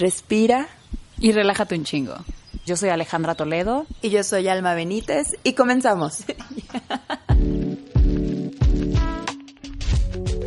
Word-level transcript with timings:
Respira. 0.00 0.66
Y 1.18 1.32
relájate 1.32 1.74
un 1.74 1.84
chingo. 1.84 2.14
Yo 2.64 2.74
soy 2.76 2.88
Alejandra 2.88 3.34
Toledo. 3.34 3.84
Y 4.00 4.08
yo 4.08 4.24
soy 4.24 4.48
Alma 4.48 4.72
Benítez. 4.74 5.36
Y 5.44 5.52
comenzamos. 5.52 6.24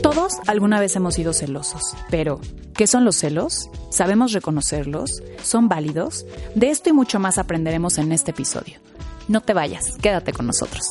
Todos 0.01 0.33
alguna 0.47 0.79
vez 0.79 0.95
hemos 0.95 1.13
sido 1.13 1.33
celosos, 1.33 1.95
pero 2.09 2.41
¿qué 2.75 2.87
son 2.87 3.05
los 3.05 3.15
celos? 3.15 3.69
¿Sabemos 3.89 4.33
reconocerlos? 4.33 5.21
¿Son 5.41 5.69
válidos? 5.69 6.25
De 6.55 6.71
esto 6.71 6.89
y 6.89 6.93
mucho 6.93 7.19
más 7.19 7.37
aprenderemos 7.37 7.99
en 7.99 8.11
este 8.11 8.31
episodio. 8.31 8.79
No 9.27 9.41
te 9.41 9.53
vayas, 9.53 9.97
quédate 10.01 10.33
con 10.33 10.47
nosotros. 10.47 10.83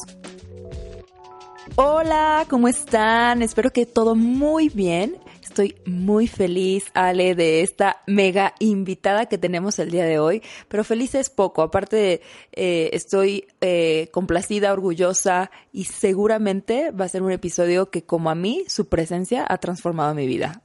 Hola, 1.77 2.47
¿cómo 2.49 2.69
están? 2.69 3.43
Espero 3.43 3.71
que 3.71 3.87
todo 3.87 4.15
muy 4.15 4.69
bien. 4.69 5.17
Estoy 5.53 5.77
muy 5.85 6.29
feliz, 6.29 6.87
Ale, 6.95 7.35
de 7.35 7.61
esta 7.61 8.01
mega 8.07 8.55
invitada 8.59 9.27
que 9.27 9.37
tenemos 9.37 9.79
el 9.79 9.91
día 9.91 10.07
de 10.07 10.19
hoy, 10.19 10.43
pero 10.69 10.83
feliz 10.83 11.15
es 11.15 11.29
poco. 11.29 11.61
Aparte, 11.61 12.23
eh, 12.53 12.89
estoy 12.95 13.45
eh, 13.61 14.09
complacida, 14.13 14.73
orgullosa 14.73 15.51
y 15.71 15.85
seguramente 15.85 16.91
va 16.91 17.05
a 17.05 17.09
ser 17.11 17.23
un 17.23 17.33
episodio 17.33 17.91
que, 17.91 18.03
como 18.03 18.31
a 18.31 18.35
mí, 18.35 18.65
su 18.67 18.89
presencia 18.89 19.45
ha 19.47 19.59
transformado 19.59 20.15
mi 20.15 20.27
vida. 20.27 20.63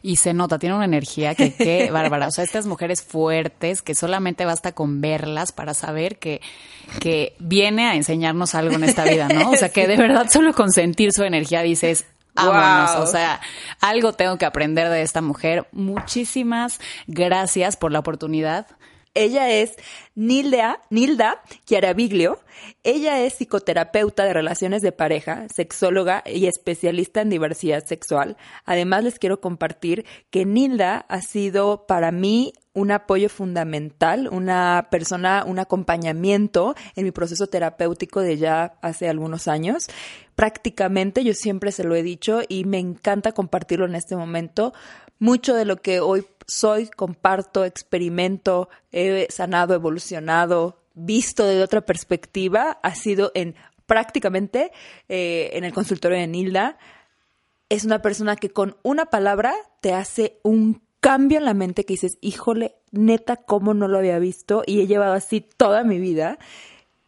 Y 0.00 0.14
se 0.14 0.32
nota, 0.32 0.60
tiene 0.60 0.76
una 0.76 0.84
energía 0.84 1.34
que 1.34 1.52
qué 1.52 1.90
bárbara. 1.92 2.28
O 2.28 2.30
sea, 2.30 2.44
estas 2.44 2.66
mujeres 2.66 3.02
fuertes 3.02 3.82
que 3.82 3.96
solamente 3.96 4.44
basta 4.44 4.70
con 4.70 5.00
verlas 5.00 5.50
para 5.50 5.74
saber 5.74 6.20
que, 6.20 6.40
que 7.00 7.34
viene 7.40 7.88
a 7.88 7.96
enseñarnos 7.96 8.54
algo 8.54 8.76
en 8.76 8.84
esta 8.84 9.02
vida, 9.02 9.26
¿no? 9.26 9.50
O 9.50 9.56
sea, 9.56 9.70
que 9.70 9.88
de 9.88 9.96
verdad 9.96 10.30
solo 10.30 10.52
con 10.52 10.70
sentir 10.70 11.12
su 11.12 11.24
energía 11.24 11.62
dices, 11.62 12.06
Vámonos, 12.34 12.96
o 12.96 13.06
sea, 13.06 13.40
algo 13.80 14.12
tengo 14.12 14.38
que 14.38 14.46
aprender 14.46 14.88
de 14.88 15.02
esta 15.02 15.20
mujer. 15.20 15.66
Muchísimas 15.72 16.80
gracias 17.06 17.76
por 17.76 17.92
la 17.92 17.98
oportunidad. 17.98 18.66
Ella 19.14 19.50
es 19.50 19.74
Nilda, 20.14 20.80
Nilda 20.88 21.42
Chiaraviglio. 21.66 22.38
Ella 22.84 23.20
es 23.20 23.34
psicoterapeuta 23.34 24.24
de 24.24 24.32
relaciones 24.32 24.82
de 24.82 24.92
pareja, 24.92 25.46
sexóloga 25.52 26.22
y 26.24 26.46
especialista 26.46 27.20
en 27.20 27.30
diversidad 27.30 27.84
sexual. 27.84 28.36
Además, 28.64 29.02
les 29.02 29.18
quiero 29.18 29.40
compartir 29.40 30.04
que 30.30 30.44
Nilda 30.44 31.06
ha 31.08 31.22
sido 31.22 31.86
para 31.86 32.12
mí 32.12 32.52
un 32.72 32.92
apoyo 32.92 33.28
fundamental, 33.28 34.28
una 34.30 34.88
persona, 34.92 35.44
un 35.44 35.58
acompañamiento 35.58 36.76
en 36.94 37.04
mi 37.04 37.10
proceso 37.10 37.48
terapéutico 37.48 38.20
de 38.20 38.36
ya 38.36 38.74
hace 38.80 39.08
algunos 39.08 39.48
años. 39.48 39.88
Prácticamente, 40.40 41.22
yo 41.22 41.34
siempre 41.34 41.70
se 41.70 41.84
lo 41.84 41.94
he 41.94 42.02
dicho 42.02 42.40
y 42.48 42.64
me 42.64 42.78
encanta 42.78 43.32
compartirlo 43.32 43.84
en 43.84 43.94
este 43.94 44.16
momento. 44.16 44.72
Mucho 45.18 45.54
de 45.54 45.66
lo 45.66 45.82
que 45.82 46.00
hoy 46.00 46.24
soy, 46.46 46.88
comparto, 46.88 47.66
experimento, 47.66 48.70
he 48.90 49.26
sanado, 49.28 49.74
evolucionado, 49.74 50.78
visto 50.94 51.44
de 51.44 51.62
otra 51.62 51.82
perspectiva, 51.82 52.78
ha 52.82 52.94
sido 52.94 53.32
en 53.34 53.54
prácticamente 53.84 54.72
eh, 55.10 55.50
en 55.52 55.64
el 55.64 55.74
consultorio 55.74 56.16
de 56.16 56.26
Nilda. 56.26 56.78
Es 57.68 57.84
una 57.84 58.00
persona 58.00 58.34
que 58.34 58.48
con 58.48 58.78
una 58.82 59.10
palabra 59.10 59.52
te 59.82 59.92
hace 59.92 60.38
un 60.42 60.80
cambio 61.00 61.36
en 61.36 61.44
la 61.44 61.52
mente 61.52 61.84
que 61.84 61.92
dices, 61.92 62.16
híjole, 62.22 62.76
neta, 62.92 63.36
cómo 63.36 63.74
no 63.74 63.88
lo 63.88 63.98
había 63.98 64.18
visto 64.18 64.62
y 64.64 64.80
he 64.80 64.86
llevado 64.86 65.12
así 65.12 65.42
toda 65.42 65.84
mi 65.84 65.98
vida. 65.98 66.38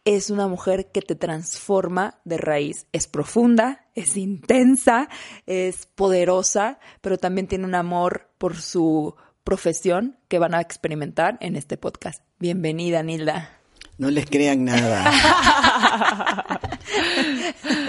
Es 0.05 0.29
una 0.29 0.49
mujer 0.49 0.91
que 0.91 1.01
te 1.01 1.15
transforma 1.15 2.19
de 2.25 2.37
raíz. 2.37 2.87
Es 2.91 3.07
profunda, 3.07 3.85
es 3.95 4.17
intensa, 4.17 5.07
es 5.45 5.85
poderosa, 5.85 6.77
pero 6.99 7.17
también 7.17 7.47
tiene 7.47 7.63
un 7.63 7.73
amor 7.73 8.29
por 8.37 8.59
su 8.59 9.15
profesión 9.45 10.17
que 10.27 10.39
van 10.39 10.55
a 10.55 10.59
experimentar 10.59 11.37
en 11.39 11.55
este 11.55 11.77
podcast. 11.77 12.21
Bienvenida, 12.37 13.01
Nilda. 13.01 13.57
No 13.97 14.11
les 14.11 14.25
crean 14.25 14.65
nada. 14.65 15.09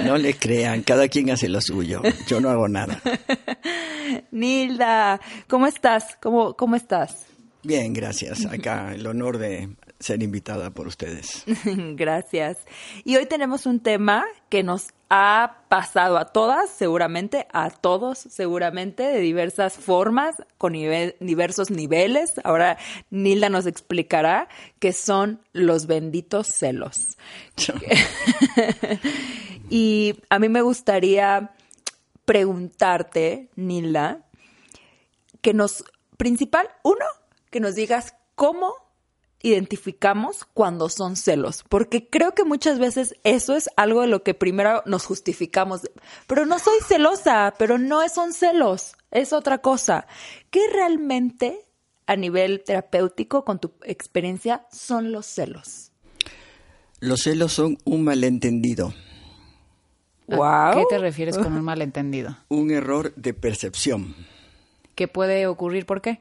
no 0.05 0.17
les 0.17 0.39
crean, 0.39 0.83
cada 0.83 1.09
quien 1.09 1.31
hace 1.31 1.49
lo 1.49 1.61
suyo. 1.61 2.01
Yo 2.29 2.41
no 2.41 2.49
hago 2.49 2.69
nada. 2.69 3.01
Nilda, 4.31 5.21
¿cómo 5.49 5.67
estás? 5.67 6.17
¿Cómo, 6.23 6.55
cómo 6.55 6.77
estás? 6.77 7.27
Bien, 7.65 7.93
gracias. 7.93 8.47
Acá 8.47 8.95
el 8.95 9.05
honor 9.05 9.39
de 9.39 9.75
ser 10.05 10.23
invitada 10.23 10.71
por 10.71 10.87
ustedes. 10.87 11.45
gracias. 11.97 12.59
Y 13.05 13.17
hoy 13.17 13.27
tenemos 13.27 13.65
un 13.65 13.81
tema 13.81 14.25
que 14.51 14.63
nos 14.63 14.89
ha 15.09 15.63
pasado 15.69 16.19
a 16.19 16.27
todas, 16.27 16.69
seguramente, 16.69 17.47
a 17.53 17.71
todos, 17.71 18.19
seguramente, 18.19 19.03
de 19.03 19.21
diversas 19.21 19.75
formas, 19.75 20.37
con 20.59 20.75
diversos 20.75 21.71
niveles. 21.71 22.35
Ahora 22.45 22.77
Nilda 23.11 23.49
nos 23.49 23.67
explicará 23.67 24.49
qué 24.79 24.93
son 24.93 25.41
los 25.53 25.87
benditos 25.87 26.49
celos. 26.49 27.17
y 29.71 30.17
a 30.29 30.39
mí 30.39 30.49
me 30.51 30.61
gustaría 30.61 31.53
preguntarte, 32.27 33.49
Nilda, 33.57 34.27
que 35.41 35.55
nos, 35.55 35.83
principal, 36.19 36.69
uno, 36.83 37.07
que 37.51 37.61
nos 37.61 37.75
digas 37.75 38.15
cómo 38.35 38.84
identificamos 39.45 40.47
cuando 40.55 40.89
son 40.89 41.17
celos, 41.17 41.65
porque 41.69 42.09
creo 42.09 42.33
que 42.33 42.45
muchas 42.45 42.79
veces 42.79 43.15
eso 43.25 43.55
es 43.55 43.69
algo 43.77 44.01
de 44.01 44.07
lo 44.09 44.23
que 44.23 44.33
primero 44.33 44.83
nos 44.87 45.05
justificamos, 45.05 45.83
pero 46.27 46.47
no 46.47 46.59
soy 46.59 46.79
celosa, 46.89 47.53
pero 47.59 47.77
no 47.77 48.09
son 48.09 48.33
celos, 48.33 48.95
es 49.11 49.35
otra 49.35 49.59
cosa. 49.59 50.07
¿Qué 50.51 50.61
realmente 50.73 51.61
a 52.07 52.17
nivel 52.17 52.65
terapéutico, 52.65 53.45
con 53.45 53.59
tu 53.59 53.73
experiencia, 53.85 54.67
son 54.73 55.13
los 55.13 55.27
celos? 55.27 55.93
Los 57.01 57.23
celos 57.23 57.53
son 57.53 57.77
un 57.85 58.03
malentendido. 58.03 58.95
¿A 60.31 60.73
qué 60.75 60.85
te 60.89 60.99
refieres 60.99 61.37
con 61.37 61.53
un 61.53 61.65
malentendido? 61.65 62.35
Un 62.49 62.71
error 62.71 63.15
de 63.15 63.35
percepción. 63.35 64.15
¿Qué 64.95 65.07
puede 65.07 65.47
ocurrir? 65.47 65.85
¿Por 65.85 66.01
qué? 66.01 66.21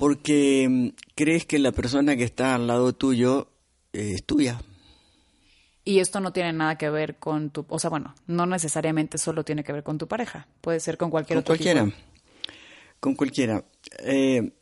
Porque 0.00 0.66
mm, 0.66 0.88
crees 1.14 1.44
que 1.44 1.58
la 1.58 1.72
persona 1.72 2.16
que 2.16 2.24
está 2.24 2.54
al 2.54 2.66
lado 2.66 2.94
tuyo 2.94 3.48
eh, 3.92 4.12
es 4.14 4.24
tuya. 4.24 4.58
Y 5.84 5.98
esto 5.98 6.20
no 6.20 6.32
tiene 6.32 6.54
nada 6.54 6.78
que 6.78 6.88
ver 6.88 7.18
con 7.18 7.50
tu, 7.50 7.66
o 7.68 7.78
sea, 7.78 7.90
bueno, 7.90 8.14
no 8.26 8.46
necesariamente 8.46 9.18
solo 9.18 9.44
tiene 9.44 9.62
que 9.62 9.74
ver 9.74 9.82
con 9.82 9.98
tu 9.98 10.08
pareja, 10.08 10.48
puede 10.62 10.80
ser 10.80 10.96
con 10.96 11.10
cualquier 11.10 11.36
con 11.36 11.40
otro 11.40 11.52
cualquiera. 11.54 11.92
Con 12.98 13.14
cualquiera. 13.14 13.62
Eh, 13.98 14.52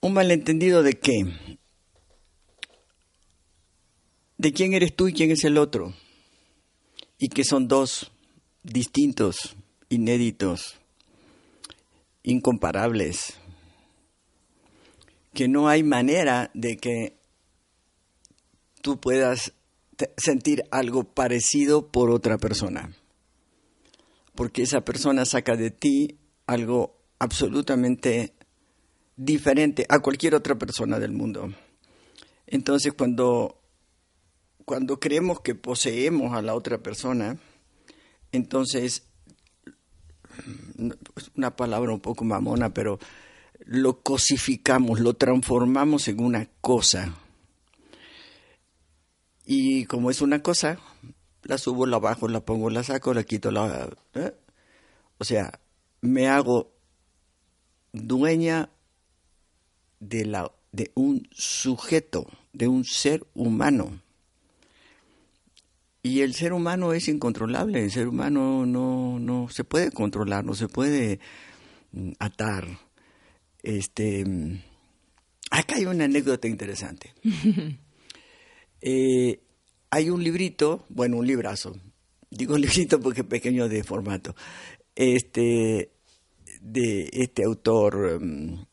un 0.00 0.12
malentendido 0.12 0.82
de 0.82 0.94
qué? 0.94 1.24
De 4.36 4.52
quién 4.52 4.74
eres 4.74 4.96
tú 4.96 5.06
y 5.06 5.12
quién 5.12 5.30
es 5.30 5.44
el 5.44 5.58
otro. 5.58 5.94
Y 7.18 7.28
que 7.28 7.44
son 7.44 7.68
dos 7.68 8.10
distintos, 8.64 9.54
inéditos, 9.88 10.81
incomparables, 12.22 13.38
que 15.34 15.48
no 15.48 15.68
hay 15.68 15.82
manera 15.82 16.50
de 16.54 16.76
que 16.76 17.18
tú 18.82 19.00
puedas 19.00 19.52
sentir 20.16 20.64
algo 20.70 21.04
parecido 21.04 21.90
por 21.90 22.10
otra 22.10 22.38
persona, 22.38 22.94
porque 24.34 24.62
esa 24.62 24.82
persona 24.82 25.24
saca 25.24 25.56
de 25.56 25.70
ti 25.70 26.18
algo 26.46 26.98
absolutamente 27.18 28.34
diferente 29.16 29.86
a 29.88 30.00
cualquier 30.00 30.34
otra 30.34 30.56
persona 30.56 30.98
del 30.98 31.12
mundo. 31.12 31.52
Entonces 32.46 32.92
cuando, 32.92 33.62
cuando 34.64 34.98
creemos 34.98 35.40
que 35.40 35.54
poseemos 35.54 36.34
a 36.34 36.42
la 36.42 36.54
otra 36.54 36.82
persona, 36.82 37.38
entonces 38.32 39.08
una 41.36 41.56
palabra 41.56 41.92
un 41.92 42.00
poco 42.00 42.24
mamona, 42.24 42.72
pero 42.72 42.98
lo 43.64 44.00
cosificamos, 44.00 45.00
lo 45.00 45.14
transformamos 45.14 46.08
en 46.08 46.20
una 46.20 46.48
cosa. 46.60 47.14
Y 49.44 49.84
como 49.86 50.10
es 50.10 50.20
una 50.20 50.42
cosa, 50.42 50.78
la 51.44 51.58
subo, 51.58 51.86
la 51.86 51.98
bajo, 51.98 52.28
la 52.28 52.40
pongo, 52.40 52.70
la 52.70 52.82
saco, 52.82 53.14
la 53.14 53.24
quito, 53.24 53.50
la... 53.50 53.90
¿eh? 54.14 54.32
O 55.18 55.24
sea, 55.24 55.60
me 56.00 56.28
hago 56.28 56.72
dueña 57.92 58.70
de, 60.00 60.24
la, 60.24 60.50
de 60.72 60.90
un 60.94 61.28
sujeto, 61.32 62.26
de 62.52 62.68
un 62.68 62.84
ser 62.84 63.24
humano. 63.34 64.00
Y 66.04 66.20
el 66.22 66.34
ser 66.34 66.52
humano 66.52 66.92
es 66.92 67.06
incontrolable, 67.06 67.84
el 67.84 67.92
ser 67.92 68.08
humano 68.08 68.66
no, 68.66 69.20
no 69.20 69.48
se 69.48 69.62
puede 69.62 69.92
controlar, 69.92 70.44
no 70.44 70.54
se 70.54 70.66
puede 70.66 71.20
mm, 71.92 72.12
atar. 72.18 72.66
Este, 73.62 74.24
mm, 74.24 74.60
acá 75.52 75.76
hay 75.76 75.86
una 75.86 76.04
anécdota 76.04 76.48
interesante. 76.48 77.14
Eh, 78.84 79.40
hay 79.90 80.10
un 80.10 80.24
librito, 80.24 80.84
bueno, 80.88 81.18
un 81.18 81.24
librazo, 81.24 81.72
digo 82.30 82.58
librito 82.58 82.98
porque 82.98 83.20
es 83.20 83.26
pequeño 83.28 83.68
de 83.68 83.84
formato, 83.84 84.34
este, 84.96 85.92
de 86.60 87.08
este 87.12 87.44
autor, 87.44 88.20
mm, 88.20 88.66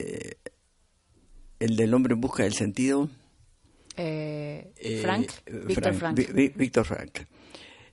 eh, 0.00 0.38
el 1.60 1.76
del 1.76 1.94
hombre 1.94 2.14
en 2.14 2.20
busca 2.20 2.42
del 2.42 2.54
sentido. 2.54 3.08
Eh, 3.96 5.00
Frank, 5.02 5.30
Víctor 5.66 5.94
Frank. 5.94 6.16
Víctor 6.56 6.84
Frank. 6.84 7.20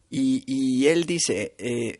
Y, 0.09 0.43
y, 0.45 0.87
él 0.87 1.05
dice, 1.05 1.99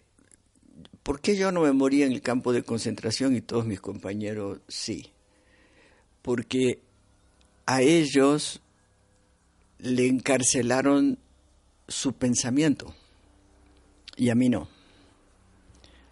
¿por 1.02 1.20
qué 1.20 1.36
yo 1.36 1.52
no 1.52 1.62
me 1.62 1.72
morí 1.72 2.04
en 2.04 2.12
el 2.12 2.22
campo 2.22 2.54
de 2.54 2.64
concentración 2.64 3.36
y 3.36 3.42
todos 3.42 3.66
mis 3.66 3.82
compañeros 3.82 4.60
sí? 4.68 5.12
Porque 6.22 6.80
a 7.66 7.82
ellos 7.82 8.62
le 9.80 10.08
encarcelaron 10.08 11.18
su 11.88 12.14
pensamiento 12.14 12.94
y 14.16 14.30
a 14.30 14.36
mí 14.36 14.50
no. 14.50 14.68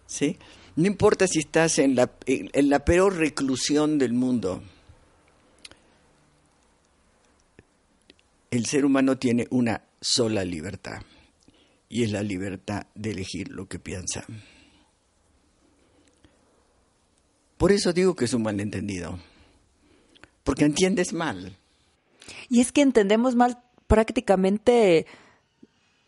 ¿Sí? 0.06 0.36
No 0.76 0.86
importa 0.86 1.26
si 1.26 1.40
estás 1.40 1.78
en 1.78 1.94
la, 1.94 2.10
en 2.26 2.70
la 2.70 2.84
peor 2.84 3.16
reclusión 3.16 3.98
del 3.98 4.12
mundo, 4.12 4.62
el 8.52 8.66
ser 8.66 8.84
humano 8.84 9.16
tiene 9.16 9.48
una 9.50 9.82
sola 10.02 10.44
libertad 10.44 11.00
y 11.88 12.02
es 12.02 12.12
la 12.12 12.22
libertad 12.22 12.86
de 12.94 13.12
elegir 13.12 13.48
lo 13.48 13.66
que 13.66 13.78
piensa. 13.78 14.26
Por 17.56 17.72
eso 17.72 17.94
digo 17.94 18.14
que 18.14 18.26
es 18.26 18.34
un 18.34 18.42
malentendido, 18.42 19.18
porque 20.44 20.66
entiendes 20.66 21.14
mal. 21.14 21.56
Y 22.50 22.60
es 22.60 22.72
que 22.72 22.82
entendemos 22.82 23.36
mal 23.36 23.58
prácticamente 23.86 25.06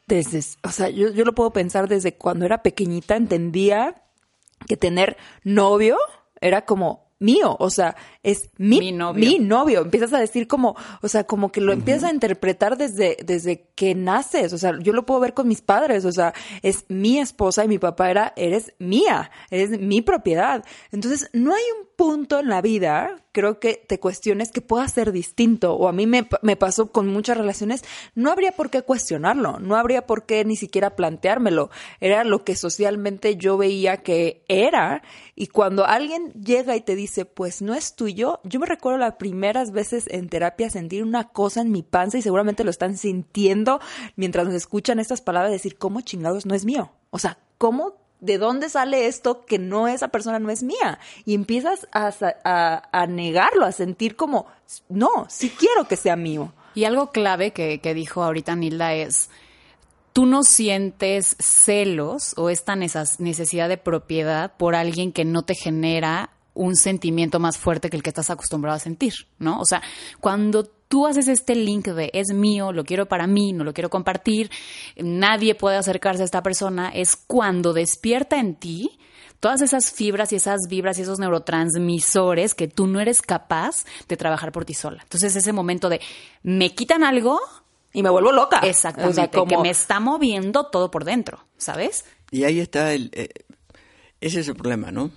desde, 0.06 0.44
o 0.64 0.70
sea, 0.70 0.90
yo, 0.90 1.10
yo 1.12 1.24
lo 1.24 1.34
puedo 1.34 1.50
pensar 1.50 1.88
desde 1.88 2.14
cuando 2.14 2.44
era 2.44 2.62
pequeñita, 2.62 3.16
entendía 3.16 4.02
que 4.66 4.76
tener 4.76 5.16
novio 5.44 5.96
era 6.42 6.66
como 6.66 7.03
mío, 7.18 7.56
o 7.58 7.70
sea, 7.70 7.96
es 8.22 8.50
mi, 8.58 8.80
mi, 8.80 9.38
novio. 9.38 9.82
Empiezas 9.82 10.12
a 10.12 10.18
decir 10.18 10.46
como, 10.46 10.76
o 11.02 11.08
sea, 11.08 11.24
como 11.24 11.50
que 11.50 11.60
lo 11.60 11.72
empiezas 11.72 12.04
a 12.04 12.12
interpretar 12.12 12.76
desde, 12.76 13.16
desde 13.24 13.68
que 13.74 13.94
naces, 13.94 14.52
o 14.52 14.58
sea, 14.58 14.78
yo 14.80 14.92
lo 14.92 15.06
puedo 15.06 15.20
ver 15.20 15.34
con 15.34 15.48
mis 15.48 15.62
padres, 15.62 16.04
o 16.04 16.12
sea, 16.12 16.34
es 16.62 16.84
mi 16.88 17.18
esposa 17.18 17.64
y 17.64 17.68
mi 17.68 17.78
papá 17.78 18.10
era, 18.10 18.32
eres 18.36 18.74
mía, 18.78 19.30
eres 19.50 19.78
mi 19.78 20.02
propiedad. 20.02 20.64
Entonces, 20.92 21.30
no 21.32 21.54
hay 21.54 21.62
un 21.80 21.88
punto 21.96 22.40
en 22.40 22.48
la 22.48 22.60
vida, 22.60 23.24
creo 23.32 23.58
que 23.58 23.74
te 23.74 23.98
cuestiones 23.98 24.50
que 24.50 24.60
pueda 24.60 24.86
ser 24.88 25.12
distinto, 25.12 25.74
o 25.74 25.88
a 25.88 25.92
mí 25.92 26.06
me, 26.06 26.24
pasó 26.56 26.92
con 26.92 27.08
muchas 27.08 27.36
relaciones, 27.36 27.84
no 28.14 28.30
habría 28.30 28.52
por 28.52 28.70
qué 28.70 28.82
cuestionarlo, 28.82 29.58
no 29.58 29.76
habría 29.76 30.06
por 30.06 30.24
qué 30.24 30.44
ni 30.44 30.56
siquiera 30.56 30.96
planteármelo, 30.96 31.70
era 32.00 32.24
lo 32.24 32.44
que 32.44 32.56
socialmente 32.56 33.36
yo 33.36 33.56
veía 33.56 33.98
que 33.98 34.44
era, 34.48 35.02
y 35.34 35.48
cuando 35.48 35.84
alguien 35.84 36.32
llega 36.32 36.76
y 36.76 36.80
te 36.80 36.94
dice, 36.94 37.24
pues 37.24 37.62
no 37.62 37.74
es 37.74 37.96
tuyo, 37.96 38.40
yo 38.44 38.60
me 38.60 38.66
recuerdo 38.66 38.98
las 38.98 39.14
primeras 39.14 39.72
veces 39.72 40.04
en 40.08 40.28
terapia 40.28 40.70
sentir 40.70 41.02
una 41.02 41.28
cosa 41.28 41.60
en 41.60 41.72
mi 41.72 41.82
panza 41.82 42.18
y 42.18 42.22
seguramente 42.22 42.64
lo 42.64 42.70
están 42.70 42.96
sintiendo 42.96 43.80
mientras 44.16 44.46
nos 44.46 44.54
escuchan 44.54 45.00
estas 45.00 45.20
palabras, 45.20 45.52
decir, 45.52 45.76
¿cómo 45.76 46.00
chingados 46.00 46.46
no 46.46 46.54
es 46.54 46.64
mío? 46.64 46.92
O 47.10 47.18
sea, 47.18 47.38
¿cómo 47.58 48.03
¿de 48.24 48.38
dónde 48.38 48.68
sale 48.68 49.06
esto 49.06 49.44
que 49.44 49.58
no 49.58 49.86
esa 49.86 50.08
persona 50.08 50.38
no 50.38 50.50
es 50.50 50.62
mía? 50.62 50.98
Y 51.24 51.34
empiezas 51.34 51.86
a, 51.92 53.06
negarlo, 53.06 53.66
a 53.66 53.72
sentir 53.72 54.16
como, 54.16 54.46
no, 54.88 55.26
sí 55.28 55.50
quiero 55.50 55.86
que 55.86 55.96
sea 55.96 56.16
mío. 56.16 56.52
Y 56.74 56.84
algo 56.84 57.10
clave 57.10 57.52
que, 57.52 57.80
que 57.80 57.94
dijo 57.94 58.22
ahorita 58.22 58.56
Nilda 58.56 58.94
es, 58.94 59.30
tú 60.12 60.26
no 60.26 60.42
sientes 60.42 61.36
celos 61.38 62.34
o 62.36 62.48
esta 62.48 62.76
necesidad 62.76 63.68
de 63.68 63.76
propiedad 63.76 64.56
por 64.56 64.74
alguien 64.74 65.12
que 65.12 65.24
no 65.24 65.42
te 65.42 65.54
genera 65.54 66.30
un 66.54 66.76
sentimiento 66.76 67.40
más 67.40 67.58
fuerte 67.58 67.90
que 67.90 67.96
el 67.96 68.02
que 68.02 68.10
estás 68.10 68.30
acostumbrado 68.30 68.76
a 68.76 68.80
sentir, 68.80 69.12
¿no? 69.38 69.60
O 69.60 69.64
sea, 69.66 69.82
cuando 70.20 70.64
tú 70.88 71.06
haces 71.06 71.28
este 71.28 71.54
link 71.54 71.86
de 71.88 72.10
es 72.12 72.32
mío, 72.32 72.72
lo 72.72 72.84
quiero 72.84 73.06
para 73.06 73.26
mí, 73.26 73.52
no 73.52 73.64
lo 73.64 73.72
quiero 73.72 73.90
compartir, 73.90 74.50
nadie 74.96 75.54
puede 75.54 75.76
acercarse 75.76 76.22
a 76.22 76.24
esta 76.24 76.42
persona, 76.42 76.90
es 76.90 77.16
cuando 77.16 77.72
despierta 77.72 78.38
en 78.38 78.54
ti 78.54 78.98
todas 79.40 79.60
esas 79.60 79.92
fibras 79.92 80.32
y 80.32 80.36
esas 80.36 80.60
vibras 80.68 80.98
y 80.98 81.02
esos 81.02 81.18
neurotransmisores 81.18 82.54
que 82.54 82.68
tú 82.68 82.86
no 82.86 83.00
eres 83.00 83.20
capaz 83.20 83.84
de 84.08 84.16
trabajar 84.16 84.52
por 84.52 84.64
ti 84.64 84.74
sola. 84.74 85.02
Entonces 85.02 85.36
ese 85.36 85.52
momento 85.52 85.88
de 85.88 86.00
me 86.42 86.74
quitan 86.74 87.04
algo 87.04 87.40
y 87.92 88.02
me 88.02 88.10
vuelvo 88.10 88.32
loca. 88.32 88.60
Exactamente, 88.60 89.28
como... 89.30 89.46
que 89.46 89.58
me 89.58 89.70
está 89.70 90.00
moviendo 90.00 90.64
todo 90.66 90.90
por 90.90 91.04
dentro, 91.04 91.44
¿sabes? 91.58 92.04
Y 92.30 92.44
ahí 92.44 92.58
está 92.58 92.94
el 92.94 93.10
eh, 93.12 93.28
ese 94.20 94.40
es 94.40 94.48
el 94.48 94.56
problema, 94.56 94.90
¿no? 94.90 95.10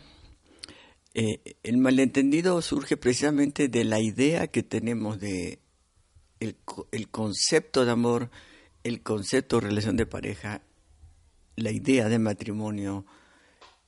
Eh, 1.19 1.55
el 1.63 1.77
malentendido 1.79 2.61
surge 2.61 2.95
precisamente 2.95 3.69
de 3.69 3.83
la 3.83 3.99
idea 3.99 4.49
que 4.49 4.61
tenemos 4.61 5.19
de 5.19 5.57
el, 6.39 6.55
concepto 7.09 7.85
de 7.85 7.91
amor, 7.91 8.29
el 8.83 9.01
concepto 9.01 9.55
de 9.55 9.65
relación 9.65 9.97
de 9.97 10.05
pareja, 10.05 10.61
la 11.55 11.71
idea 11.71 12.07
de 12.07 12.19
matrimonio, 12.19 13.07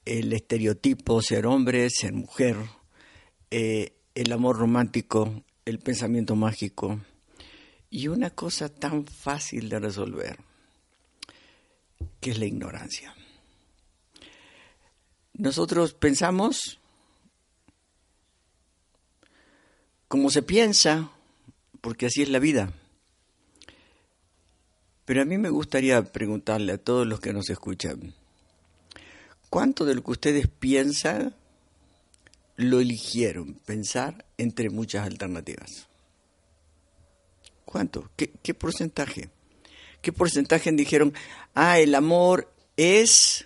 el 0.06 0.34
estereotipo 0.34 1.22
ser 1.22 1.46
hombre, 1.46 1.92
ser 1.92 2.14
mujer, 2.14 2.58
eh, 3.52 3.94
el 4.16 4.32
amor 4.32 4.58
romántico, 4.58 5.44
el 5.66 5.78
pensamiento 5.78 6.36
mágico 6.36 7.00
y 7.92 8.08
una 8.08 8.32
cosa 8.32 8.70
tan 8.70 9.06
fácil 9.06 9.70
de 9.70 9.78
resolver, 9.78 10.40
que 12.20 12.32
es 12.32 12.40
la 12.40 12.48
ignorancia. 12.48 13.14
Nosotros 15.34 15.94
pensamos 15.94 16.80
como 20.10 20.32
se 20.32 20.42
piensa, 20.42 21.12
porque 21.82 22.08
así 22.08 22.24
es 22.24 22.30
la 22.30 22.40
vida. 22.40 22.74
Pero 25.06 25.22
a 25.22 25.26
mí 25.26 25.38
me 25.38 25.50
gustaría 25.50 26.04
preguntarle 26.04 26.74
a 26.74 26.78
todos 26.78 27.08
los 27.08 27.20
que 27.20 27.32
nos 27.32 27.50
escuchan, 27.50 28.16
¿cuánto 29.50 29.86
de 29.86 29.96
lo 29.96 30.04
que 30.04 30.12
ustedes 30.12 30.48
piensan 30.48 31.36
lo 32.58 32.80
eligieron 32.82 33.54
pensar 33.54 34.26
entre 34.38 34.72
muchas 34.72 35.06
alternativas? 35.06 35.88
¿Cuánto? 37.64 38.10
¿Qué, 38.16 38.32
qué 38.42 38.56
porcentaje? 38.56 39.30
¿Qué 40.02 40.12
porcentaje 40.12 40.72
dijeron, 40.72 41.14
ah, 41.54 41.80
el 41.80 41.94
amor 41.94 42.52
es 42.78 43.46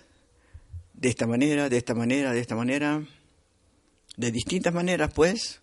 de 0.94 1.10
esta 1.10 1.26
manera, 1.26 1.68
de 1.68 1.76
esta 1.76 1.94
manera, 1.94 2.32
de 2.32 2.40
esta 2.40 2.56
manera, 2.56 3.06
de 4.16 4.30
distintas 4.30 4.72
maneras, 4.72 5.12
pues? 5.12 5.60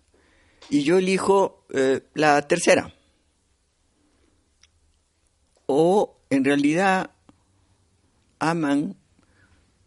Y 0.70 0.84
yo 0.84 0.98
elijo 0.98 1.66
eh, 1.72 2.02
la 2.14 2.46
tercera. 2.48 2.94
O 5.66 6.18
en 6.30 6.44
realidad 6.44 7.10
aman, 8.38 8.96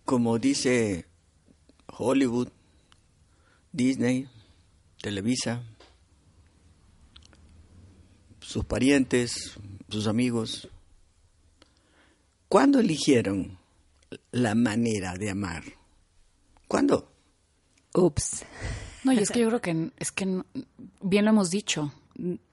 como 0.05 0.39
dice 0.39 1.05
Hollywood, 1.87 2.49
Disney, 3.71 4.29
Televisa, 5.01 5.63
sus 8.39 8.63
parientes, 8.63 9.57
sus 9.89 10.07
amigos. 10.07 10.69
¿Cuándo 12.47 12.79
eligieron 12.79 13.57
la 14.31 14.55
manera 14.55 15.15
de 15.15 15.31
amar? 15.31 15.63
¿Cuándo? 16.67 17.11
Ups. 17.93 18.45
No, 19.05 19.13
y 19.13 19.19
es 19.19 19.31
que 19.31 19.39
yo 19.39 19.47
creo 19.47 19.61
que 19.61 19.91
es 19.97 20.11
que 20.11 20.43
bien 21.01 21.23
lo 21.25 21.31
hemos 21.31 21.49
dicho, 21.51 21.93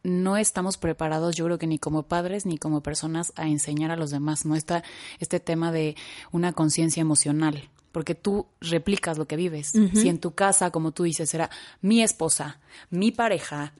no 0.03 0.37
estamos 0.37 0.77
preparados, 0.77 1.35
yo 1.35 1.45
creo 1.47 1.59
que 1.59 1.67
ni 1.67 1.79
como 1.79 2.03
padres 2.05 2.47
ni 2.47 2.59
como 2.59 2.83
personas 2.83 3.33
a 3.37 3.49
enseñar 3.49 3.91
a 3.91 3.97
los 3.97 4.11
demás, 4.11 4.45
no 4.45 4.55
está 4.55 4.85
este 5.19 5.41
tema 5.41 5.73
de 5.73 5.97
una 6.31 6.53
conciencia 6.53 7.01
emocional. 7.01 7.69
porque 7.93 8.15
tú 8.15 8.47
replicas 8.61 9.19
lo 9.19 9.27
que 9.27 9.37
vives. 9.37 9.73
Si 9.93 10.09
en 10.09 10.19
tu 10.19 10.35
casa, 10.35 10.71
como 10.71 10.93
tú 10.93 11.05
dices, 11.05 11.33
era 11.35 11.51
mi 11.83 12.03
esposa, 12.03 12.59
mi 12.91 13.13
pareja, 13.13 13.75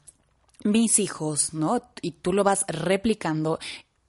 mis 0.65 0.99
hijos, 0.99 1.55
¿no? 1.55 1.83
Y 2.03 2.13
tú 2.13 2.33
lo 2.33 2.45
vas 2.45 2.65
replicando. 2.69 3.59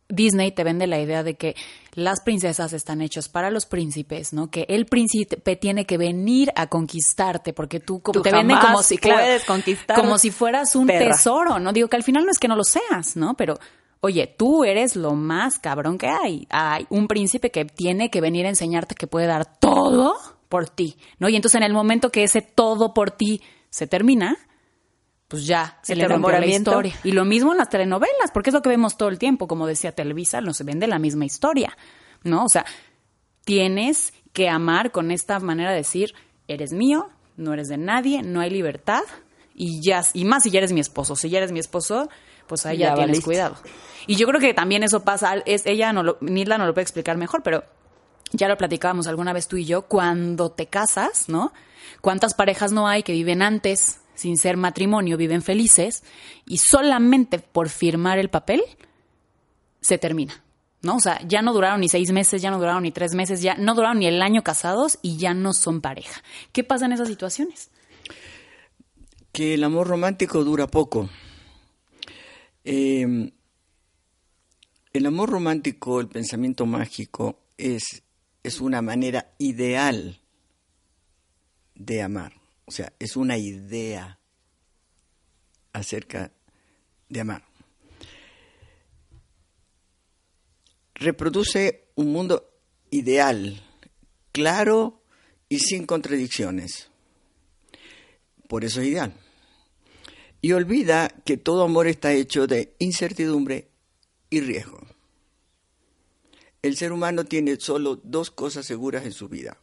Disney 0.10 0.52
te 0.52 0.64
vende 0.64 0.88
la 0.88 1.00
idea 1.00 1.24
de 1.24 1.36
que 1.36 1.56
las 1.94 2.22
princesas 2.22 2.74
están 2.74 3.02
hechas 3.02 3.30
para 3.30 3.50
los 3.52 3.66
príncipes, 3.66 4.34
¿no? 4.34 4.50
Que 4.50 4.66
el 4.70 4.86
príncipe 4.86 5.56
tiene 5.56 5.86
que 5.86 5.98
venir 5.98 6.52
a 6.56 6.68
conquistarte 6.68 7.54
porque 7.54 7.80
tú, 7.80 8.02
como 8.02 8.14
Tú 8.14 8.22
te 8.22 8.32
venden 8.32 8.58
como 8.58 8.84
si 8.84 8.98
puedes 8.98 9.46
conquistar 9.46 10.00
como 10.00 10.18
si 10.18 10.32
fueras 10.32 10.76
un 10.76 10.88
perra. 10.88 11.12
tesoro, 11.12 11.60
¿no? 11.60 11.74
Digo 11.74 11.88
que 11.88 11.96
al 11.96 12.04
final 12.04 12.26
no 12.26 12.32
es 12.32 12.40
que 12.40 12.48
no 12.48 12.56
lo 12.56 12.64
seas, 12.64 13.16
¿no? 13.16 13.36
Pero 13.36 13.58
oye, 14.02 14.28
tú 14.28 14.64
eres 14.66 14.96
lo 14.96 15.14
más 15.14 15.60
cabrón 15.60 15.98
que 15.98 16.08
hay. 16.08 16.48
Hay 16.50 16.86
un 16.90 17.08
príncipe 17.08 17.52
que 17.52 17.66
tiene 17.66 18.10
que 18.10 18.22
venir 18.22 18.46
a 18.46 18.50
enseñarte 18.50 18.96
que 18.96 19.08
puede 19.08 19.28
dar 19.28 19.58
todo 19.60 20.16
por 20.50 20.70
ti, 20.70 20.98
¿no? 21.20 21.30
Y 21.30 21.36
entonces 21.36 21.58
en 21.60 21.64
el 21.64 21.74
momento 21.74 22.12
que 22.12 22.24
ese 22.24 22.42
todo 22.42 22.94
por 22.94 23.12
ti 23.12 23.42
se 23.70 23.88
termina, 23.88 24.38
pues 25.34 25.48
ya 25.48 25.80
se 25.82 25.94
El 25.94 26.00
le 26.00 26.08
rompió 26.08 26.30
la 26.30 26.46
historia. 26.46 26.94
Y 27.04 27.12
lo 27.12 27.26
mismo 27.26 27.54
en 27.54 27.58
las 27.58 27.68
telenovelas, 27.68 28.30
porque 28.32 28.52
es 28.52 28.54
lo 28.54 28.62
que 28.62 28.70
vemos 28.70 28.98
todo 28.98 29.10
el 29.10 29.18
tiempo, 29.18 29.48
como 29.48 29.66
decía 29.66 29.92
Televisa, 29.92 30.42
no 30.42 30.54
se 30.54 30.64
vende 30.64 30.86
la 30.86 31.00
misma 31.00 31.26
historia, 31.26 31.76
¿no? 32.22 32.46
O 32.46 32.50
sea, 32.50 32.66
tienes 33.44 34.14
que 34.32 34.48
amar 34.48 34.92
con 34.92 35.10
esta 35.10 35.40
manera 35.40 35.72
de 35.72 35.78
decir, 35.78 36.14
eres 36.48 36.72
mío, 36.72 37.10
no 37.36 37.52
eres 37.52 37.68
de 37.68 37.78
nadie, 37.80 38.22
no 38.22 38.42
hay 38.42 38.52
libertad, 38.52 39.02
y 39.56 39.82
ya, 39.82 40.06
y 40.14 40.24
más 40.24 40.44
si 40.44 40.52
ya 40.52 40.60
eres 40.60 40.72
mi 40.72 40.82
esposo. 40.82 41.16
Si 41.16 41.32
ya 41.32 41.40
eres 41.40 41.52
mi 41.52 41.60
esposo, 41.60 42.10
pues 42.46 42.68
ahí 42.68 42.78
ya, 42.78 42.90
Ya 42.90 42.94
tienes 42.94 43.08
valiste. 43.10 43.26
cuidado. 43.26 43.56
Y 44.06 44.16
yo 44.18 44.28
creo 44.28 44.40
que 44.40 44.54
también 44.54 44.84
eso 44.84 45.04
pasa, 45.04 45.38
es, 45.48 45.66
ella 45.66 45.94
no 45.94 46.04
lo, 46.04 46.20
Nilda 46.22 46.60
no 46.60 46.68
lo 46.68 46.76
puede 46.76 46.84
explicar 46.84 47.18
mejor, 47.18 47.42
pero 47.42 47.64
ya 48.34 48.48
lo 48.48 48.56
platicábamos 48.56 49.08
alguna 49.08 49.34
vez 49.34 49.48
tú 49.48 49.58
y 49.58 49.66
yo, 49.66 49.88
cuando 49.88 50.52
te 50.52 50.68
casas, 50.68 51.28
¿no? 51.28 51.54
¿Cuántas 52.02 52.36
parejas 52.36 52.72
no 52.72 52.88
hay 52.88 53.02
que 53.02 53.14
viven 53.14 53.42
antes, 53.42 54.00
sin 54.16 54.38
ser 54.38 54.58
matrimonio, 54.58 55.18
viven 55.18 55.42
felices, 55.42 56.04
y 56.46 56.58
solamente 56.58 57.40
por 57.40 57.70
firmar 57.70 58.20
el 58.20 58.30
papel 58.30 58.62
se 59.82 59.98
termina? 59.98 60.44
¿No? 60.82 60.98
O 60.98 61.00
sea, 61.00 61.22
ya 61.26 61.42
no 61.42 61.54
duraron 61.54 61.80
ni 61.80 61.88
seis 61.88 62.12
meses, 62.12 62.42
ya 62.42 62.52
no 62.52 62.60
duraron 62.60 62.84
ni 62.84 62.92
tres 62.92 63.16
meses, 63.16 63.42
ya 63.42 63.56
no 63.56 63.74
duraron 63.74 64.00
ni 64.00 64.08
el 64.08 64.22
año 64.22 64.44
casados 64.44 65.00
y 65.02 65.18
ya 65.18 65.34
no 65.34 65.54
son 65.54 65.80
pareja. 65.80 66.22
¿Qué 66.52 66.64
pasa 66.64 66.86
en 66.86 66.92
esas 66.92 67.08
situaciones? 67.08 67.70
que 69.34 69.56
el 69.56 69.64
amor 69.64 69.88
romántico 69.88 70.44
dura 70.44 70.68
poco. 70.68 71.10
Eh, 72.64 73.32
el 74.94 75.06
amor 75.08 75.32
romántico, 75.32 76.00
el 76.00 76.08
pensamiento 76.08 76.68
mágico, 76.68 77.40
es, 77.58 78.04
es 78.44 78.62
una 78.62 78.84
manera 78.84 79.34
ideal 79.40 80.22
de 81.74 82.04
amar. 82.04 82.43
O 82.66 82.72
sea, 82.72 82.94
es 83.00 83.16
una 83.16 83.38
idea 83.38 84.20
acerca 85.74 86.32
de 87.10 87.20
amar. 87.20 87.44
Reproduce 90.96 91.90
un 91.96 92.14
mundo 92.14 92.50
ideal, 92.92 93.62
claro 94.32 95.02
y 95.50 95.60
sin 95.60 95.86
contradicciones. 95.86 96.90
Por 98.48 98.64
eso 98.64 98.82
es 98.82 98.88
ideal. 98.88 99.14
Y 100.42 100.52
olvida 100.52 101.10
que 101.26 101.38
todo 101.38 101.64
amor 101.64 101.88
está 101.88 102.14
hecho 102.14 102.48
de 102.48 102.76
incertidumbre 102.80 103.70
y 104.30 104.42
riesgo. 104.42 104.86
El 106.62 106.78
ser 106.78 106.92
humano 106.92 107.26
tiene 107.26 107.60
solo 107.60 108.00
dos 108.04 108.32
cosas 108.32 108.66
seguras 108.66 109.06
en 109.06 109.12
su 109.12 109.28
vida. 109.28 109.58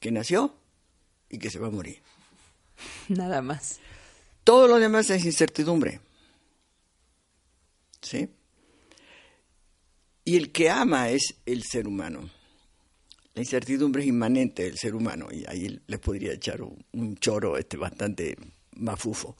Que 0.00 0.10
nació 0.10 0.54
y 1.34 1.38
que 1.38 1.50
se 1.50 1.58
va 1.58 1.66
a 1.66 1.70
morir. 1.70 2.00
Nada 3.08 3.42
más. 3.42 3.80
Todo 4.44 4.68
lo 4.68 4.78
demás 4.78 5.10
es 5.10 5.24
incertidumbre. 5.24 6.00
¿Sí? 8.00 8.28
Y 10.24 10.36
el 10.36 10.52
que 10.52 10.70
ama 10.70 11.10
es 11.10 11.36
el 11.44 11.62
ser 11.64 11.88
humano. 11.88 12.30
La 13.34 13.42
incertidumbre 13.42 14.02
es 14.02 14.08
inmanente 14.08 14.62
del 14.62 14.78
ser 14.78 14.94
humano 14.94 15.28
y 15.32 15.44
ahí 15.48 15.80
les 15.86 15.98
podría 15.98 16.32
echar 16.32 16.62
un, 16.62 16.84
un 16.92 17.16
choro 17.16 17.58
este 17.58 17.76
bastante 17.76 18.36
mafufo. 18.76 19.36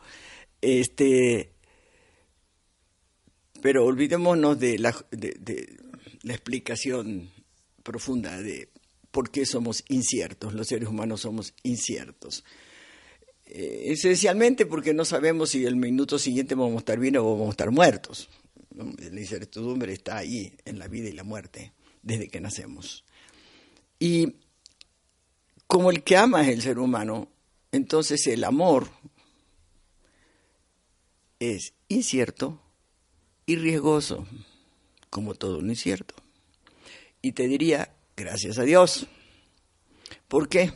Este, 0.60 1.52
pero 3.62 3.84
olvidémonos 3.84 4.58
de 4.58 4.78
la, 4.78 4.94
de, 5.10 5.36
de 5.38 5.76
la 6.22 6.34
explicación 6.34 7.30
profunda 7.82 8.40
de 8.40 8.68
por 9.14 9.30
qué 9.30 9.46
somos 9.46 9.84
inciertos. 9.88 10.54
Los 10.54 10.66
seres 10.66 10.88
humanos 10.88 11.20
somos 11.20 11.54
inciertos. 11.62 12.44
Eh, 13.46 13.92
esencialmente 13.92 14.66
porque 14.66 14.92
no 14.92 15.04
sabemos 15.04 15.50
si 15.50 15.64
el 15.64 15.76
minuto 15.76 16.18
siguiente 16.18 16.56
vamos 16.56 16.74
a 16.74 16.78
estar 16.78 16.98
bien 16.98 17.16
o 17.18 17.22
vamos 17.22 17.46
a 17.46 17.50
estar 17.50 17.70
muertos. 17.70 18.28
La 18.74 19.20
incertidumbre 19.20 19.92
está 19.92 20.16
ahí 20.16 20.52
en 20.64 20.80
la 20.80 20.88
vida 20.88 21.08
y 21.08 21.12
la 21.12 21.22
muerte 21.22 21.72
desde 22.02 22.26
que 22.26 22.40
nacemos. 22.40 23.04
Y 24.00 24.34
como 25.68 25.92
el 25.92 26.02
que 26.02 26.16
ama 26.16 26.42
es 26.42 26.48
el 26.48 26.62
ser 26.62 26.80
humano, 26.80 27.28
entonces 27.70 28.26
el 28.26 28.42
amor 28.42 28.88
es 31.38 31.72
incierto 31.86 32.60
y 33.46 33.54
riesgoso, 33.54 34.26
como 35.08 35.36
todo 35.36 35.60
lo 35.60 35.68
incierto. 35.68 36.16
Y 37.22 37.30
te 37.30 37.46
diría, 37.46 37.94
gracias 38.16 38.58
a 38.58 38.62
Dios. 38.62 39.06
¿Por 40.28 40.48
qué? 40.48 40.72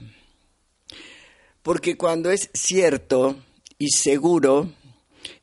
Porque 1.63 1.97
cuando 1.97 2.31
es 2.31 2.51
cierto 2.55 3.37
y 3.79 3.89
seguro, 3.91 4.73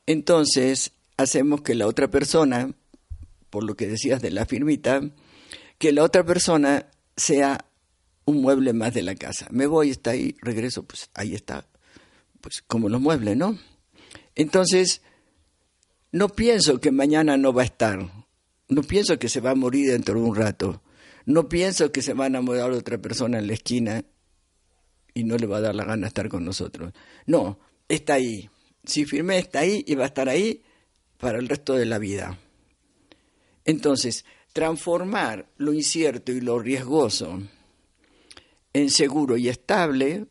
entonces 0.06 0.92
hacemos 1.18 1.62
que 1.62 1.76
la 1.76 1.88
otra 1.88 2.10
persona, 2.10 2.74
por 3.50 3.64
lo 3.64 3.76
que 3.76 3.88
decías 3.88 4.22
de 4.22 4.32
la 4.32 4.46
firmita, 4.46 5.02
que 5.78 5.92
la 5.92 6.04
otra 6.04 6.26
persona 6.26 6.88
sea 7.16 7.66
un 8.26 8.42
mueble 8.42 8.74
más 8.74 8.94
de 8.94 9.04
la 9.04 9.16
casa. 9.16 9.48
Me 9.52 9.68
voy, 9.68 9.92
está 9.92 10.12
ahí, 10.12 10.36
regreso, 10.42 10.84
pues 10.84 11.10
ahí 11.14 11.36
está, 11.36 11.68
pues 12.42 12.64
como 12.68 12.90
los 12.90 13.02
muebles, 13.02 13.38
¿no? 13.38 13.58
Entonces, 14.36 15.02
no 16.12 16.30
pienso 16.30 16.80
que 16.80 16.92
mañana 16.92 17.38
no 17.38 17.54
va 17.54 17.62
a 17.62 17.66
estar, 17.66 18.00
no 18.68 18.82
pienso 18.82 19.20
que 19.20 19.30
se 19.30 19.42
va 19.42 19.52
a 19.52 19.56
morir 19.56 19.92
dentro 19.92 20.16
de 20.16 20.22
un 20.22 20.36
rato, 20.36 20.82
no 21.26 21.50
pienso 21.50 21.92
que 21.92 22.02
se 22.02 22.14
va 22.14 22.26
a 22.26 22.28
enamorar 22.28 22.72
otra 22.72 23.00
persona 23.00 23.40
en 23.40 23.48
la 23.48 23.54
esquina 23.54 24.04
y 25.14 25.24
no 25.24 25.38
le 25.38 25.48
va 25.48 25.58
a 25.58 25.62
dar 25.62 25.76
la 25.76 25.86
gana 25.86 26.08
estar 26.08 26.30
con 26.30 26.46
nosotros. 26.46 26.94
No, 27.26 27.60
está 27.88 28.16
ahí. 28.16 28.50
Si 28.84 29.06
firmé, 29.06 29.40
está 29.40 29.60
ahí 29.60 29.84
y 29.88 29.96
va 29.96 30.04
a 30.04 30.08
estar 30.08 30.30
ahí 30.30 30.62
para 31.18 31.40
el 31.40 31.48
resto 31.48 31.74
de 31.74 31.86
la 31.86 31.98
vida. 31.98 32.38
Entonces, 33.64 34.26
transformar 34.54 35.50
lo 35.58 35.74
incierto 35.74 36.32
y 36.32 36.42
lo 36.42 36.60
riesgoso 36.60 37.42
en 38.74 38.90
seguro 38.92 39.38
y 39.38 39.50
estable 39.50 40.28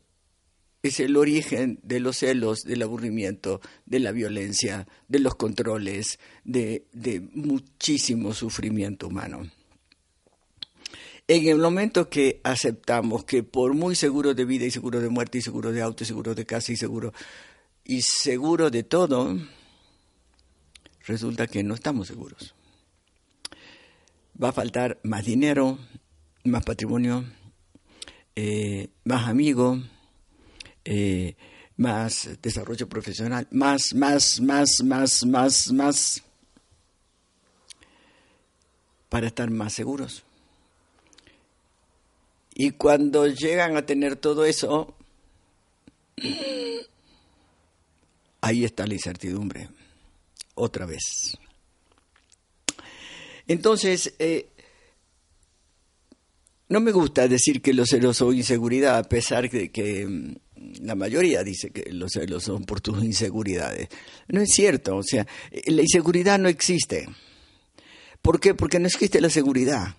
es 0.82 1.00
el 1.00 1.16
origen 1.16 1.80
de 1.82 1.98
los 1.98 2.18
celos, 2.18 2.62
del 2.62 2.82
aburrimiento, 2.82 3.60
de 3.86 3.98
la 4.00 4.12
violencia, 4.12 4.86
de 5.08 5.18
los 5.18 5.34
controles, 5.34 6.20
de 6.44 6.86
muchísimo 7.32 8.34
sufrimiento 8.34 9.08
humano. 9.08 9.50
En 11.26 11.49
el 11.49 11.57
momento 11.57 12.11
que 12.11 12.43
aceptamos 12.45 13.25
que 13.25 13.43
por 13.43 13.73
muy 13.73 13.95
seguro 13.95 14.35
de 14.35 14.45
vida 14.45 14.66
y 14.66 14.71
seguro 14.71 15.00
de 15.00 15.09
muerte 15.09 15.38
y 15.38 15.43
seguro 15.43 15.73
de 15.73 15.81
auto 15.81 16.04
y 16.04 16.07
seguro 16.07 16.35
de 16.35 16.45
casa 16.45 16.73
y 16.73 16.76
seguro 16.76 17.14
y 17.83 18.02
seguro 18.02 18.71
de 18.71 18.83
todo, 18.83 19.38
resulta 21.07 21.47
que 21.47 21.62
no 21.62 21.75
estamos 21.75 22.09
seguros. 22.09 22.54
Va 24.43 24.50
a 24.50 24.52
faltar 24.52 25.00
más 25.02 25.25
dinero, 25.25 25.78
más 26.45 26.62
patrimonio, 26.62 27.25
eh, 28.37 28.90
más 29.04 29.26
amigos, 29.26 29.81
eh, 30.85 31.37
más 31.78 32.37
desarrollo 32.43 32.87
profesional, 32.87 33.49
más, 33.50 33.95
más, 33.95 34.43
más, 34.43 34.83
más, 34.83 35.25
más, 35.25 35.73
más, 35.73 36.23
para 39.09 39.28
estar 39.28 39.50
más 39.50 39.73
seguros. 39.73 40.23
Y 42.54 42.70
cuando 42.73 43.26
llegan 43.26 43.76
a 43.76 43.84
tener 43.84 44.16
todo 44.16 44.44
eso, 44.44 44.94
ahí 48.40 48.64
está 48.64 48.87
la 48.87 48.94
incertidumbre, 48.94 49.68
otra 50.54 50.87
vez. 50.87 51.37
Entonces, 53.49 54.14
eh, 54.20 54.49
no 56.68 56.80
me 56.80 56.92
gusta 56.92 57.28
decir 57.28 57.61
que 57.61 57.75
los 57.75 57.88
celos 57.88 58.16
son 58.16 58.34
inseguridad, 58.34 58.99
a 58.99 59.02
pesar 59.02 59.50
de 59.50 59.70
que 59.70 60.06
mm, 60.06 60.34
la 60.82 60.94
mayoría 60.94 61.42
dice 61.42 61.70
que 61.70 61.92
los 61.92 62.12
celos 62.12 62.44
son 62.44 62.64
por 62.64 62.80
tus 62.80 63.02
inseguridades. 63.04 63.88
No 64.28 64.40
es 64.40 64.50
cierto, 64.50 64.96
o 64.96 65.02
sea, 65.02 65.26
la 65.66 65.82
inseguridad 65.82 66.38
no 66.38 66.49
existe. 66.49 67.08
¿Por 68.23 68.40
qué? 68.40 68.54
Porque 68.54 68.78
no 68.78 68.87
existe 68.87 69.20
la 69.20 69.28
seguridad. 69.28 69.96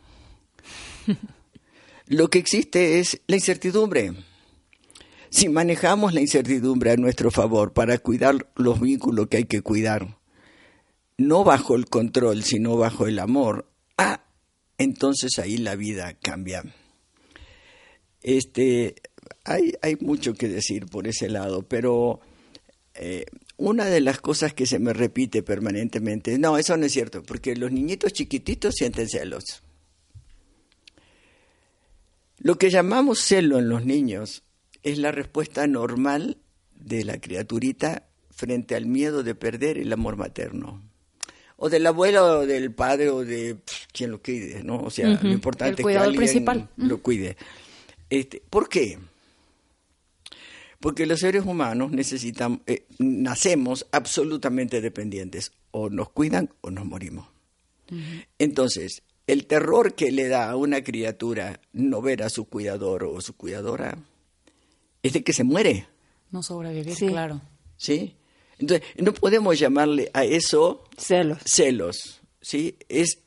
Lo 2.07 2.29
que 2.29 2.37
existe 2.37 2.99
es 2.99 3.21
la 3.25 3.35
incertidumbre. 3.35 4.13
Si 5.31 5.49
manejamos 5.49 6.13
la 6.13 6.21
incertidumbre 6.21 6.91
a 6.91 6.97
nuestro 6.97 7.31
favor 7.31 7.73
para 7.73 7.97
cuidar 7.97 8.47
los 8.55 8.79
vínculos 8.79 9.27
que 9.27 9.37
hay 9.37 9.45
que 9.45 9.61
cuidar, 9.61 10.19
no 11.17 11.43
bajo 11.43 11.75
el 11.75 11.87
control, 11.87 12.43
sino 12.43 12.77
bajo 12.77 13.07
el 13.07 13.17
amor, 13.17 13.67
ah, 13.97 14.23
entonces 14.77 15.39
ahí 15.39 15.57
la 15.57 15.75
vida 15.75 16.13
cambia. 16.21 16.63
Este, 18.21 18.95
hay, 19.43 19.73
hay 19.81 19.95
mucho 19.99 20.35
que 20.35 20.47
decir 20.47 20.85
por 20.85 21.07
ese 21.07 21.27
lado, 21.27 21.63
pero 21.63 22.19
eh, 22.93 23.25
una 23.57 23.85
de 23.85 24.01
las 24.01 24.19
cosas 24.21 24.53
que 24.53 24.67
se 24.67 24.77
me 24.77 24.93
repite 24.93 25.41
permanentemente, 25.41 26.37
no, 26.37 26.57
eso 26.57 26.77
no 26.77 26.85
es 26.85 26.91
cierto, 26.91 27.23
porque 27.23 27.55
los 27.55 27.71
niñitos 27.71 28.13
chiquititos 28.13 28.75
sienten 28.75 29.09
celos. 29.09 29.64
Lo 32.45 32.59
que 32.59 32.69
llamamos 32.69 33.21
celo 33.21 33.57
en 33.57 33.69
los 33.69 33.85
niños 33.85 34.43
es 34.83 34.99
la 34.99 35.11
respuesta 35.11 35.65
normal 35.65 36.37
de 36.75 37.03
la 37.03 37.19
criaturita 37.19 38.07
frente 38.29 38.75
al 38.75 38.85
miedo 38.85 39.23
de 39.23 39.33
perder 39.33 39.79
el 39.79 39.91
amor 39.91 40.15
materno. 40.15 40.79
O 41.57 41.69
del 41.71 41.87
abuelo, 41.87 42.41
o 42.41 42.45
del 42.45 42.71
padre, 42.71 43.09
o 43.09 43.25
de 43.25 43.57
quien 43.91 44.11
lo 44.11 44.21
cuide, 44.21 44.63
¿no? 44.63 44.77
O 44.77 44.91
sea, 44.91 45.19
lo 45.23 45.31
importante 45.31 45.81
es 45.81 45.87
que 45.87 45.97
alguien 45.97 46.17
principal. 46.17 46.69
lo 46.77 47.01
cuide. 47.01 47.35
Este, 48.11 48.43
¿Por 48.47 48.69
qué? 48.69 48.99
Porque 50.79 51.07
los 51.07 51.21
seres 51.21 51.45
humanos 51.45 51.93
necesitan, 51.93 52.61
eh, 52.67 52.85
nacemos 52.99 53.87
absolutamente 53.91 54.81
dependientes. 54.81 55.51
O 55.71 55.89
nos 55.89 56.11
cuidan 56.11 56.51
o 56.61 56.69
nos 56.69 56.85
morimos. 56.85 57.27
Entonces, 58.37 59.01
el 59.27 59.47
terror 59.47 59.95
que 59.95 60.11
le 60.11 60.27
da 60.27 60.49
a 60.51 60.55
una 60.55 60.83
criatura 60.83 61.59
no 61.73 62.01
ver 62.01 62.23
a 62.23 62.29
su 62.29 62.45
cuidador 62.45 63.03
o 63.05 63.21
su 63.21 63.35
cuidadora 63.35 63.97
es 65.03 65.13
de 65.13 65.23
que 65.23 65.33
se 65.33 65.43
muere. 65.43 65.87
No 66.31 66.43
sobrevivir, 66.43 66.95
Sí. 66.95 67.07
claro. 67.07 67.41
¿Sí? 67.77 68.15
Entonces, 68.57 68.87
no 68.97 69.13
podemos 69.13 69.59
llamarle 69.59 70.09
a 70.13 70.23
eso 70.25 70.83
Celos. 70.97 71.39
celos, 71.45 72.21
¿sí? 72.41 72.77
Es 72.87 73.19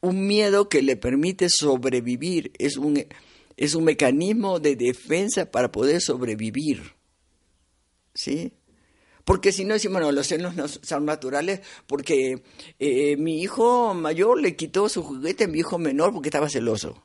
un 0.00 0.26
miedo 0.26 0.68
que 0.68 0.82
le 0.82 0.96
permite 0.96 1.48
sobrevivir, 1.48 2.52
es 2.58 2.76
un, 2.76 3.04
es 3.56 3.74
un 3.74 3.84
mecanismo 3.84 4.60
de 4.60 4.76
defensa 4.76 5.50
para 5.50 5.70
poder 5.72 6.00
sobrevivir, 6.00 6.92
¿sí? 8.14 8.52
Porque 9.24 9.52
si 9.52 9.64
no 9.64 9.74
decimos, 9.74 10.00
bueno, 10.00 10.12
los 10.12 10.26
celos 10.26 10.56
no 10.56 10.66
son 10.68 11.04
naturales 11.04 11.60
porque 11.86 12.42
eh, 12.78 13.16
mi 13.16 13.40
hijo 13.40 13.94
mayor 13.94 14.40
le 14.40 14.56
quitó 14.56 14.88
su 14.88 15.02
juguete 15.02 15.44
a 15.44 15.48
mi 15.48 15.60
hijo 15.60 15.78
menor 15.78 16.12
porque 16.12 16.28
estaba 16.28 16.48
celoso. 16.48 17.02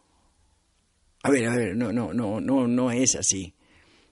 A 1.24 1.30
ver, 1.30 1.48
a 1.48 1.56
ver, 1.56 1.76
no, 1.76 1.92
no, 1.92 2.14
no, 2.14 2.40
no, 2.40 2.68
no 2.68 2.92
es 2.92 3.16
así. 3.16 3.54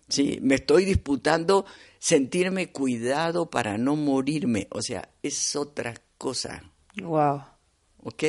Sí, 0.07 0.39
me 0.41 0.55
estoy 0.55 0.85
disputando 0.85 1.65
sentirme 1.97 2.71
cuidado 2.71 3.49
para 3.49 3.77
no 3.77 3.95
morirme. 3.95 4.67
O 4.69 4.81
sea, 4.81 5.09
es 5.23 5.55
otra 5.55 5.95
cosa. 6.17 6.63
Wow. 7.01 7.41
¿Ok? 8.03 8.23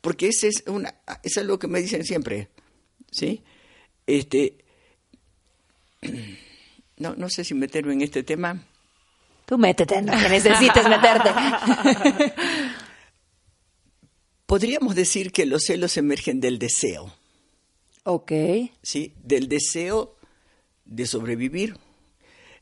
Porque 0.00 0.28
ese 0.28 0.48
es 0.48 0.64
una, 0.66 0.94
eso 1.22 1.40
es 1.40 1.46
lo 1.46 1.58
que 1.58 1.68
me 1.68 1.80
dicen 1.80 2.04
siempre. 2.04 2.48
¿Sí? 3.10 3.42
Este. 4.06 4.58
No, 6.96 7.16
no 7.16 7.28
sé 7.28 7.42
si 7.42 7.54
meterme 7.54 7.92
en 7.92 8.02
este 8.02 8.22
tema. 8.22 8.64
Tú 9.46 9.58
métete 9.58 9.96
en 9.96 10.06
lo 10.06 10.12
que 10.12 10.28
necesites 10.28 10.88
meterte. 10.88 11.30
Podríamos 14.46 14.94
decir 14.94 15.32
que 15.32 15.46
los 15.46 15.64
celos 15.64 15.96
emergen 15.96 16.40
del 16.40 16.58
deseo. 16.58 17.12
ok. 18.04 18.32
¿sí? 18.82 19.14
Del 19.22 19.48
deseo 19.48 20.16
de 20.84 21.06
sobrevivir, 21.06 21.76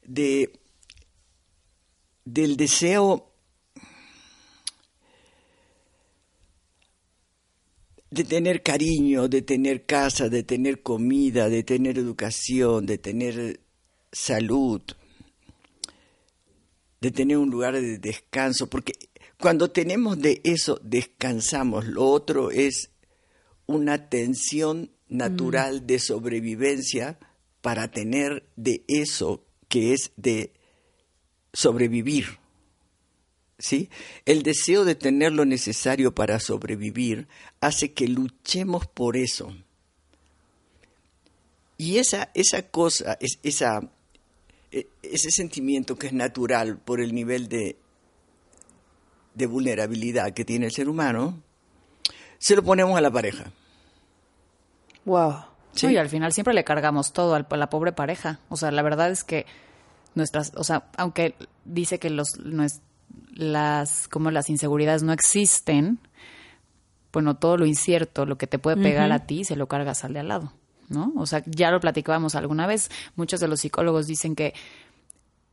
de, 0.04 0.52
del 2.24 2.56
deseo 2.56 3.32
de 8.10 8.24
tener 8.24 8.62
cariño, 8.62 9.26
de 9.26 9.42
tener 9.42 9.86
casa, 9.86 10.28
de 10.28 10.42
tener 10.42 10.82
comida, 10.82 11.48
de 11.48 11.62
tener 11.62 11.98
educación, 11.98 12.84
de 12.84 12.98
tener 12.98 13.60
salud, 14.12 14.82
de 17.02 17.10
tener 17.10 17.36
un 17.36 17.50
lugar 17.50 17.74
de 17.74 17.98
descanso, 17.98 18.68
porque 18.68 18.92
cuando 19.36 19.72
tenemos 19.72 20.20
de 20.20 20.40
eso, 20.44 20.80
descansamos. 20.84 21.84
Lo 21.84 22.04
otro 22.04 22.52
es 22.52 22.90
una 23.66 24.08
tensión 24.08 24.92
natural 25.08 25.84
de 25.84 25.98
sobrevivencia 25.98 27.18
para 27.60 27.90
tener 27.90 28.46
de 28.54 28.84
eso 28.86 29.44
que 29.66 29.92
es 29.94 30.12
de 30.16 30.52
sobrevivir. 31.52 32.38
¿Sí? 33.58 33.90
El 34.24 34.44
deseo 34.44 34.84
de 34.84 34.94
tener 34.94 35.32
lo 35.32 35.44
necesario 35.44 36.14
para 36.14 36.38
sobrevivir 36.38 37.26
hace 37.60 37.92
que 37.92 38.06
luchemos 38.06 38.86
por 38.86 39.16
eso. 39.16 39.52
Y 41.78 41.98
esa, 41.98 42.30
esa 42.34 42.62
cosa, 42.70 43.18
es, 43.20 43.40
esa, 43.42 43.90
ese 45.02 45.30
sentimiento 45.30 45.96
que 45.96 46.06
es 46.08 46.12
natural 46.12 46.78
por 46.78 47.00
el 47.00 47.14
nivel 47.14 47.48
de, 47.48 47.76
de 49.34 49.46
vulnerabilidad 49.46 50.32
que 50.32 50.44
tiene 50.44 50.66
el 50.66 50.72
ser 50.72 50.88
humano, 50.88 51.40
se 52.38 52.56
lo 52.56 52.62
ponemos 52.62 52.96
a 52.96 53.00
la 53.00 53.10
pareja. 53.10 53.52
Wow. 55.04 55.34
¿sí? 55.74 55.86
No, 55.86 55.92
y 55.92 55.96
al 55.96 56.08
final 56.08 56.32
siempre 56.32 56.54
le 56.54 56.64
cargamos 56.64 57.12
todo 57.12 57.34
al- 57.34 57.46
a 57.50 57.56
la 57.56 57.70
pobre 57.70 57.92
pareja. 57.92 58.38
O 58.48 58.56
sea, 58.56 58.70
la 58.70 58.82
verdad 58.82 59.10
es 59.10 59.24
que 59.24 59.46
nuestras, 60.14 60.52
o 60.56 60.64
sea, 60.64 60.90
aunque 60.96 61.34
dice 61.64 61.98
que 61.98 62.10
los, 62.10 62.28
las, 63.34 64.08
como 64.08 64.30
las 64.30 64.48
inseguridades 64.50 65.02
no 65.02 65.12
existen, 65.12 65.98
bueno, 67.12 67.36
todo 67.36 67.56
lo 67.58 67.66
incierto, 67.66 68.24
lo 68.26 68.38
que 68.38 68.46
te 68.46 68.58
puede 68.58 68.76
pegar 68.82 69.12
a 69.12 69.26
ti, 69.26 69.44
se 69.44 69.56
lo 69.56 69.66
cargas 69.68 70.04
al 70.04 70.14
de 70.14 70.20
al 70.20 70.28
lado, 70.28 70.52
¿no? 70.92 71.12
O 71.16 71.26
sea, 71.26 71.42
ya 71.46 71.70
lo 71.70 71.80
platicábamos 71.80 72.34
alguna 72.34 72.66
vez. 72.66 72.90
Muchos 73.16 73.40
de 73.40 73.48
los 73.48 73.60
psicólogos 73.60 74.06
dicen 74.06 74.34
que 74.34 74.54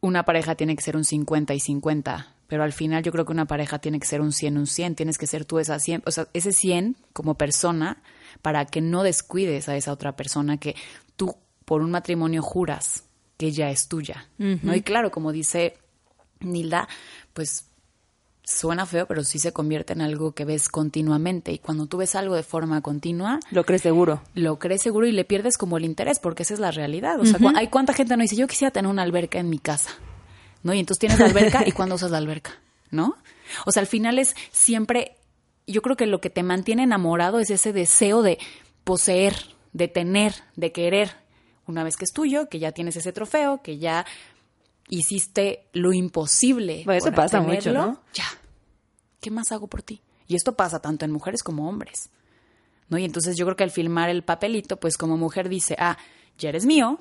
una 0.01 0.23
pareja 0.23 0.55
tiene 0.55 0.75
que 0.75 0.83
ser 0.83 0.95
un 0.95 1.05
50 1.05 1.53
y 1.53 1.59
50, 1.59 2.35
pero 2.47 2.63
al 2.63 2.73
final 2.73 3.03
yo 3.03 3.11
creo 3.11 3.25
que 3.25 3.31
una 3.31 3.45
pareja 3.45 3.79
tiene 3.79 3.99
que 3.99 4.07
ser 4.07 4.21
un 4.21 4.31
100, 4.31 4.57
un 4.57 4.67
100, 4.67 4.95
tienes 4.95 5.17
que 5.17 5.27
ser 5.27 5.45
tú 5.45 5.59
esa 5.59 5.79
100, 5.79 6.03
o 6.05 6.11
sea, 6.11 6.27
ese 6.33 6.51
100 6.51 6.95
como 7.13 7.35
persona 7.35 8.01
para 8.41 8.65
que 8.65 8.81
no 8.81 9.03
descuides 9.03 9.69
a 9.69 9.75
esa 9.75 9.91
otra 9.91 10.15
persona 10.15 10.57
que 10.57 10.75
tú 11.15 11.35
por 11.65 11.81
un 11.81 11.91
matrimonio 11.91 12.41
juras 12.41 13.03
que 13.37 13.51
ya 13.51 13.69
es 13.69 13.87
tuya, 13.87 14.27
¿no? 14.37 14.75
Y 14.75 14.81
claro, 14.81 15.11
como 15.11 15.31
dice 15.31 15.77
Nilda, 16.39 16.89
pues 17.33 17.68
suena 18.51 18.87
feo, 18.87 19.05
pero 19.05 19.23
sí 19.23 19.37
se 19.37 19.51
convierte 19.53 19.93
en 19.93 20.01
algo 20.01 20.31
que 20.31 20.43
ves 20.43 20.69
continuamente 20.69 21.51
y 21.51 21.59
cuando 21.59 21.85
tú 21.85 21.97
ves 21.97 22.15
algo 22.15 22.35
de 22.35 22.41
forma 22.41 22.81
continua, 22.81 23.39
Lo 23.51 23.63
crees 23.63 23.83
seguro. 23.83 24.23
lo 24.33 24.57
crees 24.57 24.81
seguro 24.81 25.05
y 25.05 25.11
le 25.11 25.23
pierdes 25.23 25.55
como 25.57 25.77
el 25.77 25.85
interés, 25.85 26.17
porque 26.19 26.41
esa 26.41 26.55
es 26.55 26.59
la 26.59 26.71
realidad. 26.71 27.19
O 27.19 27.25
sea, 27.25 27.37
cu- 27.37 27.51
hay 27.55 27.67
cuánta 27.67 27.93
gente 27.93 28.17
no 28.17 28.23
dice, 28.23 28.35
yo 28.35 28.47
quisiera 28.47 28.71
tener 28.71 28.89
una 28.89 29.03
alberca 29.03 29.37
en 29.37 29.49
mi 29.49 29.59
casa, 29.59 29.91
¿no? 30.63 30.73
Y 30.73 30.79
entonces 30.79 30.99
tienes 30.99 31.19
la 31.19 31.27
alberca 31.27 31.63
y 31.67 31.71
cuándo 31.73 31.93
usas 31.95 32.09
la 32.09 32.17
alberca, 32.17 32.51
¿no? 32.89 33.15
O 33.67 33.71
sea, 33.71 33.81
al 33.81 33.87
final 33.87 34.17
es 34.17 34.35
siempre, 34.51 35.15
yo 35.67 35.83
creo 35.83 35.95
que 35.95 36.07
lo 36.07 36.19
que 36.19 36.31
te 36.31 36.41
mantiene 36.41 36.81
enamorado 36.83 37.39
es 37.39 37.51
ese 37.51 37.71
deseo 37.71 38.23
de 38.23 38.39
poseer, 38.83 39.35
de 39.73 39.87
tener, 39.87 40.33
de 40.55 40.71
querer. 40.71 41.11
Una 41.67 41.83
vez 41.83 41.97
que 41.97 42.05
es 42.05 42.11
tuyo, 42.13 42.49
que 42.49 42.57
ya 42.57 42.71
tienes 42.71 42.95
ese 42.95 43.11
trofeo, 43.13 43.61
que 43.61 43.77
ya 43.77 44.03
hiciste 44.89 45.65
lo 45.73 45.93
imposible. 45.93 46.81
Bueno, 46.85 46.97
eso 46.97 47.11
pasa 47.13 47.41
mucho, 47.41 47.71
¿no? 47.73 48.01
Ya. 48.13 48.25
¿Qué 49.19 49.31
más 49.31 49.51
hago 49.51 49.67
por 49.67 49.81
ti? 49.81 50.01
Y 50.27 50.35
esto 50.35 50.55
pasa 50.55 50.79
tanto 50.79 51.05
en 51.05 51.11
mujeres 51.11 51.43
como 51.43 51.67
hombres. 51.67 52.09
¿no? 52.89 52.97
Y 52.97 53.05
entonces 53.05 53.37
yo 53.37 53.45
creo 53.45 53.55
que 53.55 53.63
al 53.63 53.71
filmar 53.71 54.09
el 54.09 54.23
papelito, 54.23 54.77
pues 54.77 54.97
como 54.97 55.17
mujer 55.17 55.47
dice, 55.49 55.75
ah, 55.79 55.97
ya 56.37 56.49
eres 56.49 56.65
mío, 56.65 56.99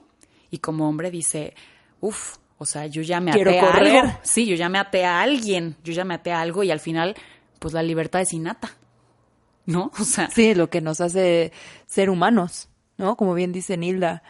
y 0.51 0.59
como 0.59 0.89
hombre 0.89 1.11
dice, 1.11 1.55
uff, 2.01 2.37
o 2.59 2.67
sea, 2.67 2.87
yo 2.87 3.03
ya 3.03 3.21
me 3.21 3.33
Quiero 3.33 3.51
até 3.51 3.61
correr. 3.61 3.97
a 3.97 4.01
algo. 4.01 4.19
Sí, 4.23 4.47
yo 4.47 4.55
ya 4.57 4.69
me 4.69 4.79
até 4.79 5.05
a 5.05 5.21
alguien, 5.23 5.77
yo 5.85 5.93
ya 5.93 6.05
me 6.05 6.15
até 6.15 6.33
a 6.33 6.41
algo 6.41 6.63
y 6.63 6.71
al 6.71 6.81
final, 6.81 7.15
pues 7.59 7.73
la 7.73 7.83
libertad 7.83 8.21
es 8.21 8.33
innata. 8.33 8.71
¿No? 9.67 9.91
O 10.01 10.05
sea, 10.05 10.31
Sí, 10.31 10.55
lo 10.55 10.69
que 10.71 10.81
nos 10.81 11.01
hace 11.01 11.53
ser 11.87 12.11
humanos, 12.11 12.69
¿no? 12.97 13.17
Como 13.17 13.35
bien 13.35 13.53
dice 13.53 13.77
Nilda. 13.77 14.23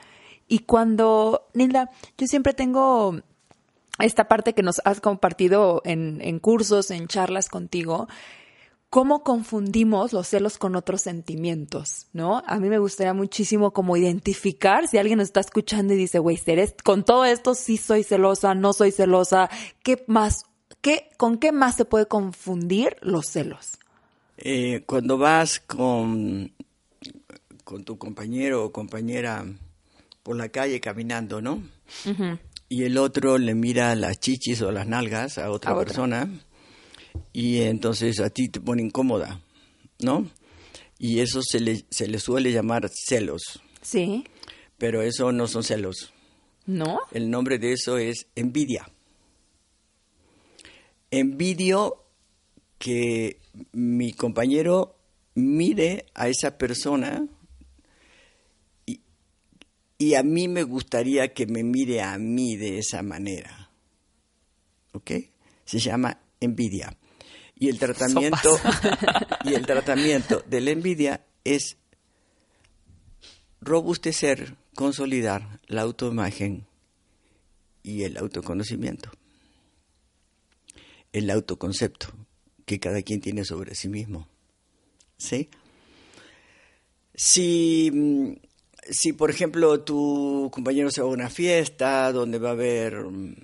Y 0.46 0.60
cuando, 0.60 1.48
Nilda, 1.54 1.90
yo 2.16 2.26
siempre 2.26 2.52
tengo 2.54 3.20
esta 4.04 4.28
parte 4.28 4.54
que 4.54 4.62
nos 4.62 4.80
has 4.84 5.00
compartido 5.00 5.82
en, 5.84 6.20
en 6.22 6.38
cursos, 6.38 6.90
en 6.90 7.08
charlas 7.08 7.48
contigo, 7.48 8.08
cómo 8.90 9.22
confundimos 9.22 10.12
los 10.12 10.28
celos 10.28 10.56
con 10.56 10.74
otros 10.76 11.02
sentimientos, 11.02 12.06
¿no? 12.12 12.42
A 12.46 12.58
mí 12.58 12.68
me 12.70 12.78
gustaría 12.78 13.12
muchísimo 13.12 13.72
como 13.72 13.96
identificar 13.96 14.88
si 14.88 14.96
alguien 14.98 15.18
nos 15.18 15.28
está 15.28 15.40
escuchando 15.40 15.92
y 15.92 15.96
dice, 15.96 16.18
güey, 16.18 16.36
¿seré- 16.38 16.74
con 16.82 17.04
todo 17.04 17.24
esto 17.26 17.54
sí 17.54 17.76
soy 17.76 18.02
celosa, 18.02 18.54
no 18.54 18.72
soy 18.72 18.90
celosa, 18.92 19.50
¿qué 19.82 20.04
más, 20.06 20.44
qué, 20.80 21.10
con 21.18 21.36
qué 21.38 21.52
más 21.52 21.76
se 21.76 21.84
puede 21.84 22.06
confundir 22.06 22.96
los 23.02 23.26
celos? 23.26 23.72
Eh, 24.38 24.84
cuando 24.86 25.18
vas 25.18 25.60
con, 25.60 26.52
con 27.64 27.84
tu 27.84 27.98
compañero 27.98 28.64
o 28.64 28.72
compañera 28.72 29.44
por 30.22 30.36
la 30.36 30.48
calle 30.48 30.80
caminando, 30.80 31.42
¿no? 31.42 31.62
Y 32.68 32.84
el 32.84 32.98
otro 32.98 33.38
le 33.38 33.54
mira 33.54 33.94
las 33.94 34.20
chichis 34.20 34.60
o 34.62 34.70
las 34.70 34.86
nalgas 34.86 35.38
a 35.38 35.50
otra 35.50 35.76
persona 35.76 36.28
y 37.32 37.62
entonces 37.62 38.20
a 38.20 38.30
ti 38.30 38.48
te 38.48 38.60
pone 38.60 38.82
incómoda, 38.82 39.40
¿no? 40.00 40.28
Y 40.98 41.20
eso 41.20 41.40
se 41.42 41.60
le, 41.60 41.84
se 41.90 42.08
le 42.08 42.18
suele 42.18 42.52
llamar 42.52 42.90
celos. 42.92 43.60
Sí. 43.80 44.24
Pero 44.76 45.02
eso 45.02 45.32
no 45.32 45.46
son 45.46 45.62
celos. 45.62 46.12
¿No? 46.66 47.00
El 47.12 47.30
nombre 47.30 47.58
de 47.58 47.72
eso 47.72 47.96
es 47.96 48.26
envidia. 48.34 48.90
Envidio 51.10 52.04
que 52.78 53.40
mi 53.72 54.12
compañero 54.12 54.96
mire 55.34 56.06
a 56.14 56.28
esa 56.28 56.58
persona 56.58 57.26
y, 59.98 60.14
a 60.14 60.22
mí 60.22 60.48
me 60.48 60.62
gustaría 60.62 61.34
que 61.34 61.46
me 61.46 61.62
mire 61.62 62.02
a 62.02 62.16
mí 62.18 62.56
de 62.56 62.78
esa 62.78 63.02
manera. 63.02 63.70
¿Ok? 64.92 65.10
Se 65.64 65.78
llama 65.78 66.20
envidia. 66.40 66.96
Y 67.56 67.68
el 67.68 67.78
tratamiento 67.78 68.58
y 69.44 69.54
el 69.54 69.66
tratamiento 69.66 70.42
de 70.46 70.60
la 70.60 70.70
envidia 70.70 71.24
es 71.44 71.76
robustecer, 73.60 74.56
consolidar 74.74 75.60
la 75.66 75.82
autoimagen 75.82 76.66
y 77.82 78.04
el 78.04 78.16
autoconocimiento. 78.16 79.10
El 81.12 81.30
autoconcepto 81.30 82.08
que 82.64 82.78
cada 82.78 83.02
quien 83.02 83.20
tiene 83.20 83.44
sobre 83.44 83.74
sí 83.74 83.88
mismo. 83.88 84.28
¿Sí? 85.16 85.48
Si, 87.14 87.90
mm, 87.92 88.47
si, 88.90 89.12
por 89.12 89.30
ejemplo, 89.30 89.80
tu 89.80 90.50
compañero 90.52 90.90
se 90.90 91.02
va 91.02 91.08
a 91.08 91.12
una 91.12 91.30
fiesta 91.30 92.12
donde 92.12 92.38
va 92.38 92.50
a 92.50 92.52
haber 92.52 93.04
mm, 93.04 93.34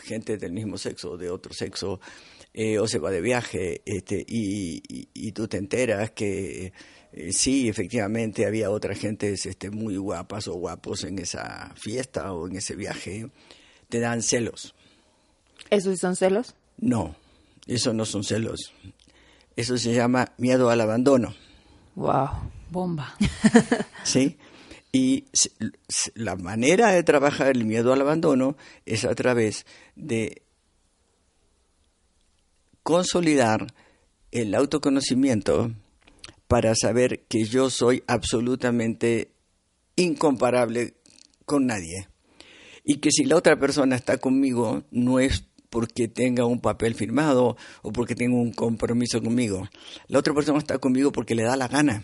gente 0.00 0.36
del 0.36 0.52
mismo 0.52 0.78
sexo 0.78 1.12
o 1.12 1.16
de 1.16 1.30
otro 1.30 1.52
sexo, 1.52 2.00
eh, 2.54 2.78
o 2.78 2.86
se 2.86 2.98
va 2.98 3.10
de 3.10 3.20
viaje, 3.20 3.82
este, 3.84 4.24
y, 4.26 4.82
y, 5.12 5.32
tú 5.32 5.46
te 5.46 5.58
enteras 5.58 6.12
que 6.12 6.72
eh, 7.12 7.32
sí, 7.32 7.68
efectivamente 7.68 8.46
había 8.46 8.70
otra 8.70 8.94
gente 8.94 9.32
este, 9.32 9.70
muy 9.70 9.96
guapas 9.96 10.48
o 10.48 10.54
guapos 10.54 11.04
en 11.04 11.18
esa 11.18 11.74
fiesta 11.76 12.32
o 12.32 12.48
en 12.48 12.56
ese 12.56 12.74
viaje, 12.74 13.28
te 13.88 14.00
dan 14.00 14.22
celos. 14.22 14.74
¿Esos 15.68 15.98
son 15.98 16.16
celos? 16.16 16.54
No, 16.78 17.14
eso 17.66 17.92
no 17.92 18.06
son 18.06 18.24
celos. 18.24 18.72
Eso 19.54 19.76
se 19.76 19.94
llama 19.94 20.32
miedo 20.38 20.70
al 20.70 20.80
abandono. 20.80 21.34
Wow, 21.94 22.28
bomba. 22.70 23.16
sí. 24.02 24.36
Y 24.98 25.26
la 26.14 26.36
manera 26.36 26.90
de 26.90 27.02
trabajar 27.02 27.48
el 27.48 27.66
miedo 27.66 27.92
al 27.92 28.00
abandono 28.00 28.56
es 28.86 29.04
a 29.04 29.14
través 29.14 29.66
de 29.94 30.40
consolidar 32.82 33.74
el 34.30 34.54
autoconocimiento 34.54 35.70
para 36.48 36.74
saber 36.74 37.26
que 37.28 37.44
yo 37.44 37.68
soy 37.68 38.04
absolutamente 38.06 39.32
incomparable 39.96 40.94
con 41.44 41.66
nadie. 41.66 42.08
Y 42.82 42.96
que 42.96 43.10
si 43.10 43.26
la 43.26 43.36
otra 43.36 43.58
persona 43.58 43.96
está 43.96 44.16
conmigo 44.16 44.84
no 44.90 45.20
es 45.20 45.44
porque 45.68 46.08
tenga 46.08 46.46
un 46.46 46.62
papel 46.62 46.94
firmado 46.94 47.58
o 47.82 47.92
porque 47.92 48.14
tenga 48.14 48.36
un 48.36 48.54
compromiso 48.54 49.20
conmigo. 49.20 49.68
La 50.08 50.20
otra 50.20 50.32
persona 50.32 50.56
está 50.58 50.78
conmigo 50.78 51.12
porque 51.12 51.34
le 51.34 51.42
da 51.42 51.54
la 51.54 51.68
gana. 51.68 52.02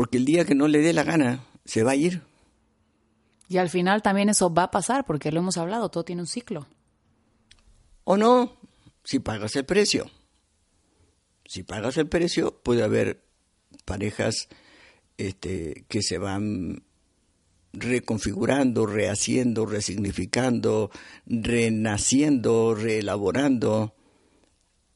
Porque 0.00 0.16
el 0.16 0.24
día 0.24 0.46
que 0.46 0.54
no 0.54 0.66
le 0.66 0.78
dé 0.78 0.94
la 0.94 1.02
gana, 1.04 1.44
se 1.66 1.82
va 1.82 1.90
a 1.90 1.94
ir. 1.94 2.22
Y 3.48 3.58
al 3.58 3.68
final 3.68 4.00
también 4.00 4.30
eso 4.30 4.50
va 4.50 4.62
a 4.62 4.70
pasar, 4.70 5.04
porque 5.04 5.30
lo 5.30 5.40
hemos 5.40 5.58
hablado, 5.58 5.90
todo 5.90 6.06
tiene 6.06 6.22
un 6.22 6.26
ciclo. 6.26 6.66
O 8.04 8.16
no, 8.16 8.56
si 9.04 9.18
pagas 9.18 9.56
el 9.56 9.66
precio. 9.66 10.10
Si 11.44 11.64
pagas 11.64 11.98
el 11.98 12.08
precio, 12.08 12.62
puede 12.62 12.82
haber 12.82 13.26
parejas 13.84 14.48
este, 15.18 15.84
que 15.86 16.00
se 16.00 16.16
van 16.16 16.82
reconfigurando, 17.74 18.86
rehaciendo, 18.86 19.66
resignificando, 19.66 20.90
renaciendo, 21.26 22.74
reelaborando, 22.74 23.94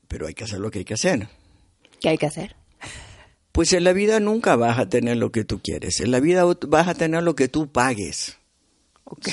pero 0.09 0.29
hay 0.29 0.33
que 0.33 0.45
hacer 0.45 0.61
lo 0.61 0.71
que 0.71 0.79
hay 0.79 0.87
que 0.87 0.95
hacer. 0.95 1.29
¿Qué 2.01 2.09
hay 2.09 2.17
que 2.17 2.25
hacer? 2.25 2.57
Pues 3.55 3.73
en 3.73 3.85
la 3.85 3.93
vida 3.93 4.19
nunca 4.19 4.57
vas 4.57 4.81
a 4.81 4.89
tener 4.89 5.17
lo 5.17 5.31
que 5.31 5.45
tú 5.45 5.61
quieres, 5.63 6.01
en 6.01 6.11
la 6.11 6.19
vida 6.19 6.45
vas 6.67 6.89
a 6.89 6.95
tener 6.95 7.23
lo 7.23 7.37
que 7.37 7.47
tú 7.47 7.71
pagues. 7.71 8.37
Ok. 9.05 9.29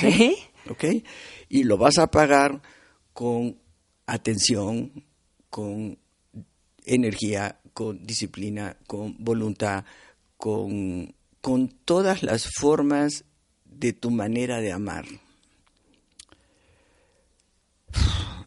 ¿Ok? 0.70 0.84
Y 1.48 1.64
lo 1.64 1.76
vas 1.76 1.98
a 1.98 2.08
pagar 2.08 2.62
con 3.12 3.58
atención, 4.06 5.04
con 5.50 5.98
energía, 6.84 7.58
con 7.74 8.06
disciplina, 8.06 8.76
con 8.86 9.16
voluntad, 9.18 9.84
con, 10.36 11.16
con 11.40 11.66
todas 11.84 12.22
las 12.22 12.46
formas 12.46 13.24
de 13.64 13.92
tu 13.92 14.12
manera 14.12 14.60
de 14.60 14.70
amar. 14.70 15.04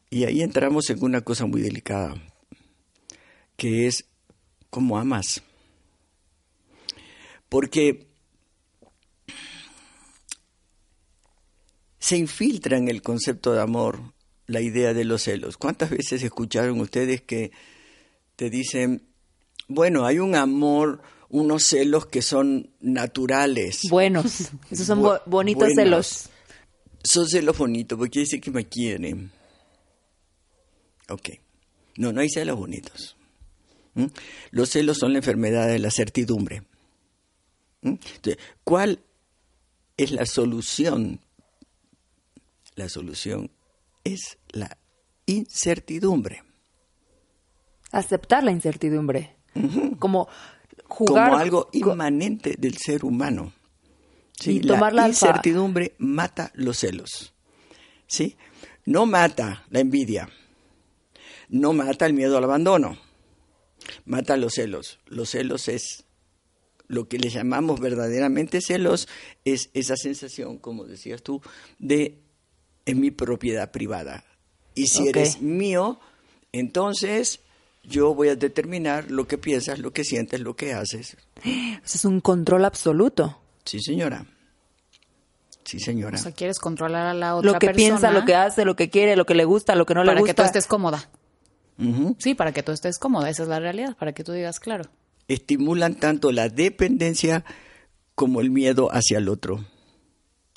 Y 0.10 0.24
ahí 0.24 0.42
entramos 0.42 0.90
en 0.90 1.04
una 1.04 1.20
cosa 1.20 1.46
muy 1.46 1.60
delicada, 1.60 2.16
que 3.58 3.88
es 3.88 4.06
cómo 4.70 4.98
amas. 4.98 5.44
Porque 7.50 8.08
se 12.00 12.18
infiltra 12.18 12.78
en 12.78 12.88
el 12.88 13.02
concepto 13.02 13.54
de 13.54 13.62
amor 13.62 14.14
la 14.48 14.62
idea 14.62 14.94
de 14.94 15.06
los 15.06 15.24
celos. 15.24 15.58
¿Cuántas 15.58 15.90
veces 15.90 16.22
escucharon 16.22 16.80
ustedes 16.80 17.22
que 17.22 17.52
te 18.36 18.50
dicen, 18.50 19.08
bueno, 19.68 20.06
hay 20.06 20.20
un 20.20 20.36
amor 20.36 21.02
unos 21.30 21.64
celos 21.64 22.06
que 22.06 22.22
son 22.22 22.70
naturales. 22.80 23.82
Buenos, 23.90 24.52
esos 24.72 24.88
son 24.88 25.04
bonitos 25.26 25.70
celos. 25.76 26.30
Son 27.04 27.28
celos 27.28 27.58
bonitos, 27.58 27.98
porque 27.98 28.12
quiere 28.12 28.26
decir 28.26 28.42
que 28.42 28.52
me 28.52 28.66
quieren. 28.66 29.32
Ok. 31.10 31.30
No, 31.98 32.12
no 32.12 32.22
hay 32.22 32.30
celos 32.30 32.58
bonitos. 32.58 33.16
¿Mm? 33.94 34.06
Los 34.52 34.70
celos 34.70 34.98
son 34.98 35.14
la 35.14 35.20
enfermedad 35.20 35.68
de 35.68 35.80
la 35.80 35.92
certidumbre. 35.92 36.64
¿Mm? 37.86 37.98
Entonces, 38.16 38.38
¿cuál 38.64 39.00
es 39.96 40.12
la 40.12 40.26
solución? 40.26 41.22
La 42.76 42.90
solución 42.90 43.52
es 44.04 44.38
la 44.50 44.78
incertidumbre. 45.26 46.44
Aceptar 47.92 48.44
la 48.44 48.52
incertidumbre. 48.52 49.38
Como 50.00 50.28
como 50.88 51.36
algo 51.36 51.70
inmanente 51.72 52.56
del 52.58 52.78
ser 52.78 53.06
humano. 53.06 53.54
¿sí? 54.40 54.60
la 54.62 55.08
incertidumbre 55.08 55.96
mata 55.98 56.52
los 56.56 56.80
celos. 56.80 57.34
¿sí? 58.08 58.36
No 58.86 59.06
mata 59.06 59.66
la 59.70 59.80
envidia, 59.80 60.30
no 61.50 61.74
mata 61.74 62.06
el 62.06 62.14
miedo 62.14 62.38
al 62.38 62.44
abandono, 62.44 62.98
mata 64.06 64.38
los 64.38 64.54
celos. 64.54 65.00
Los 65.08 65.30
celos 65.32 65.68
es 65.68 66.05
lo 66.88 67.08
que 67.08 67.18
le 67.18 67.30
llamamos 67.30 67.80
verdaderamente 67.80 68.62
celos, 68.62 69.08
es 69.44 69.70
esa 69.74 69.96
sensación, 69.96 70.58
como 70.58 70.86
decías 70.86 71.24
tú, 71.24 71.42
de 71.80 72.20
en 72.86 73.00
mi 73.00 73.12
propiedad 73.12 73.72
privada. 73.72 74.24
Y 74.76 74.88
si 74.88 75.08
eres 75.08 75.42
mío, 75.42 76.00
entonces 76.52 77.40
yo 77.84 78.14
voy 78.14 78.30
a 78.30 78.36
determinar 78.36 79.10
lo 79.12 79.28
que 79.28 79.38
piensas, 79.38 79.80
lo 79.80 79.92
que 79.92 80.04
sientes, 80.04 80.40
lo 80.42 80.56
que 80.56 80.74
haces. 80.74 81.18
Es 81.86 82.06
un 82.06 82.20
control 82.20 82.66
absoluto. 82.66 83.40
Sí, 83.64 83.80
señora. 83.80 84.26
Sí, 85.64 85.80
señora. 85.80 86.18
O 86.18 86.22
sea, 86.22 86.32
quieres 86.32 86.60
controlar 86.60 87.08
a 87.08 87.14
la 87.14 87.36
otra 87.36 87.54
persona. 87.54 87.54
Lo 87.54 87.60
que 87.60 87.76
piensa, 87.76 88.12
lo 88.12 88.26
que 88.26 88.36
hace, 88.36 88.66
lo 88.66 88.76
que 88.76 88.90
quiere, 88.90 89.16
lo 89.16 89.26
que 89.26 89.34
le 89.34 89.46
gusta, 89.46 89.76
lo 89.76 89.86
que 89.86 89.96
no 89.96 90.04
le 90.04 90.12
gusta. 90.12 90.22
Para 90.22 90.34
que 90.34 90.34
tú 90.36 90.44
estés 90.44 90.68
cómoda. 90.68 91.10
Sí, 92.20 92.36
para 92.36 92.52
que 92.54 92.64
tú 92.64 92.72
estés 92.72 93.00
cómoda, 93.00 93.30
esa 93.30 93.44
es 93.44 93.50
la 93.50 93.60
realidad, 93.60 93.98
para 93.98 94.14
que 94.14 94.24
tú 94.24 94.32
digas 94.32 94.60
claro. 94.60 94.86
Estimulan 95.28 95.96
tanto 95.96 96.32
la 96.32 96.50
dependencia 96.50 97.46
como 98.14 98.42
el 98.42 98.50
miedo 98.50 98.90
hacia 98.92 99.18
el 99.18 99.30
otro. 99.30 99.66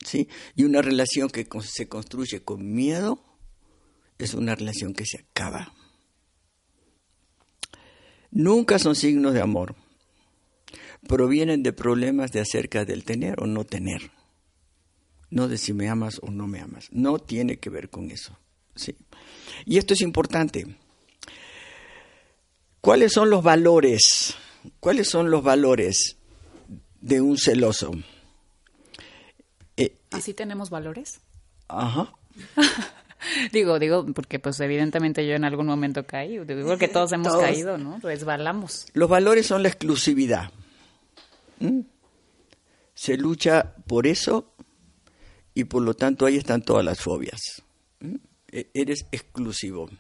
¿Sí? 0.04 0.28
Y 0.54 0.64
una 0.64 0.82
relación 0.82 1.28
que 1.28 1.46
se 1.62 1.88
construye 1.88 2.42
con 2.42 2.74
miedo 2.74 3.22
es 4.18 4.34
una 4.34 4.54
relación 4.54 4.94
que 4.94 5.06
se 5.06 5.18
acaba 5.18 5.72
nunca 8.30 8.78
son 8.78 8.94
signos 8.94 9.34
de 9.34 9.40
amor. 9.40 9.74
Provienen 11.06 11.62
de 11.62 11.72
problemas 11.72 12.32
de 12.32 12.40
acerca 12.40 12.84
del 12.84 13.04
tener 13.04 13.40
o 13.40 13.46
no 13.46 13.64
tener. 13.64 14.10
No 15.30 15.48
de 15.48 15.58
si 15.58 15.72
me 15.72 15.88
amas 15.88 16.18
o 16.22 16.30
no 16.30 16.46
me 16.46 16.60
amas. 16.60 16.88
No 16.90 17.18
tiene 17.18 17.58
que 17.58 17.70
ver 17.70 17.90
con 17.90 18.10
eso. 18.10 18.38
¿sí? 18.74 18.96
Y 19.64 19.78
esto 19.78 19.94
es 19.94 20.00
importante. 20.00 20.66
¿Cuáles 22.80 23.12
son 23.12 23.30
los 23.30 23.42
valores? 23.42 24.34
¿Cuáles 24.80 25.08
son 25.08 25.30
los 25.30 25.42
valores 25.42 26.16
de 27.00 27.20
un 27.20 27.38
celoso. 27.38 27.92
Eh, 29.76 29.96
¿Así 30.10 30.34
tenemos 30.34 30.70
valores? 30.70 31.20
ajá. 31.68 32.12
Digo, 33.52 33.80
digo, 33.80 34.06
porque 34.14 34.38
pues 34.38 34.60
evidentemente 34.60 35.26
yo 35.26 35.34
en 35.34 35.44
algún 35.44 35.66
momento 35.66 36.06
caí. 36.06 36.38
Digo 36.38 36.78
que 36.78 36.86
todos 36.86 37.12
hemos 37.12 37.28
Todos. 37.28 37.42
caído, 37.42 37.76
¿no? 37.76 37.98
Resbalamos. 37.98 38.86
Los 38.94 39.08
valores 39.08 39.44
son 39.44 39.62
la 39.64 39.68
exclusividad. 39.68 40.52
¿Mm? 41.58 41.80
Se 42.94 43.16
lucha 43.16 43.74
por 43.88 44.06
eso 44.06 44.54
y 45.52 45.64
por 45.64 45.82
lo 45.82 45.94
tanto 45.94 46.26
ahí 46.26 46.36
están 46.36 46.62
todas 46.62 46.84
las 46.84 47.00
fobias. 47.00 47.40
¿Mm? 47.98 48.14
E- 48.52 48.70
Eres 48.72 49.06
exclusivo. 49.10 49.90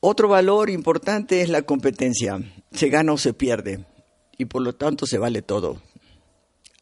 Otro 0.00 0.28
valor 0.28 0.70
importante 0.70 1.42
es 1.42 1.48
la 1.48 1.62
competencia. 1.62 2.40
Se 2.72 2.88
gana 2.88 3.12
o 3.12 3.18
se 3.18 3.34
pierde 3.34 3.84
y 4.38 4.46
por 4.46 4.62
lo 4.62 4.74
tanto 4.74 5.06
se 5.06 5.18
vale 5.18 5.42
todo. 5.42 5.80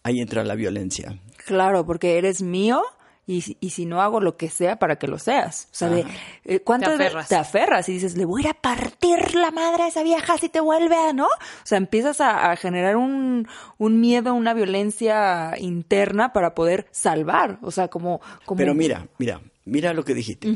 Ahí 0.04 0.20
entra 0.20 0.44
la 0.44 0.54
violencia. 0.54 1.18
Claro, 1.44 1.85
porque 1.85 2.16
eres 2.18 2.40
mío 2.42 2.83
y, 3.26 3.40
si- 3.40 3.57
y 3.61 3.70
si 3.70 3.85
no 3.87 4.00
hago 4.00 4.20
lo 4.20 4.37
que 4.37 4.48
sea 4.48 4.78
para 4.78 4.96
que 4.96 5.09
lo 5.09 5.18
seas. 5.18 5.64
O 5.72 5.74
sea, 5.74 5.88
de, 5.88 6.04
eh, 6.44 6.61
¿cuánto 6.61 6.90
Te 6.92 6.98
de- 6.98 7.04
aferras. 7.07 7.28
te 7.28 7.35
aferras 7.35 7.88
y 7.88 7.94
dices, 7.94 8.16
le 8.16 8.24
voy 8.24 8.42
a 8.42 8.44
ir 8.44 8.50
a 8.50 8.54
partir 8.54 9.35
la 9.35 9.50
madre 9.50 9.83
a 9.83 9.88
esa 9.88 10.02
vieja 10.04 10.38
si 10.38 10.48
te 10.48 10.61
vuelve 10.61 10.94
a, 10.96 11.12
¿no? 11.12 11.24
O 11.26 11.64
sea, 11.64 11.76
empiezas 11.78 12.20
a, 12.20 12.52
a 12.52 12.57
generar 12.57 12.96
un, 12.96 13.48
un 13.78 14.00
miedo, 14.00 14.33
una 14.35 14.54
violencia 14.54 15.54
interna 15.59 16.33
para 16.33 16.54
poder 16.54 16.87
salvar. 16.92 17.59
O 17.62 17.70
sea, 17.72 17.88
como... 17.88 18.20
como 18.46 18.59
Pero 18.59 18.74
mira, 18.74 19.09
mira, 19.18 19.40
mira 19.64 19.92
lo 19.92 20.04
que 20.04 20.14
dijiste. 20.14 20.54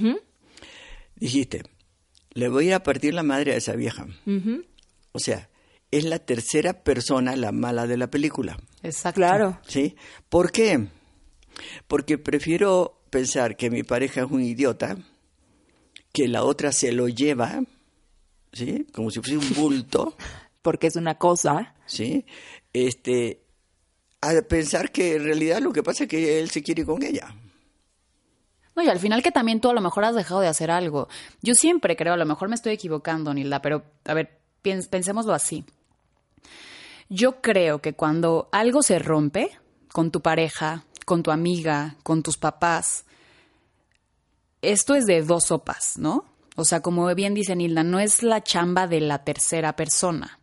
Dijiste, 1.16 1.62
le 2.35 2.49
voy 2.49 2.64
a 2.64 2.68
ir 2.68 2.75
a 2.75 2.83
partir 2.83 3.14
la 3.14 3.23
madre 3.23 3.53
a 3.53 3.57
esa 3.57 3.75
vieja. 3.75 4.07
O 5.12 5.18
sea, 5.18 5.49
es 5.90 6.05
la 6.05 6.18
tercera 6.18 6.83
persona 6.85 7.37
la 7.37 7.53
mala 7.53 7.87
de 7.87 7.97
la 7.97 8.11
película. 8.11 8.59
Exacto. 8.83 9.21
Claro. 9.21 9.61
¿Sí? 9.66 9.97
¿Por 10.29 10.51
qué? 10.53 10.88
Porque 11.87 12.18
prefiero 12.18 13.03
pensar 13.11 13.57
que 13.57 13.71
mi 13.71 13.83
pareja 13.83 14.23
es 14.23 14.31
un 14.31 14.42
idiota, 14.42 14.97
que 16.12 16.29
la 16.29 16.45
otra 16.45 16.73
se 16.73 16.92
lo 16.92 17.09
lleva, 17.09 17.62
¿sí? 18.53 18.87
Como 18.92 19.11
si 19.11 19.21
fuese 19.21 19.37
un 19.37 19.55
bulto, 19.55 20.16
Porque 20.62 20.87
es 20.87 20.97
una 20.97 21.18
cosa. 21.18 21.75
¿sí? 21.87 22.25
Este, 22.73 23.42
a 24.21 24.40
pensar 24.42 24.92
que 24.92 25.16
en 25.16 25.25
realidad 25.25 25.61
lo 25.61 25.73
que 25.73 25.83
pasa 25.83 26.05
es 26.05 26.09
que 26.09 26.38
él 26.38 26.51
se 26.51 26.62
quiere 26.62 26.83
ir 26.83 26.87
con 26.87 27.03
ella. 27.03 27.35
Y 28.85 28.88
al 28.88 28.99
final 28.99 29.23
que 29.23 29.33
también 29.33 29.61
tú 29.61 29.71
a 29.71 29.75
lo 29.75 29.81
mejor 29.81 30.05
has 30.05 30.14
dejado 30.14 30.40
de 30.40 30.49
hacer 30.49 30.71
algo. 30.71 31.09
Yo 31.40 31.55
siempre 31.55 31.97
creo, 31.97 32.14
a 32.14 32.16
lo 32.16 32.27
mejor 32.27 32.49
me 32.49 32.55
estoy 32.55 32.73
equivocando, 32.73 33.33
Nilda, 33.33 33.62
pero 33.62 33.85
a 34.05 34.14
ver, 34.14 34.40
pensémoslo 34.62 35.35
así. 35.35 35.64
Yo 37.09 37.40
creo 37.42 37.81
que 37.81 37.95
cuando 37.95 38.49
algo 38.53 38.83
se 38.83 38.99
rompe 38.99 39.51
con 39.92 40.11
tu 40.11 40.23
pareja, 40.23 40.85
con 41.05 41.23
tu 41.23 41.31
amiga, 41.31 41.97
con 42.03 42.23
tus 42.23 42.38
papás, 42.38 43.05
esto 44.62 44.95
es 44.95 45.07
de 45.07 45.23
dos 45.23 45.47
sopas, 45.47 45.99
¿no? 45.99 46.25
O 46.57 46.64
sea, 46.64 46.81
como 46.81 47.12
bien 47.14 47.35
dice 47.35 47.57
Nilda, 47.57 47.83
no 47.83 47.99
es 47.99 48.23
la 48.23 48.42
chamba 48.42 48.87
de 48.87 49.01
la 49.01 49.25
tercera 49.25 49.75
persona. 49.75 50.38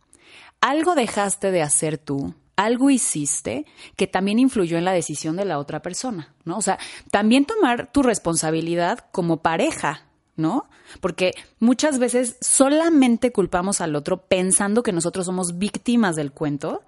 Algo 0.60 0.94
dejaste 0.94 1.50
de 1.50 1.62
hacer 1.62 1.98
tú, 1.98 2.34
algo 2.60 2.90
hiciste 2.90 3.64
que 3.96 4.06
también 4.06 4.38
influyó 4.38 4.76
en 4.76 4.84
la 4.84 4.92
decisión 4.92 5.34
de 5.36 5.46
la 5.46 5.58
otra 5.58 5.80
persona, 5.80 6.34
¿no? 6.44 6.58
O 6.58 6.62
sea, 6.62 6.78
también 7.10 7.46
tomar 7.46 7.90
tu 7.90 8.02
responsabilidad 8.02 9.06
como 9.12 9.38
pareja, 9.38 10.06
¿no? 10.36 10.68
Porque 11.00 11.32
muchas 11.58 11.98
veces 11.98 12.36
solamente 12.42 13.32
culpamos 13.32 13.80
al 13.80 13.96
otro 13.96 14.26
pensando 14.26 14.82
que 14.82 14.92
nosotros 14.92 15.24
somos 15.24 15.56
víctimas 15.56 16.16
del 16.16 16.32
cuento, 16.32 16.82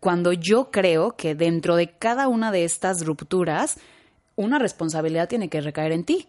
cuando 0.00 0.32
yo 0.32 0.72
creo 0.72 1.14
que 1.14 1.36
dentro 1.36 1.76
de 1.76 1.96
cada 1.96 2.26
una 2.26 2.50
de 2.50 2.64
estas 2.64 3.06
rupturas, 3.06 3.78
una 4.34 4.58
responsabilidad 4.58 5.28
tiene 5.28 5.48
que 5.48 5.60
recaer 5.60 5.92
en 5.92 6.02
ti. 6.02 6.26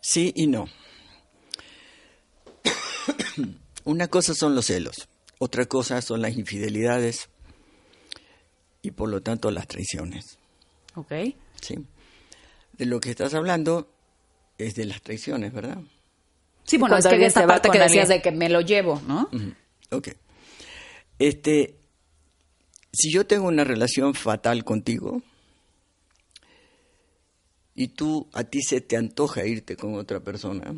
Sí 0.00 0.32
y 0.34 0.48
no. 0.48 0.66
Una 3.84 4.08
cosa 4.08 4.34
son 4.34 4.56
los 4.56 4.66
celos, 4.66 5.08
otra 5.38 5.66
cosa 5.66 6.02
son 6.02 6.20
las 6.20 6.36
infidelidades 6.36 7.30
y 8.82 8.90
por 8.92 9.08
lo 9.08 9.20
tanto 9.22 9.50
las 9.50 9.66
traiciones. 9.66 10.38
¿Ok? 10.94 11.12
¿sí? 11.60 11.84
De 12.72 12.86
lo 12.86 13.00
que 13.00 13.10
estás 13.10 13.34
hablando 13.34 13.88
es 14.58 14.74
de 14.74 14.84
las 14.86 15.02
traiciones, 15.02 15.52
¿verdad? 15.52 15.78
Sí, 16.64 16.78
bueno, 16.78 16.96
es 16.96 17.06
que 17.06 17.24
esta 17.24 17.46
parte 17.46 17.70
que 17.70 17.78
decías 17.78 18.04
alguien. 18.10 18.18
de 18.18 18.22
que 18.22 18.30
me 18.30 18.48
lo 18.48 18.60
llevo, 18.60 19.00
¿no? 19.06 19.28
Ujú, 19.32 19.54
Ok. 19.90 20.08
Este, 21.18 21.76
si 22.92 23.12
yo 23.12 23.26
tengo 23.26 23.46
una 23.48 23.64
relación 23.64 24.14
fatal 24.14 24.64
contigo 24.64 25.22
y 27.74 27.88
tú 27.88 28.28
a 28.32 28.44
ti 28.44 28.62
se 28.62 28.80
te 28.80 28.96
antoja 28.96 29.44
irte 29.44 29.76
con 29.76 29.94
otra 29.96 30.20
persona, 30.20 30.74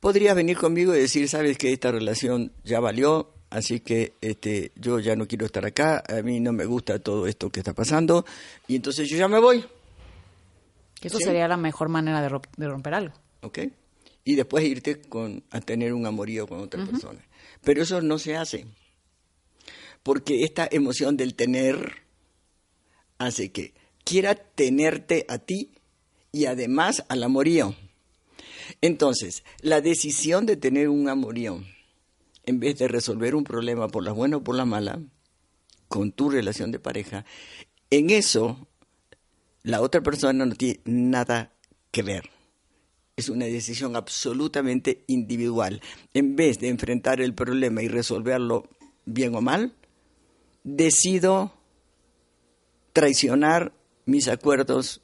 podrías 0.00 0.34
venir 0.34 0.56
conmigo 0.56 0.94
y 0.94 0.98
decir, 1.00 1.28
sabes 1.28 1.58
que 1.58 1.72
esta 1.72 1.92
relación 1.92 2.52
ya 2.64 2.80
valió, 2.80 3.32
así 3.56 3.80
que 3.80 4.12
este, 4.20 4.72
yo 4.76 4.98
ya 5.00 5.16
no 5.16 5.26
quiero 5.26 5.46
estar 5.46 5.64
acá, 5.64 6.02
a 6.08 6.22
mí 6.22 6.40
no 6.40 6.52
me 6.52 6.64
gusta 6.66 6.98
todo 6.98 7.26
esto 7.26 7.50
que 7.50 7.60
está 7.60 7.72
pasando 7.74 8.24
y 8.68 8.76
entonces 8.76 9.08
yo 9.08 9.16
ya 9.16 9.28
me 9.28 9.38
voy. 9.40 9.64
Eso 11.02 11.18
Sí. 11.18 11.24
sería 11.24 11.46
la 11.48 11.56
mejor 11.56 11.88
manera 11.88 12.20
de, 12.20 12.28
ro- 12.28 12.42
de 12.56 12.68
romper 12.68 12.94
algo. 12.94 13.14
¿ok? 13.42 13.58
Y 14.24 14.34
después 14.34 14.64
irte 14.64 15.00
con, 15.00 15.42
a 15.50 15.60
tener 15.60 15.92
un 15.92 16.04
amorío 16.06 16.46
con 16.48 16.60
otra 16.60 16.84
persona. 16.84 17.20
Pero 17.62 17.82
eso 17.82 18.00
no 18.00 18.18
se 18.18 18.36
hace. 18.36 18.66
Porque 20.02 20.42
esta 20.44 20.68
emoción 20.70 21.16
del 21.16 21.34
tener 21.34 22.02
hace 23.18 23.50
que 23.52 23.72
quiera 24.04 24.34
tenerte 24.34 25.24
a 25.28 25.38
ti 25.38 25.70
y 26.32 26.46
además 26.46 27.04
al 27.08 27.22
amorío. 27.22 27.74
Entonces, 28.80 29.44
la 29.60 29.80
decisión 29.80 30.44
de 30.46 30.56
tener 30.56 30.88
un 30.88 31.08
amorío, 31.08 31.62
en 32.46 32.60
vez 32.60 32.78
de 32.78 32.88
resolver 32.88 33.34
un 33.34 33.44
problema 33.44 33.88
por 33.88 34.04
la 34.04 34.12
buena 34.12 34.38
o 34.38 34.44
por 34.44 34.54
la 34.54 34.64
mala, 34.64 35.00
con 35.88 36.12
tu 36.12 36.30
relación 36.30 36.72
de 36.72 36.78
pareja, 36.78 37.24
en 37.90 38.10
eso 38.10 38.66
la 39.62 39.80
otra 39.80 40.00
persona 40.00 40.46
no 40.46 40.54
tiene 40.54 40.80
nada 40.84 41.52
que 41.90 42.02
ver. 42.02 42.30
Es 43.16 43.28
una 43.28 43.46
decisión 43.46 43.96
absolutamente 43.96 45.04
individual. 45.06 45.80
En 46.14 46.36
vez 46.36 46.58
de 46.58 46.68
enfrentar 46.68 47.20
el 47.20 47.34
problema 47.34 47.82
y 47.82 47.88
resolverlo 47.88 48.68
bien 49.06 49.34
o 49.34 49.40
mal, 49.40 49.74
decido 50.62 51.52
traicionar 52.92 53.72
mis 54.04 54.28
acuerdos 54.28 55.02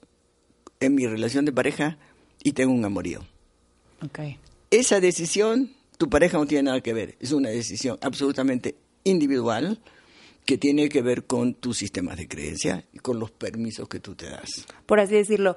en 0.80 0.94
mi 0.94 1.06
relación 1.06 1.44
de 1.44 1.52
pareja 1.52 1.98
y 2.42 2.52
tengo 2.52 2.72
un 2.72 2.84
amorío. 2.84 3.20
Ok. 4.04 4.18
Esa 4.70 5.00
decisión, 5.00 5.72
tu 6.02 6.10
pareja 6.10 6.36
no 6.36 6.46
tiene 6.46 6.64
nada 6.64 6.80
que 6.80 6.92
ver. 6.92 7.14
Es 7.20 7.30
una 7.30 7.50
decisión 7.50 7.96
absolutamente 8.00 8.74
individual 9.04 9.78
que 10.44 10.58
tiene 10.58 10.88
que 10.88 11.00
ver 11.00 11.26
con 11.26 11.54
tu 11.54 11.74
sistema 11.74 12.16
de 12.16 12.26
creencia 12.26 12.84
y 12.92 12.98
con 12.98 13.20
los 13.20 13.30
permisos 13.30 13.88
que 13.88 14.00
tú 14.00 14.16
te 14.16 14.28
das. 14.28 14.66
por 14.84 14.98
así 14.98 15.14
decirlo, 15.14 15.54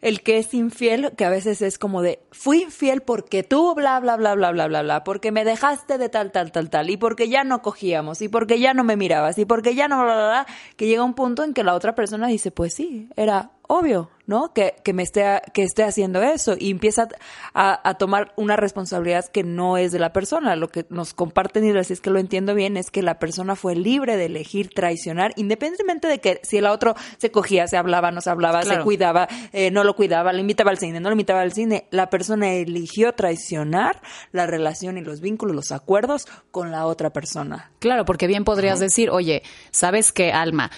el 0.00 0.20
que 0.20 0.38
es 0.38 0.54
infiel, 0.54 1.10
que 1.16 1.24
a 1.24 1.28
veces 1.28 1.60
es 1.60 1.76
como 1.76 2.02
de, 2.02 2.20
fui 2.30 2.62
infiel 2.62 3.00
porque 3.00 3.42
tú, 3.42 3.74
bla, 3.74 3.98
bla, 3.98 4.16
bla, 4.16 4.36
bla, 4.36 4.52
bla, 4.52 4.68
bla, 4.68 4.82
bla, 4.82 5.02
porque 5.02 5.32
me 5.32 5.44
dejaste 5.44 5.98
de 5.98 6.08
tal, 6.08 6.30
tal, 6.30 6.52
tal, 6.52 6.70
tal, 6.70 6.88
y 6.88 6.96
porque 6.96 7.28
ya 7.28 7.42
no 7.42 7.60
cogíamos, 7.60 8.22
y 8.22 8.28
porque 8.28 8.60
ya 8.60 8.74
no 8.74 8.84
me 8.84 8.94
mirabas, 8.94 9.38
y 9.38 9.44
porque 9.44 9.74
ya 9.74 9.88
no, 9.88 10.04
bla, 10.04 10.14
bla, 10.14 10.26
bla, 10.28 10.46
que 10.76 10.86
llega 10.86 11.02
un 11.02 11.14
punto 11.14 11.42
en 11.42 11.52
que 11.52 11.64
la 11.64 11.74
otra 11.74 11.96
persona 11.96 12.28
dice, 12.28 12.52
pues 12.52 12.74
sí, 12.74 13.08
era 13.16 13.50
obvio, 13.62 14.08
¿no? 14.26 14.52
Que, 14.52 14.74
que 14.84 14.92
me 14.92 15.02
esté, 15.02 15.42
que 15.52 15.62
esté 15.62 15.82
haciendo 15.84 16.22
eso, 16.22 16.54
y 16.58 16.70
empieza 16.70 17.08
a, 17.52 17.88
a 17.88 17.94
tomar 17.94 18.32
una 18.36 18.56
responsabilidad 18.56 19.26
que 19.26 19.42
no 19.44 19.76
es 19.76 19.92
de 19.92 19.98
la 19.98 20.12
persona. 20.12 20.56
Lo 20.56 20.68
que 20.68 20.86
nos 20.88 21.14
comparten 21.14 21.64
y 21.64 21.84
si 21.84 21.92
es 21.92 22.00
que 22.00 22.10
lo 22.10 22.18
entiendo 22.18 22.54
bien, 22.54 22.76
es 22.76 22.90
que 22.90 23.02
la 23.02 23.18
persona 23.18 23.56
fue 23.56 23.74
libre 23.74 24.16
de 24.16 24.26
elegir 24.26 24.70
traicionar, 24.74 25.32
independientemente 25.36 26.08
de 26.08 26.18
que 26.20 26.40
si 26.42 26.58
el 26.58 26.66
otro 26.66 26.94
se 27.18 27.30
cogía, 27.30 27.66
se 27.66 27.76
hablaba, 27.76 28.10
no 28.10 28.20
se 28.20 28.30
hablaba, 28.30 28.60
Claro. 28.60 28.80
se 28.80 28.84
cuidaba, 28.84 29.28
eh, 29.52 29.70
no 29.70 29.84
lo 29.84 29.94
cuidaba, 29.96 30.32
lo 30.32 30.38
invitaba 30.38 30.70
al 30.70 30.78
cine, 30.78 31.00
no 31.00 31.08
lo 31.08 31.14
invitaba 31.14 31.40
al 31.40 31.52
cine. 31.52 31.86
La 31.90 32.10
persona 32.10 32.52
eligió 32.52 33.12
traicionar 33.12 34.00
la 34.32 34.46
relación 34.46 34.98
y 34.98 35.02
los 35.02 35.20
vínculos, 35.20 35.54
los 35.54 35.72
acuerdos 35.72 36.26
con 36.50 36.70
la 36.70 36.86
otra 36.86 37.10
persona. 37.10 37.70
Claro, 37.80 38.04
porque 38.04 38.26
bien 38.26 38.44
podrías 38.44 38.80
decir, 38.80 39.10
oye, 39.10 39.42
¿sabes 39.70 40.12
qué, 40.12 40.32
Alma? 40.32 40.70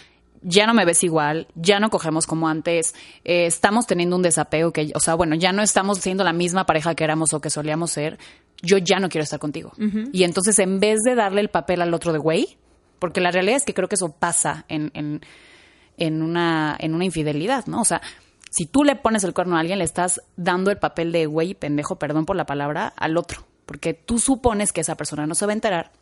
Ya 0.43 0.67
no 0.67 0.75
me 0.75 0.85
ves 0.85 1.03
igual, 1.05 1.49
ya 1.55 1.81
no 1.81 1.91
cogemos 1.91 2.27
como 2.27 2.49
antes, 2.49 2.95
eh, 3.25 3.47
estamos 3.47 3.87
teniendo 3.87 4.17
un 4.17 4.23
desapego 4.23 4.73
que, 4.73 4.93
o 4.95 5.01
sea, 5.01 5.15
bueno, 5.15 5.35
ya 5.35 5.53
no 5.53 5.63
estamos 5.63 5.99
siendo 5.99 6.25
la 6.25 6.33
misma 6.33 6.67
pareja 6.67 6.95
que 6.95 7.05
éramos 7.05 7.33
o 7.33 7.41
que 7.41 7.51
solíamos 7.51 7.91
ser, 7.91 8.19
yo 8.63 8.79
ya 8.79 8.99
no 8.99 9.09
quiero 9.09 9.25
estar 9.25 9.39
contigo. 9.39 9.73
Y 10.13 10.25
entonces, 10.25 10.59
en 10.59 10.81
vez 10.81 11.01
de 11.05 11.15
darle 11.15 11.41
el 11.41 11.49
papel 11.49 11.83
al 11.83 11.93
otro 11.95 12.13
de 12.13 12.19
güey, 12.19 12.57
porque 12.99 13.21
la 13.21 13.31
realidad 13.31 13.57
es 13.57 13.65
que 13.65 13.75
creo 13.75 13.89
que 13.89 13.97
eso 13.97 14.13
pasa 14.13 14.65
en, 14.69 14.91
en, 14.95 15.21
en 15.99 16.23
una, 16.23 16.77
en 16.79 16.95
una 16.95 17.05
infidelidad, 17.05 17.67
¿no? 17.67 17.81
O 17.81 17.85
sea, 17.85 18.01
si 18.51 18.65
tú 18.65 18.85
le 18.85 18.97
pones 18.97 19.25
el 19.25 19.35
cuerno 19.35 19.57
a 19.57 19.61
alguien, 19.61 19.79
le 19.79 19.85
estás 19.85 20.23
dando 20.37 20.71
el 20.71 20.79
papel 20.79 21.13
de 21.13 21.27
güey, 21.27 21.55
pendejo, 21.55 21.97
perdón 21.99 22.25
por 22.25 22.37
la 22.37 22.47
palabra, 22.47 22.93
al 22.97 23.17
otro. 23.19 23.47
porque 23.67 23.93
tú 23.93 24.19
supones 24.19 24.73
que 24.73 24.81
esa 24.81 24.97
persona 24.97 25.27
no 25.27 25.35
se 25.35 25.45
va 25.45 25.53
a 25.53 25.55
enterar 25.55 25.93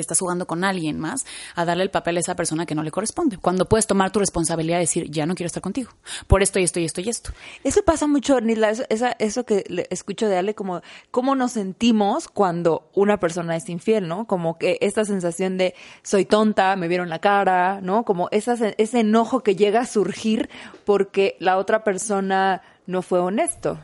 y 0.00 0.02
estás 0.02 0.18
jugando 0.18 0.46
con 0.46 0.64
alguien 0.64 0.98
más 0.98 1.24
a 1.54 1.64
darle 1.64 1.84
el 1.84 1.90
papel 1.90 2.16
a 2.16 2.20
esa 2.20 2.34
persona 2.34 2.66
que 2.66 2.74
no 2.74 2.82
le 2.82 2.90
corresponde. 2.90 3.38
Cuando 3.38 3.68
puedes 3.68 3.86
tomar 3.86 4.10
tu 4.10 4.18
responsabilidad 4.18 4.78
y 4.78 4.80
decir, 4.82 5.10
ya 5.10 5.26
no 5.26 5.34
quiero 5.34 5.46
estar 5.46 5.62
contigo, 5.62 5.90
por 6.26 6.42
esto 6.42 6.58
y 6.58 6.64
esto 6.64 6.80
y 6.80 6.84
esto 6.84 7.00
y 7.00 7.08
esto. 7.08 7.30
Eso 7.64 7.82
pasa 7.84 8.06
mucho, 8.06 8.40
Nila, 8.40 8.70
eso, 8.70 8.84
esa- 8.88 9.14
eso 9.18 9.44
que 9.44 9.64
le- 9.68 9.86
escucho 9.90 10.28
de 10.28 10.36
Ale, 10.36 10.54
como 10.54 10.80
cómo 11.10 11.34
nos 11.34 11.52
sentimos 11.52 12.28
cuando 12.28 12.88
una 12.94 13.20
persona 13.20 13.56
es 13.56 13.68
infiel, 13.68 14.08
¿no? 14.08 14.26
Como 14.26 14.58
que 14.58 14.78
esta 14.80 15.04
sensación 15.04 15.58
de 15.58 15.74
soy 16.02 16.24
tonta, 16.24 16.74
me 16.76 16.88
vieron 16.88 17.08
la 17.08 17.18
cara, 17.18 17.80
¿no? 17.82 18.04
Como 18.04 18.28
esa, 18.30 18.56
se- 18.56 18.74
ese 18.78 19.00
enojo 19.00 19.40
que 19.42 19.56
llega 19.56 19.80
a 19.80 19.86
surgir 19.86 20.48
porque 20.84 21.36
la 21.38 21.56
otra 21.58 21.84
persona 21.84 22.62
no 22.86 23.02
fue 23.02 23.18
honesto. 23.20 23.78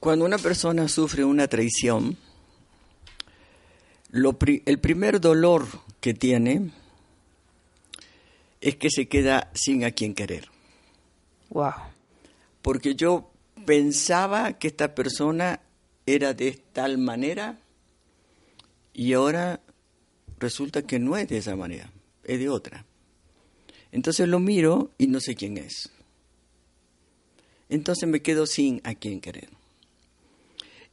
Cuando 0.00 0.24
una 0.24 0.38
persona 0.38 0.86
sufre 0.88 1.24
una 1.24 1.48
traición, 1.48 2.16
lo 4.14 4.38
pri- 4.38 4.62
el 4.64 4.78
primer 4.78 5.20
dolor 5.20 5.66
que 6.00 6.14
tiene 6.14 6.70
es 8.60 8.76
que 8.76 8.88
se 8.88 9.08
queda 9.08 9.50
sin 9.54 9.84
a 9.84 9.90
quien 9.90 10.14
querer. 10.14 10.48
Wow. 11.50 11.72
Porque 12.62 12.94
yo 12.94 13.28
pensaba 13.66 14.52
que 14.52 14.68
esta 14.68 14.94
persona 14.94 15.60
era 16.06 16.32
de 16.32 16.52
tal 16.72 16.96
manera 16.98 17.58
y 18.92 19.14
ahora 19.14 19.60
resulta 20.38 20.82
que 20.82 21.00
no 21.00 21.16
es 21.16 21.28
de 21.28 21.38
esa 21.38 21.56
manera, 21.56 21.90
es 22.22 22.38
de 22.38 22.48
otra. 22.48 22.84
Entonces 23.90 24.28
lo 24.28 24.38
miro 24.38 24.92
y 24.96 25.08
no 25.08 25.18
sé 25.20 25.34
quién 25.34 25.58
es. 25.58 25.90
Entonces 27.68 28.08
me 28.08 28.22
quedo 28.22 28.46
sin 28.46 28.80
a 28.84 28.94
quien 28.94 29.20
querer. 29.20 29.48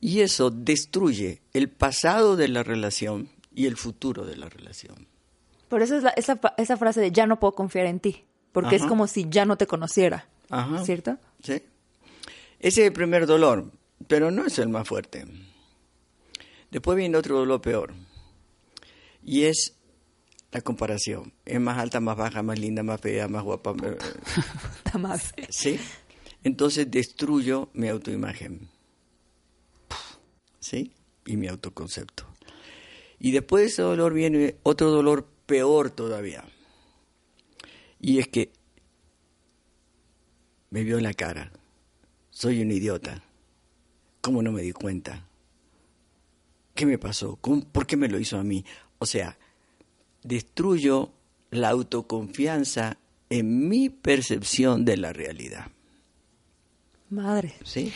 Y 0.02 0.22
eso 0.22 0.50
destruye 0.50 1.42
el 1.54 1.70
pasado 1.70 2.36
de 2.36 2.48
la 2.50 2.64
relación 2.64 3.30
y 3.56 3.68
el 3.68 3.78
futuro 3.78 4.26
de 4.26 4.36
la 4.36 4.50
relación. 4.50 5.08
Por 5.70 5.82
eso 5.84 5.96
es 5.96 6.04
la- 6.04 6.10
esa, 6.12 6.40
esa 6.58 6.76
frase 6.76 7.00
de 7.00 7.12
ya 7.12 7.28
no 7.28 7.40
puedo 7.40 7.54
confiar 7.54 7.86
en 7.86 8.00
ti, 8.02 8.26
porque 8.52 8.76
es 8.76 8.84
como 8.84 9.08
si 9.08 9.28
ya 9.30 9.46
no 9.46 9.58
te 9.58 9.68
conociera, 9.68 10.28
Ajá. 10.50 10.84
¿cierto? 10.84 11.18
¿Sí? 11.44 11.62
Ese 12.60 12.82
es 12.82 12.88
el 12.88 12.94
primer 12.94 13.26
dolor, 13.28 13.72
pero 14.08 14.32
no 14.32 14.46
es 14.46 14.58
el 14.60 14.70
más 14.70 14.88
fuerte. 14.88 15.26
Después 16.72 16.98
viene 16.98 17.18
otro 17.18 17.38
dolor 17.38 17.62
peor. 17.62 17.94
Y 19.24 19.44
es 19.44 19.76
la 20.52 20.62
comparación. 20.62 21.32
Es 21.46 21.60
más 21.60 21.78
alta, 21.78 22.00
más 22.00 22.18
baja, 22.18 22.42
más 22.44 22.58
linda, 22.60 22.82
más 22.82 23.00
fea, 23.00 23.28
más 23.28 23.44
guapa. 23.44 23.76
eh, 23.84 23.98
Nada 24.86 24.98
más. 25.00 25.34
¿Sí? 25.50 25.80
Entonces 26.44 26.90
destruyo 26.90 27.70
mi 27.74 27.88
autoimagen. 27.88 28.68
¿Sí? 30.72 30.94
Y 31.26 31.36
mi 31.36 31.48
autoconcepto. 31.50 32.26
Y 33.20 33.32
después 33.32 33.62
de 33.64 33.68
ese 33.68 33.82
dolor 33.82 34.14
viene 34.14 34.56
otro 34.64 34.90
dolor 34.90 35.28
peor 35.46 35.90
todavía. 35.92 36.46
Y 38.00 38.20
es 38.20 38.30
que 38.30 38.54
me 40.70 40.84
vio 40.86 40.98
en 40.98 41.04
la 41.04 41.14
cara. 41.14 41.52
Soy 42.30 42.62
un 42.62 42.72
idiota. 42.72 43.22
¿Cómo 44.22 44.42
no 44.42 44.54
me 44.54 44.62
di 44.62 44.72
cuenta? 44.72 45.28
¿Qué 46.74 46.86
me 46.86 46.98
pasó? 46.98 47.36
¿Cómo- 47.42 47.66
¿Por 47.66 47.86
qué 47.86 47.98
me 47.98 48.08
lo 48.08 48.18
hizo 48.18 48.38
a 48.40 48.44
mí? 48.46 48.64
O 48.98 49.06
sea, 49.06 49.38
destruyo 50.24 51.12
la 51.50 51.68
autoconfianza 51.72 52.98
en 53.30 53.68
mi 53.68 53.90
percepción 53.90 54.86
de 54.86 54.96
la 54.96 55.12
realidad. 55.12 55.68
Madre. 57.10 57.56
¿sí? 57.66 57.92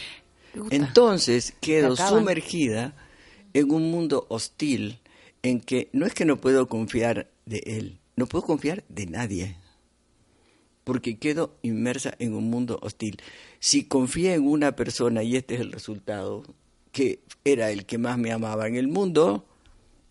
Entonces 0.71 1.53
quedo 1.61 1.95
sumergida 1.95 2.95
en 3.53 3.71
un 3.71 3.91
mundo 3.91 4.25
hostil 4.29 4.99
en 5.43 5.61
que 5.61 5.89
no 5.93 6.05
es 6.05 6.13
que 6.13 6.25
no 6.25 6.37
puedo 6.37 6.67
confiar 6.67 7.29
de 7.45 7.63
él, 7.65 7.99
no 8.15 8.25
puedo 8.25 8.45
confiar 8.45 8.83
de 8.89 9.05
nadie, 9.05 9.57
porque 10.83 11.17
quedo 11.17 11.55
inmersa 11.61 12.15
en 12.19 12.33
un 12.33 12.49
mundo 12.49 12.79
hostil. 12.81 13.17
Si 13.59 13.85
confié 13.85 14.33
en 14.33 14.47
una 14.47 14.75
persona 14.75 15.23
y 15.23 15.35
este 15.35 15.55
es 15.55 15.61
el 15.61 15.71
resultado, 15.71 16.43
que 16.91 17.19
era 17.43 17.71
el 17.71 17.85
que 17.85 17.97
más 17.97 18.17
me 18.17 18.31
amaba 18.31 18.67
en 18.67 18.75
el 18.75 18.87
mundo, 18.87 19.45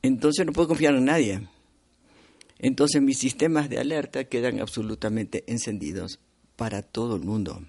entonces 0.02 0.44
no 0.46 0.52
puedo 0.52 0.68
confiar 0.68 0.94
en 0.94 1.06
nadie. 1.06 1.48
Entonces 2.58 3.02
mis 3.02 3.18
sistemas 3.18 3.68
de 3.68 3.78
alerta 3.78 4.24
quedan 4.24 4.60
absolutamente 4.60 5.44
encendidos 5.46 6.18
para 6.56 6.82
todo 6.82 7.16
el 7.16 7.22
mundo. 7.22 7.62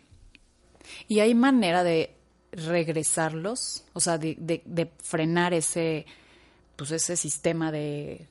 ¿Y 1.07 1.19
hay 1.19 1.33
manera 1.33 1.83
de 1.83 2.14
regresarlos? 2.56 3.84
O 3.94 4.00
sea, 4.00 4.18
de, 4.18 4.36
de- 4.39 4.62
de 4.65 4.91
frenar 5.04 5.54
ese, 5.54 6.06
pues 6.76 6.91
ese 6.91 7.15
sistema 7.18 7.72
de, 7.72 8.28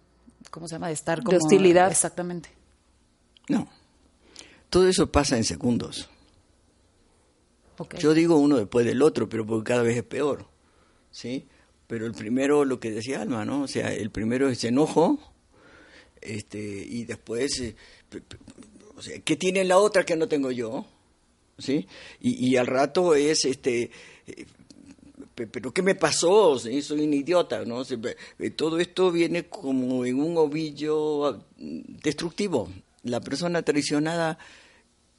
¿cómo 0.50 0.66
se 0.68 0.74
llama? 0.74 0.88
De 0.88 0.94
estar 0.94 1.22
como... 1.22 1.36
hostilidad. 1.36 1.90
Exactamente. 1.90 2.48
No. 3.48 3.68
Todo 4.70 4.88
eso 4.88 5.10
pasa 5.12 5.36
en 5.36 5.44
segundos. 5.44 6.08
Ok. 7.78 7.96
Yo 7.98 8.14
digo 8.14 8.36
uno 8.36 8.56
después 8.56 8.86
del 8.86 9.02
otro, 9.02 9.28
pero 9.28 9.46
porque 9.46 9.68
cada 9.68 9.82
vez 9.82 9.96
es 9.96 10.02
peor. 10.04 10.46
¿Sí? 11.10 11.46
Pero 11.86 12.06
el 12.06 12.12
primero, 12.12 12.64
lo 12.64 12.80
que 12.80 12.90
decía 12.90 13.20
Alma, 13.22 13.44
¿no? 13.44 13.62
O 13.62 13.68
sea, 13.68 13.92
el 13.92 14.10
primero 14.10 14.48
es 14.48 14.64
enojo, 14.64 15.18
este, 16.20 16.58
y 16.58 17.04
después, 17.04 17.60
eh, 17.60 17.76
o 18.96 19.02
sea, 19.02 19.20
¿qué 19.20 19.36
tiene 19.36 19.64
la 19.64 19.78
otra 19.78 20.04
que 20.04 20.16
no 20.16 20.26
tengo 20.26 20.50
yo? 20.50 20.86
¿Sí? 21.58 21.86
Y, 22.20 22.48
y 22.48 22.56
al 22.56 22.66
rato 22.66 23.14
es, 23.14 23.44
este, 23.44 23.82
eh, 23.82 23.90
pero 25.34 25.72
¿qué 25.72 25.82
me 25.82 25.94
pasó? 25.94 26.58
Soy 26.58 27.00
un 27.00 27.14
idiota, 27.14 27.64
¿no? 27.64 27.82
Eh, 27.82 28.50
todo 28.50 28.78
esto 28.78 29.10
viene 29.10 29.44
como 29.44 30.04
en 30.04 30.20
un 30.20 30.36
ovillo 30.36 31.26
ah, 31.26 31.42
destructivo. 31.58 32.70
La 33.02 33.20
persona 33.20 33.62
traicionada 33.62 34.38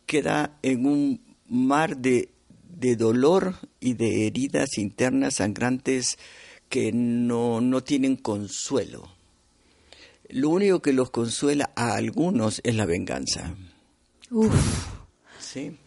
queda 0.05 0.57
en 0.61 0.85
un 0.85 1.21
mar 1.47 1.97
de, 1.97 2.29
de 2.69 2.95
dolor 2.95 3.55
y 3.79 3.93
de 3.93 4.27
heridas 4.27 4.77
internas 4.77 5.35
sangrantes 5.35 6.17
que 6.69 6.91
no, 6.93 7.61
no 7.61 7.83
tienen 7.83 8.15
consuelo. 8.15 9.11
Lo 10.29 10.49
único 10.49 10.81
que 10.81 10.93
los 10.93 11.11
consuela 11.11 11.71
a 11.75 11.95
algunos 11.95 12.61
es 12.63 12.75
la 12.75 12.85
venganza. 12.85 13.53
¿sí? 15.39 15.77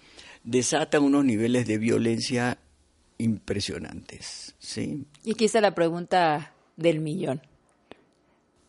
Desata 0.44 1.00
unos 1.00 1.24
niveles 1.24 1.66
de 1.66 1.78
violencia 1.78 2.58
impresionantes. 3.18 4.54
¿sí? 4.58 5.06
Y 5.24 5.32
aquí 5.32 5.44
está 5.44 5.60
la 5.60 5.74
pregunta 5.74 6.54
del 6.76 7.00
millón. 7.00 7.42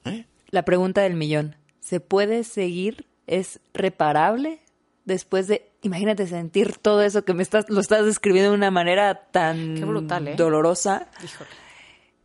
¿Eh? 0.05 0.25
La 0.49 0.63
pregunta 0.63 1.01
del 1.01 1.13
millón. 1.13 1.55
¿Se 1.79 1.99
puede 1.99 2.43
seguir? 2.43 3.05
¿Es 3.27 3.59
reparable? 3.73 4.59
Después 5.05 5.47
de, 5.47 5.71
imagínate 5.81 6.27
sentir 6.27 6.77
todo 6.77 7.01
eso 7.01 7.23
que 7.23 7.33
me 7.33 7.43
estás, 7.43 7.69
lo 7.69 7.79
estás 7.79 8.05
describiendo 8.05 8.51
de 8.51 8.57
una 8.57 8.71
manera 8.71 9.29
tan 9.31 9.75
Qué 9.75 9.85
brutal, 9.85 10.27
¿eh? 10.27 10.35
dolorosa. 10.35 11.09
Híjole. 11.23 11.49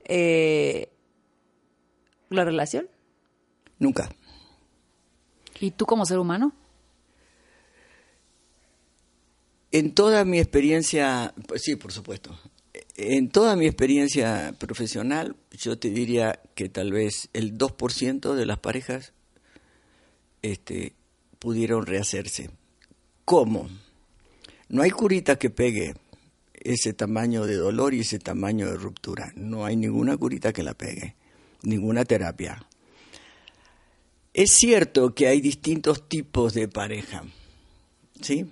Eh, 0.05 0.89
¿La 2.31 2.45
relación? 2.45 2.89
Nunca. 3.79 4.09
¿Y 5.61 5.71
tú 5.71 5.87
como 5.87 6.05
ser 6.05 6.19
humano? 6.19 6.53
En 9.75 9.93
toda 9.93 10.25
mi 10.25 10.39
experiencia, 10.39 11.35
pues 11.49 11.63
sí, 11.63 11.75
por 11.75 11.91
supuesto. 11.91 12.39
En 12.95 13.29
toda 13.29 13.57
mi 13.57 13.67
experiencia 13.67 14.55
profesional, 14.57 15.35
yo 15.51 15.77
te 15.77 15.91
diría 15.91 16.41
que 16.55 16.69
tal 16.69 16.93
vez 16.93 17.29
el 17.33 17.59
2% 17.59 18.35
de 18.37 18.47
las 18.47 18.61
parejas 18.61 19.13
este, 20.43 20.93
pudieron 21.41 21.87
rehacerse. 21.87 22.51
¿Cómo? 23.25 23.69
No 24.69 24.83
hay 24.83 24.93
curita 24.93 25.41
que 25.41 25.51
pegue 25.51 25.95
ese 26.53 26.93
tamaño 26.93 27.45
de 27.45 27.57
dolor 27.57 27.95
y 27.95 28.03
ese 28.03 28.21
tamaño 28.21 28.71
de 28.71 28.77
ruptura. 28.77 29.33
No 29.35 29.65
hay 29.65 29.75
ninguna 29.75 30.17
curita 30.17 30.53
que 30.53 30.63
la 30.63 30.75
pegue, 30.75 31.17
ninguna 31.63 32.05
terapia. 32.05 32.65
Es 34.35 34.53
cierto 34.53 35.17
que 35.17 35.27
hay 35.27 35.41
distintos 35.41 36.09
tipos 36.09 36.55
de 36.55 36.69
pareja, 36.69 37.25
¿sí? 38.21 38.47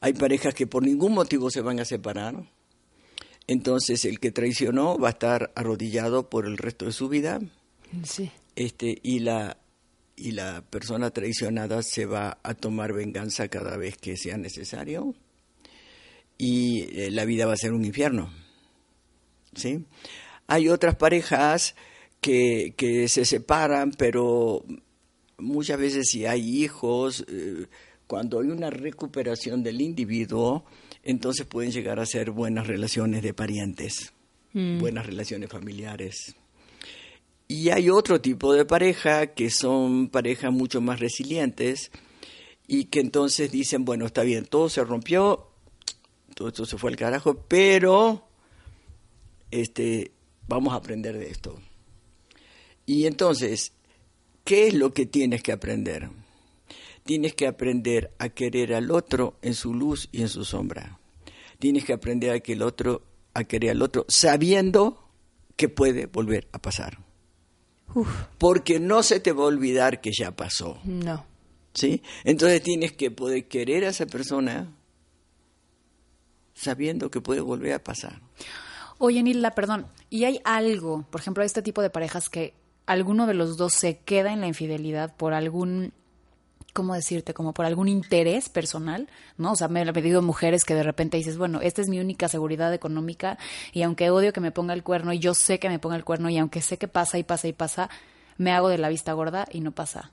Hay 0.00 0.12
parejas 0.14 0.54
que 0.54 0.66
por 0.66 0.82
ningún 0.82 1.12
motivo 1.12 1.50
se 1.50 1.60
van 1.60 1.80
a 1.80 1.84
separar. 1.84 2.34
Entonces 3.46 4.04
el 4.04 4.20
que 4.20 4.30
traicionó 4.30 4.98
va 4.98 5.08
a 5.08 5.12
estar 5.12 5.52
arrodillado 5.54 6.30
por 6.30 6.46
el 6.46 6.56
resto 6.56 6.86
de 6.86 6.92
su 6.92 7.08
vida. 7.08 7.40
Sí. 8.04 8.30
Este, 8.56 8.98
y 9.02 9.20
la 9.20 9.56
y 10.16 10.32
la 10.32 10.62
persona 10.68 11.10
traicionada 11.10 11.82
se 11.82 12.04
va 12.04 12.38
a 12.42 12.52
tomar 12.52 12.92
venganza 12.92 13.48
cada 13.48 13.78
vez 13.78 13.96
que 13.96 14.18
sea 14.18 14.36
necesario 14.36 15.14
y 16.36 16.82
eh, 16.92 17.10
la 17.10 17.24
vida 17.24 17.46
va 17.46 17.54
a 17.54 17.56
ser 17.56 17.72
un 17.72 17.84
infierno. 17.84 18.32
¿Sí? 19.54 19.84
Hay 20.46 20.68
otras 20.68 20.96
parejas 20.96 21.74
que, 22.20 22.74
que 22.76 23.08
se 23.08 23.24
separan, 23.24 23.92
pero 23.92 24.64
muchas 25.38 25.78
veces 25.78 26.08
si 26.10 26.26
hay 26.26 26.62
hijos, 26.62 27.24
eh, 27.28 27.66
cuando 28.10 28.40
hay 28.40 28.48
una 28.48 28.70
recuperación 28.70 29.62
del 29.62 29.80
individuo, 29.80 30.64
entonces 31.04 31.46
pueden 31.46 31.70
llegar 31.70 32.00
a 32.00 32.06
ser 32.06 32.32
buenas 32.32 32.66
relaciones 32.66 33.22
de 33.22 33.32
parientes. 33.32 34.12
buenas 34.52 35.06
relaciones 35.06 35.48
familiares. 35.48 36.34
Y 37.46 37.68
hay 37.68 37.88
otro 37.88 38.20
tipo 38.20 38.52
de 38.52 38.64
pareja 38.64 39.28
que 39.28 39.48
son 39.48 40.08
parejas 40.08 40.52
mucho 40.52 40.80
más 40.80 40.98
resilientes 40.98 41.92
y 42.66 42.86
que 42.86 42.98
entonces 42.98 43.52
dicen, 43.52 43.84
bueno, 43.84 44.06
está 44.06 44.24
bien, 44.24 44.44
todo 44.44 44.68
se 44.68 44.82
rompió, 44.82 45.46
todo 46.34 46.48
esto 46.48 46.66
se 46.66 46.78
fue 46.78 46.90
al 46.90 46.96
carajo, 46.96 47.44
pero 47.46 48.26
este, 49.52 50.10
vamos 50.48 50.72
a 50.72 50.78
aprender 50.78 51.16
de 51.16 51.30
esto. 51.30 51.60
Y 52.86 53.06
entonces, 53.06 53.72
¿qué 54.42 54.66
es 54.66 54.74
lo 54.74 54.92
que 54.92 55.06
tienes 55.06 55.44
que 55.44 55.52
aprender? 55.52 56.10
Tienes 57.10 57.34
que 57.34 57.48
aprender 57.48 58.14
a 58.20 58.28
querer 58.28 58.72
al 58.72 58.92
otro 58.92 59.36
en 59.42 59.54
su 59.54 59.74
luz 59.74 60.08
y 60.12 60.22
en 60.22 60.28
su 60.28 60.44
sombra. 60.44 61.00
Tienes 61.58 61.84
que 61.84 61.92
aprender 61.92 62.30
a 62.30 62.38
que 62.38 62.52
el 62.52 62.62
otro, 62.62 63.02
a 63.34 63.42
querer 63.42 63.72
al 63.72 63.82
otro, 63.82 64.06
sabiendo 64.06 65.10
que 65.56 65.68
puede 65.68 66.06
volver 66.06 66.46
a 66.52 66.62
pasar. 66.62 66.98
Porque 68.38 68.78
no 68.78 69.02
se 69.02 69.18
te 69.18 69.32
va 69.32 69.42
a 69.42 69.46
olvidar 69.48 70.00
que 70.00 70.12
ya 70.16 70.36
pasó. 70.36 70.78
No. 70.84 71.26
¿Sí? 71.74 72.00
Entonces 72.22 72.62
tienes 72.62 72.92
que 72.92 73.10
poder 73.10 73.48
querer 73.48 73.86
a 73.86 73.88
esa 73.88 74.06
persona 74.06 74.72
sabiendo 76.54 77.10
que 77.10 77.20
puede 77.20 77.40
volver 77.40 77.72
a 77.72 77.82
pasar. 77.82 78.20
Oye, 78.98 79.20
Nilda, 79.24 79.50
perdón, 79.50 79.88
¿y 80.10 80.26
hay 80.26 80.40
algo, 80.44 81.04
por 81.10 81.20
ejemplo, 81.22 81.42
este 81.42 81.60
tipo 81.60 81.82
de 81.82 81.90
parejas 81.90 82.30
que 82.30 82.54
alguno 82.86 83.26
de 83.26 83.34
los 83.34 83.56
dos 83.56 83.72
se 83.72 83.98
queda 83.98 84.32
en 84.32 84.40
la 84.40 84.46
infidelidad 84.46 85.16
por 85.16 85.32
algún 85.32 85.92
¿cómo 86.72 86.94
decirte? 86.94 87.34
Como 87.34 87.52
por 87.52 87.66
algún 87.66 87.88
interés 87.88 88.48
personal, 88.48 89.08
¿no? 89.36 89.52
O 89.52 89.56
sea, 89.56 89.68
me 89.68 89.80
han 89.80 89.92
pedido 89.92 90.22
mujeres 90.22 90.64
que 90.64 90.74
de 90.74 90.82
repente 90.82 91.16
dices, 91.16 91.36
bueno, 91.36 91.60
esta 91.60 91.82
es 91.82 91.88
mi 91.88 92.00
única 92.00 92.28
seguridad 92.28 92.72
económica 92.72 93.38
y 93.72 93.82
aunque 93.82 94.10
odio 94.10 94.32
que 94.32 94.40
me 94.40 94.52
ponga 94.52 94.74
el 94.74 94.82
cuerno 94.82 95.12
y 95.12 95.18
yo 95.18 95.34
sé 95.34 95.58
que 95.58 95.68
me 95.68 95.78
ponga 95.78 95.96
el 95.96 96.04
cuerno 96.04 96.30
y 96.30 96.38
aunque 96.38 96.62
sé 96.62 96.78
que 96.78 96.88
pasa 96.88 97.18
y 97.18 97.24
pasa 97.24 97.48
y 97.48 97.52
pasa, 97.52 97.90
me 98.38 98.52
hago 98.52 98.68
de 98.68 98.78
la 98.78 98.88
vista 98.88 99.12
gorda 99.12 99.46
y 99.50 99.60
no 99.60 99.72
pasa. 99.72 100.12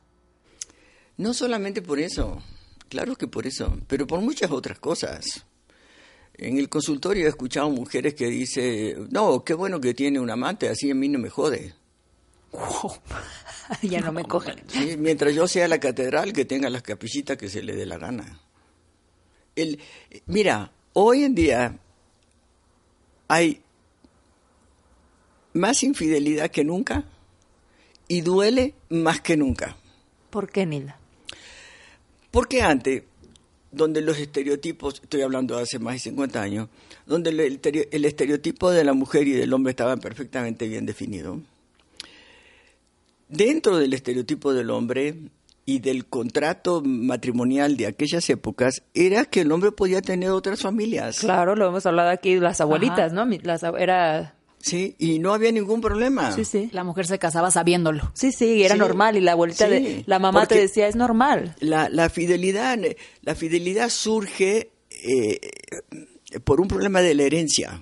No 1.18 1.34
solamente 1.34 1.82
por 1.82 1.99
eso, 1.99 2.41
claro 2.89 3.16
que 3.16 3.28
por 3.28 3.47
eso, 3.47 3.78
pero 3.88 4.05
por 4.05 4.22
muchas 4.22 4.51
otras 4.51 4.80
cosas. 4.80 5.45
En 6.36 6.58
el 6.58 6.70
consultorio 6.70 7.26
he 7.26 7.30
escuchado 7.30 7.70
mujeres 7.72 8.14
que 8.14 8.28
dicen, 8.28 9.08
no, 9.10 9.43
qué 9.43 9.55
bueno 9.55 9.82
que 9.82 9.95
tiene 9.95 10.20
un 10.20 10.30
amante, 10.30 10.70
así 10.70 10.91
a 10.91 10.95
mí 10.95 11.10
no 11.10 11.18
me 11.18 11.30
jode. 11.30 11.74
ya 13.82 14.01
no 14.01 14.11
me 14.11 14.24
cogen. 14.24 14.55
mientras 14.99 15.34
yo 15.34 15.47
sea 15.47 15.68
la 15.68 15.80
catedral, 15.80 16.34
que 16.34 16.45
tenga 16.45 16.70
las 16.70 16.82
capillitas 16.82 17.38
que 17.38 17.49
se 17.49 17.61
le 17.61 17.76
dé 17.76 17.86
la 17.86 17.97
gana. 17.97 18.41
El, 19.55 19.80
mira, 20.28 20.72
hoy 20.93 21.24
en 21.24 21.36
día 21.36 21.80
hay 23.28 23.61
más 25.53 25.84
infidelidad 25.84 26.51
que 26.51 26.63
nunca 26.63 27.05
y 28.07 28.22
duele 28.22 28.76
más 28.89 29.22
que 29.22 29.36
nunca. 29.36 29.76
¿Por 30.30 30.49
qué, 30.49 30.65
Nila? 30.65 30.97
Porque 32.30 32.61
antes, 32.61 33.03
donde 33.72 34.01
los 34.01 34.20
estereotipos, 34.20 35.01
estoy 35.01 35.22
hablando 35.22 35.55
de 35.55 35.63
hace 35.63 35.80
más 35.80 35.95
de 35.95 35.99
50 35.99 36.41
años, 36.41 36.70
donde 37.05 37.32
el, 37.32 37.59
el 37.91 38.05
estereotipo 38.05 38.70
de 38.70 38.84
la 38.84 38.93
mujer 38.93 39.28
y 39.28 39.32
del 39.32 39.51
hombre 39.53 39.72
estaban 39.72 39.99
perfectamente 39.99 40.68
bien 40.68 40.86
definidos, 40.86 41.39
Dentro 43.30 43.78
del 43.78 43.93
estereotipo 43.93 44.53
del 44.53 44.69
hombre 44.69 45.15
y 45.65 45.80
del 45.80 46.05
contrato 46.05 46.82
matrimonial 46.82 47.75
de 47.75 47.88
aquellas 47.88 48.30
épocas 48.30 48.84
era 48.93 49.25
que 49.25 49.41
el 49.41 49.51
hombre 49.51 49.73
podía 49.73 50.01
tener 50.01 50.30
otras 50.30 50.61
familias. 50.61 51.19
Claro, 51.19 51.55
lo 51.55 51.67
hemos 51.67 51.86
hablado 51.86 52.09
aquí, 52.09 52.39
las 52.39 52.61
abuelitas, 52.61 53.11
¿no? 53.11 53.25
Las, 53.43 53.63
era... 53.63 54.34
Sí, 54.59 54.95
y 54.97 55.19
no 55.19 55.34
había 55.34 55.51
ningún 55.51 55.82
problema. 55.82 56.32
Sí, 56.32 56.45
sí. 56.45 56.69
La 56.71 56.86
mujer 56.86 57.05
se 57.05 57.19
casaba 57.19 57.51
sabiendo 57.51 57.91
Sí, 58.13 58.32
sí, 58.32 58.63
era 58.63 58.75
normal 58.75 59.17
y 59.17 59.21
la 59.21 59.34
abuelita, 59.34 59.67
de, 59.67 60.03
la 60.07 60.19
mamá 60.19 60.45
te 60.45 60.59
decía, 60.59 60.88
es 60.88 60.95
normal. 60.95 61.55
La, 61.59 61.89
la, 61.89 62.09
fidelidad, 62.09 62.80
la 63.21 63.36
fidelidad 63.36 63.89
surge 63.89 64.71
eh, 64.89 65.39
por 66.45 66.61
un 66.61 66.69
problema 66.69 67.01
de 67.01 67.13
la 67.13 67.23
herencia. 67.23 67.82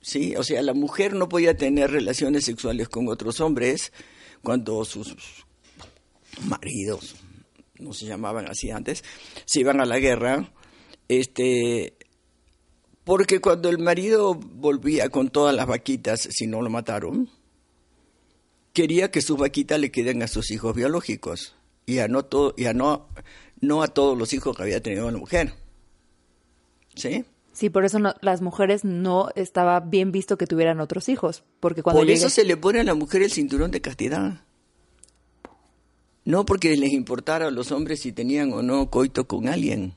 Sí, 0.00 0.36
o 0.36 0.44
sea, 0.44 0.62
la 0.62 0.72
mujer 0.72 1.14
no 1.14 1.28
podía 1.28 1.56
tener 1.56 1.90
relaciones 1.90 2.44
sexuales 2.44 2.88
con 2.88 3.08
otros 3.08 3.40
hombres 3.40 3.92
cuando 4.46 4.84
sus 4.84 5.16
maridos, 6.42 7.16
no 7.80 7.92
se 7.92 8.06
llamaban 8.06 8.48
así 8.48 8.70
antes, 8.70 9.02
se 9.44 9.58
iban 9.58 9.80
a 9.80 9.84
la 9.84 9.98
guerra, 9.98 10.52
este, 11.08 11.96
porque 13.02 13.40
cuando 13.40 13.68
el 13.68 13.80
marido 13.80 14.34
volvía 14.34 15.08
con 15.08 15.30
todas 15.30 15.52
las 15.52 15.66
vaquitas, 15.66 16.28
si 16.30 16.46
no 16.46 16.62
lo 16.62 16.70
mataron, 16.70 17.28
quería 18.72 19.10
que 19.10 19.20
sus 19.20 19.36
vaquitas 19.36 19.80
le 19.80 19.90
queden 19.90 20.22
a 20.22 20.28
sus 20.28 20.52
hijos 20.52 20.76
biológicos 20.76 21.56
y 21.84 21.98
a 21.98 22.06
no 22.06 22.24
todo, 22.24 22.54
y 22.56 22.66
a 22.66 22.72
no, 22.72 23.08
no 23.60 23.82
a 23.82 23.88
todos 23.88 24.16
los 24.16 24.32
hijos 24.32 24.56
que 24.56 24.62
había 24.62 24.80
tenido 24.80 25.10
la 25.10 25.18
mujer. 25.18 25.54
¿Sí? 26.94 27.24
Sí, 27.56 27.70
por 27.70 27.86
eso 27.86 27.98
las 28.20 28.42
mujeres 28.42 28.84
no 28.84 29.30
estaba 29.34 29.80
bien 29.80 30.12
visto 30.12 30.36
que 30.36 30.46
tuvieran 30.46 30.78
otros 30.78 31.08
hijos, 31.08 31.42
porque 31.58 31.82
cuando 31.82 32.02
Por 32.02 32.10
eso 32.10 32.28
se 32.28 32.44
le 32.44 32.58
pone 32.58 32.80
a 32.80 32.84
la 32.84 32.92
mujer 32.92 33.22
el 33.22 33.30
cinturón 33.30 33.70
de 33.70 33.80
castidad. 33.80 34.42
No 36.26 36.44
porque 36.44 36.76
les 36.76 36.92
importara 36.92 37.46
a 37.46 37.50
los 37.50 37.72
hombres 37.72 38.00
si 38.00 38.12
tenían 38.12 38.52
o 38.52 38.60
no 38.60 38.90
coito 38.90 39.26
con 39.26 39.48
alguien. 39.48 39.94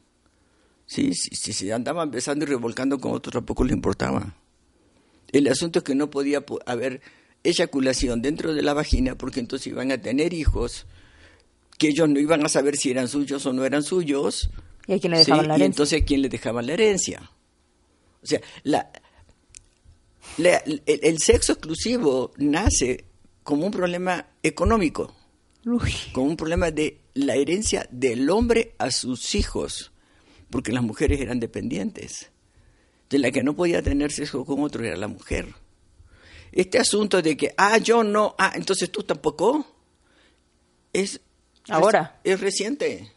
Sí, 0.86 1.14
si, 1.14 1.52
se 1.52 1.74
andaban 1.74 2.12
besando 2.12 2.46
y 2.46 2.48
revolcando 2.48 2.98
con 2.98 3.12
otro 3.12 3.34
tampoco 3.34 3.66
les 3.66 3.74
importaba. 3.74 4.38
El 5.34 5.46
asunto 5.50 5.80
es 5.80 5.84
que 5.84 5.96
no 5.96 6.10
podía 6.10 6.46
haber 6.66 7.02
eyaculación 7.44 8.22
dentro 8.22 8.54
de 8.54 8.62
la 8.62 8.74
vagina 8.74 9.16
porque 9.16 9.42
entonces 9.42 9.68
iban 9.68 9.92
a 9.92 10.02
tener 10.02 10.34
hijos 10.34 10.86
que 11.78 11.90
ellos 11.90 12.08
no 12.08 12.22
iban 12.22 12.46
a 12.46 12.48
saber 12.48 12.78
si 12.78 12.90
eran 12.90 13.10
suyos 13.10 13.46
o 13.46 13.52
no 13.52 13.66
eran 13.66 13.84
suyos. 13.84 14.50
¿Y 14.88 14.94
a 14.94 15.00
quién 15.00 15.12
le 15.12 15.18
dejaban 15.18 15.50
la 15.50 15.56
herencia? 15.56 15.66
Y 15.66 15.66
entonces 15.66 16.02
a 16.02 16.06
quién 16.06 16.22
le 16.22 16.30
dejaban 16.30 16.66
la 16.66 16.72
herencia. 16.72 17.30
O 18.22 18.26
sea, 18.26 18.42
la, 18.64 18.92
el, 20.38 21.20
sexo 21.20 21.54
exclusivo 21.54 22.32
nace 22.38 23.06
como 23.44 23.66
un 23.66 23.72
problema 23.72 24.28
económico, 24.44 25.16
como 26.14 26.28
un 26.28 26.38
problema 26.38 26.72
de 26.72 27.02
la 27.14 27.36
herencia 27.36 27.88
del 27.92 28.30
hombre 28.30 28.76
a 28.78 28.92
sus 28.92 29.36
hijos, 29.36 29.92
porque 30.50 30.72
las 30.72 30.84
mujeres 30.84 31.20
eran 31.20 31.40
dependientes. 31.40 32.32
De 33.10 33.18
la 33.18 33.32
que 33.32 33.42
no 33.42 33.56
podía 33.56 33.82
tener 33.82 34.12
sexo 34.12 34.46
con 34.46 34.62
otro 34.64 34.86
era 34.86 34.96
la 34.96 35.08
mujer. 35.08 35.56
Este 36.52 36.78
asunto 36.78 37.22
de 37.22 37.36
que, 37.36 37.54
ah, 37.58 37.78
yo 37.80 38.04
no, 38.04 38.36
ah, 38.38 38.52
entonces 38.56 38.92
tú 38.92 39.04
tampoco, 39.04 39.66
es... 40.94 41.20
Ahora. 41.70 42.20
es 42.24 42.40
reciente. 42.40 43.12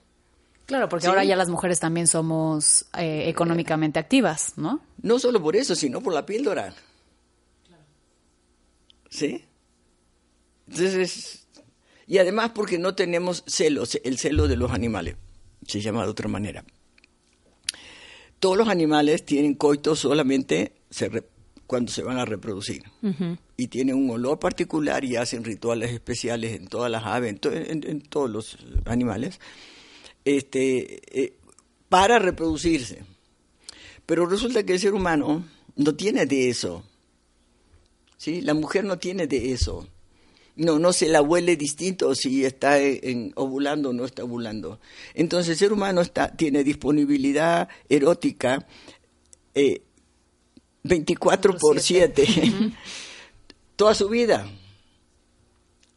Claro, 0.67 0.89
porque 0.89 1.07
ahora 1.07 1.25
ya 1.25 1.37
las 1.37 1.49
mujeres 1.49 1.81
también 1.81 2.07
somos 2.07 2.87
eh, 2.97 3.29
económicamente 3.29 3.99
activas, 3.99 4.55
¿no? 4.57 4.81
No 5.03 5.19
solo 5.19 5.43
por 5.43 5.57
eso, 5.57 5.75
sino 5.75 6.01
por 6.01 6.15
la 6.15 6.25
píldora. 6.25 6.75
¿Sí? 9.11 9.45
Entonces, 10.69 11.47
y 12.07 12.19
además 12.19 12.53
porque 12.55 12.79
no 12.79 12.95
tenemos 12.95 13.45
celos, 13.47 13.99
el 14.05 14.19
celo 14.19 14.49
de 14.49 14.57
los 14.57 14.71
animales, 14.71 15.17
se 15.67 15.81
llama 15.81 16.05
de 16.05 16.11
otra 16.11 16.29
manera. 16.29 16.65
Todos 18.39 18.57
los 18.57 18.69
animales 18.69 19.25
tienen 19.25 19.55
coito 19.55 19.95
solamente 19.95 20.73
cuando 21.67 21.93
se 21.93 22.03
van 22.03 22.19
a 22.19 22.25
reproducir. 22.25 22.85
Y 23.57 23.69
tienen 23.69 23.97
un 23.97 24.11
olor 24.11 24.39
particular 24.39 25.05
y 25.05 25.17
hacen 25.17 25.45
rituales 25.45 25.93
especiales 25.93 26.57
en 26.57 26.67
todas 26.67 26.91
las 26.91 27.05
aves, 27.05 27.37
en 27.43 28.01
todos 28.01 28.31
los 28.31 28.59
animales 28.87 29.39
este, 30.25 31.01
eh, 31.20 31.35
para 31.89 32.18
reproducirse. 32.18 33.05
Pero 34.07 34.27
resulta 34.27 34.62
que 34.64 34.75
el 34.75 34.81
ser 34.81 34.95
humano 34.95 35.45
no 35.77 35.95
tiene 35.95 36.27
de 36.27 36.49
eso. 36.49 36.85
¿sí? 38.16 38.41
La 38.41 38.55
mujer 38.55 38.85
no 38.85 38.99
tiene 38.99 39.27
de 39.27 39.53
eso. 39.53 39.87
No, 40.55 40.79
no 40.79 40.93
se 40.93 41.09
la 41.09 41.23
huele 41.23 41.57
distinto 41.57 42.14
si 42.14 42.45
está 42.45 42.79
en, 42.79 43.33
ovulando 43.37 43.91
o 43.91 43.93
no 43.93 44.05
está 44.05 44.25
ovulando. 44.25 44.81
Entonces 45.14 45.51
el 45.51 45.57
ser 45.57 45.73
humano 45.73 46.03
está, 46.03 46.37
tiene 46.37 46.62
disponibilidad 46.62 47.68
erótica 47.89 48.66
24 50.83 51.53
eh, 51.53 51.57
por 51.59 51.81
7 51.81 52.27
toda 53.77 53.95
su 53.95 54.09
vida. 54.09 54.47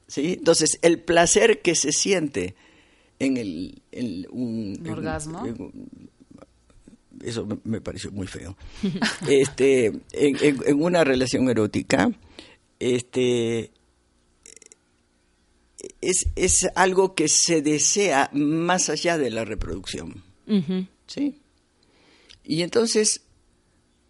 ¿Sí? 0.08 0.34
Entonces 0.34 0.80
el 0.82 1.02
placer 1.02 1.62
que 1.62 1.76
se 1.76 1.92
siente 1.92 2.56
en 3.20 3.38
el... 3.38 4.28
un, 4.32 4.88
orgasmo. 4.90 5.44
eso 7.24 7.48
me, 7.64 7.82
pareció 7.82 8.12
muy 8.12 8.28
feo. 8.28 8.56
este, 9.28 9.94
en, 10.12 10.82
una 10.82 11.04
relación 11.04 11.50
erótica, 11.50 12.12
este, 12.80 13.72
es, 16.02 16.28
es 16.36 16.68
algo 16.76 17.16
que 17.16 17.28
se 17.28 17.62
desea 17.62 18.30
más 18.34 18.90
allá 18.90 19.18
de 19.18 19.32
la 19.32 19.46
reproducción. 19.46 20.24
¿Sí? 21.08 21.40
Y 22.44 22.62
entonces 22.62 23.22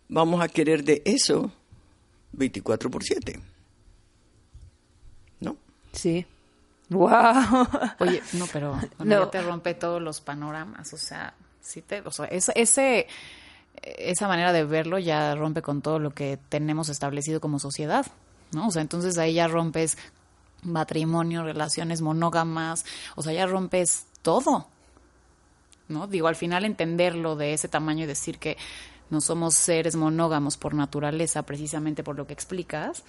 vamos 0.09 0.41
a 0.41 0.49
querer 0.49 0.83
de 0.83 1.01
eso 1.05 1.51
24 2.33 2.89
por 2.89 3.03
7. 3.03 3.39
¿No? 5.39 5.57
Sí. 5.93 6.25
Wow. 6.89 7.67
Oye, 7.99 8.21
no, 8.33 8.45
pero 8.53 8.79
No. 8.99 9.05
ya 9.25 9.31
te 9.31 9.41
rompe 9.41 9.73
todos 9.73 10.01
los 10.01 10.21
panoramas, 10.21 10.93
o 10.93 10.97
sea, 10.97 11.33
sí 11.61 11.81
te, 11.81 12.01
o 12.01 12.11
sea, 12.11 12.25
ese, 12.25 13.07
esa 13.81 14.27
manera 14.27 14.53
de 14.53 14.63
verlo 14.65 14.99
ya 14.99 15.33
rompe 15.35 15.61
con 15.61 15.81
todo 15.81 15.99
lo 15.99 16.11
que 16.11 16.37
tenemos 16.49 16.89
establecido 16.89 17.41
como 17.41 17.59
sociedad, 17.59 18.05
¿no? 18.51 18.67
O 18.67 18.71
sea, 18.71 18.81
entonces 18.83 19.17
ahí 19.17 19.33
ya 19.33 19.47
rompes 19.47 19.97
matrimonio, 20.61 21.43
relaciones 21.43 22.01
monógamas, 22.01 22.85
o 23.15 23.23
sea, 23.23 23.33
ya 23.33 23.45
rompes 23.47 24.05
todo, 24.21 24.67
¿no? 25.87 26.07
Digo, 26.07 26.27
al 26.27 26.35
final 26.35 26.65
entenderlo 26.65 27.35
de 27.35 27.53
ese 27.53 27.67
tamaño 27.67 28.03
y 28.03 28.07
decir 28.07 28.37
que 28.39 28.57
no 29.09 29.21
somos 29.21 29.53
seres 29.55 29.95
monógamos 29.95 30.57
por 30.57 30.73
naturaleza, 30.73 31.43
precisamente 31.43 32.03
por 32.03 32.15
lo 32.15 32.25
que 32.25 32.33
explicas, 32.33 33.03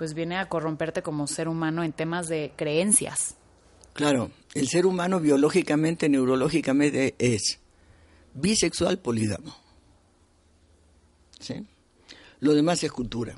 pues 0.00 0.14
viene 0.14 0.38
a 0.38 0.48
corromperte 0.48 1.02
como 1.02 1.26
ser 1.26 1.46
humano 1.46 1.84
en 1.84 1.92
temas 1.92 2.26
de 2.26 2.54
creencias. 2.56 3.34
Claro, 3.92 4.30
el 4.54 4.66
ser 4.66 4.86
humano 4.86 5.20
biológicamente, 5.20 6.08
neurológicamente 6.08 7.14
es 7.18 7.58
bisexual 8.32 8.98
polígamo. 8.98 9.54
¿Sí? 11.38 11.66
Lo 12.38 12.54
demás 12.54 12.82
es 12.82 12.90
cultura. 12.90 13.34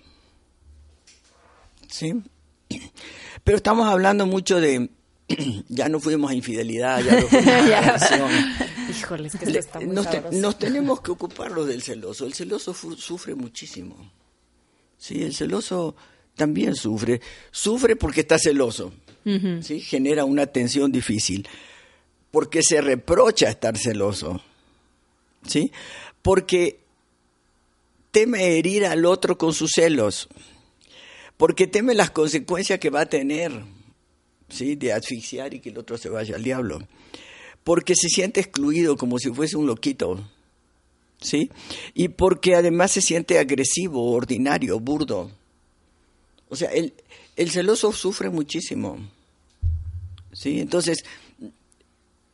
¿Sí? 1.89 2.15
Pero 3.43 3.57
estamos 3.57 3.89
hablando 3.89 4.25
mucho 4.27 4.61
de 4.61 4.89
ya 5.69 5.89
no 5.89 5.99
fuimos 5.99 6.31
a 6.31 6.35
infidelidad, 6.35 7.01
ya 7.03 7.21
no 7.23 7.27
fuimos 7.27 7.57
a. 7.57 8.31
Híjoles, 8.89 9.33
que 9.37 9.47
esto 9.47 9.59
está 9.59 9.81
muy 9.81 9.89
nos, 9.97 10.09
te- 10.09 10.19
sabroso. 10.19 10.39
nos 10.39 10.59
tenemos 10.61 11.01
que 11.03 11.11
ocuparlo 11.11 11.65
del 11.67 11.83
celoso. 11.83 12.25
El 12.25 12.35
celoso 12.35 12.73
sufre 12.73 13.35
muchísimo. 13.35 13.97
Sí, 14.97 15.25
el 15.25 15.35
celoso 15.35 15.97
también 16.37 16.75
sufre. 16.75 17.21
Sufre 17.51 17.97
porque 17.97 18.21
está 18.21 18.39
celoso. 18.39 18.93
¿sí? 19.61 19.81
Genera 19.81 20.25
una 20.25 20.47
tensión 20.47 20.91
difícil. 20.93 21.49
Porque 22.31 22.63
se 22.63 22.81
reprocha 22.81 23.49
estar 23.49 23.77
celoso. 23.77 24.43
¿sí? 25.47 25.73
Porque 26.23 26.81
teme 28.11 28.59
herir 28.59 28.87
al 28.87 29.05
otro 29.05 29.39
con 29.39 29.53
sus 29.53 29.73
celos. 29.75 30.29
Porque 31.37 31.67
teme 31.67 31.95
las 31.95 32.11
consecuencias 32.11 32.79
que 32.79 32.91
va 32.91 33.03
a 33.03 33.07
tener. 33.07 33.53
¿sí? 34.49 34.77
De 34.77 34.93
asfixiar 34.93 35.55
y 35.55 35.61
que 35.61 35.71
el 35.71 35.79
otro 35.79 35.99
se 35.99 36.09
vaya 36.09 36.37
al 36.37 36.43
diablo 36.43 36.87
porque 37.65 37.95
se 37.95 38.09
siente 38.09 38.41
excluido 38.41 38.97
como 38.97 39.19
si 39.19 39.31
fuese 39.31 39.57
un 39.57 39.67
loquito, 39.67 40.21
¿sí? 41.21 41.51
Y 41.95 42.09
porque 42.09 42.57
además 42.57 42.93
se 42.93 43.01
siente 43.01 43.39
agresivo, 43.39 44.13
ordinario, 44.13 44.81
burdo. 44.81 45.31
O 46.53 46.57
sea, 46.57 46.69
el, 46.71 46.93
el 47.37 47.51
celoso 47.51 47.93
sufre 47.93 48.29
muchísimo, 48.29 48.99
¿sí? 50.33 50.61
Entonces, 50.61 51.03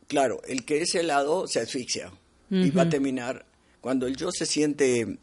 claro, 0.07 0.41
el 0.47 0.65
que 0.65 0.81
es 0.81 0.93
helado 0.95 1.47
se 1.47 1.61
asfixia 1.61 2.11
y 2.49 2.71
va 2.71 2.81
a 2.83 2.89
terminar, 2.89 3.45
cuando 3.79 4.07
el 4.07 4.17
yo 4.17 4.31
se 4.31 4.45
siente 4.45 5.19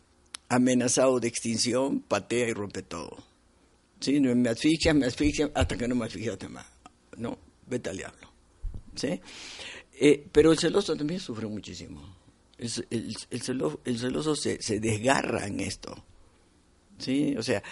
amenazado 0.49 1.21
de 1.21 1.29
extinción, 1.29 2.01
patea 2.01 2.49
y 2.49 2.53
rompe 2.53 2.83
todo. 2.83 3.19
¿Sí? 4.01 4.19
Me 4.21 4.49
asfixia, 4.49 4.95
me 4.95 5.07
asfixia, 5.07 5.51
hasta 5.55 5.77
que 5.77 5.89
no 5.89 5.95
me 5.95 6.07
asfixiaste 6.07 6.49
más. 6.49 6.67
No, 7.19 7.37
vete 7.67 7.91
al 7.91 7.97
diablo. 7.99 8.31
¿sí? 8.95 9.21
Eh, 9.99 10.27
pero 10.33 10.53
el 10.53 10.59
celoso 10.59 10.95
también 10.97 11.21
sufre 11.21 11.47
muchísimo. 11.49 12.01
El, 12.59 12.71
el- 12.91 13.17
el 13.31 13.43
celo- 13.43 13.81
el 13.85 13.99
celoso 13.99 14.35
se, 14.37 14.63
se 14.63 14.81
desgarra 14.81 15.47
en 15.47 15.61
esto. 15.61 15.95
¿Sí? 16.99 17.35
O 17.37 17.43
sea, 17.43 17.63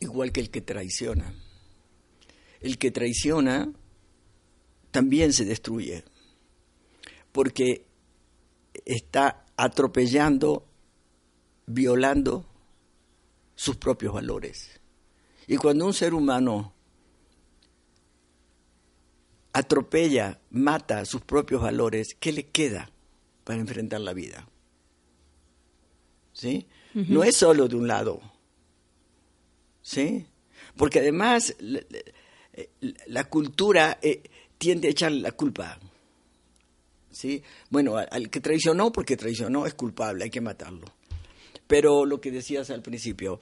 igual 0.00 0.32
que 0.32 0.40
el 0.40 0.50
que 0.50 0.60
traiciona. 0.60 1.34
El 2.60 2.78
que 2.78 2.90
traiciona 2.90 3.72
también 4.90 5.32
se 5.32 5.44
destruye. 5.44 6.04
Porque 7.32 7.86
está 8.84 9.46
atropellando, 9.56 10.66
violando 11.66 12.46
sus 13.54 13.76
propios 13.76 14.14
valores. 14.14 14.80
Y 15.46 15.56
cuando 15.56 15.86
un 15.86 15.94
ser 15.94 16.14
humano 16.14 16.72
atropella, 19.52 20.40
mata 20.50 21.04
sus 21.04 21.22
propios 21.22 21.62
valores, 21.62 22.16
¿qué 22.18 22.32
le 22.32 22.46
queda 22.46 22.90
para 23.44 23.60
enfrentar 23.60 24.00
la 24.00 24.12
vida? 24.12 24.48
¿Sí? 26.32 26.68
No 26.94 27.24
es 27.24 27.36
solo 27.36 27.68
de 27.68 27.76
un 27.76 27.86
lado. 27.86 28.20
¿Sí? 29.82 30.26
Porque 30.76 31.00
además 31.00 31.54
la, 31.58 31.80
la- 33.06 33.24
cultura 33.24 33.98
eh, 34.02 34.22
tiende 34.58 34.88
a 34.88 34.90
echarle 34.90 35.20
la 35.20 35.32
culpa. 35.32 35.78
¿Sí? 37.10 37.42
Bueno, 37.70 37.96
al, 37.96 38.30
que 38.30 38.40
traicionó, 38.40 38.92
porque 38.92 39.16
traicionó, 39.16 39.66
es 39.66 39.74
culpable, 39.74 40.24
hay 40.24 40.30
que 40.30 40.40
matarlo. 40.40 40.86
Pero 41.66 42.04
lo 42.04 42.20
que 42.20 42.30
decías 42.30 42.70
al 42.70 42.82
principio, 42.82 43.38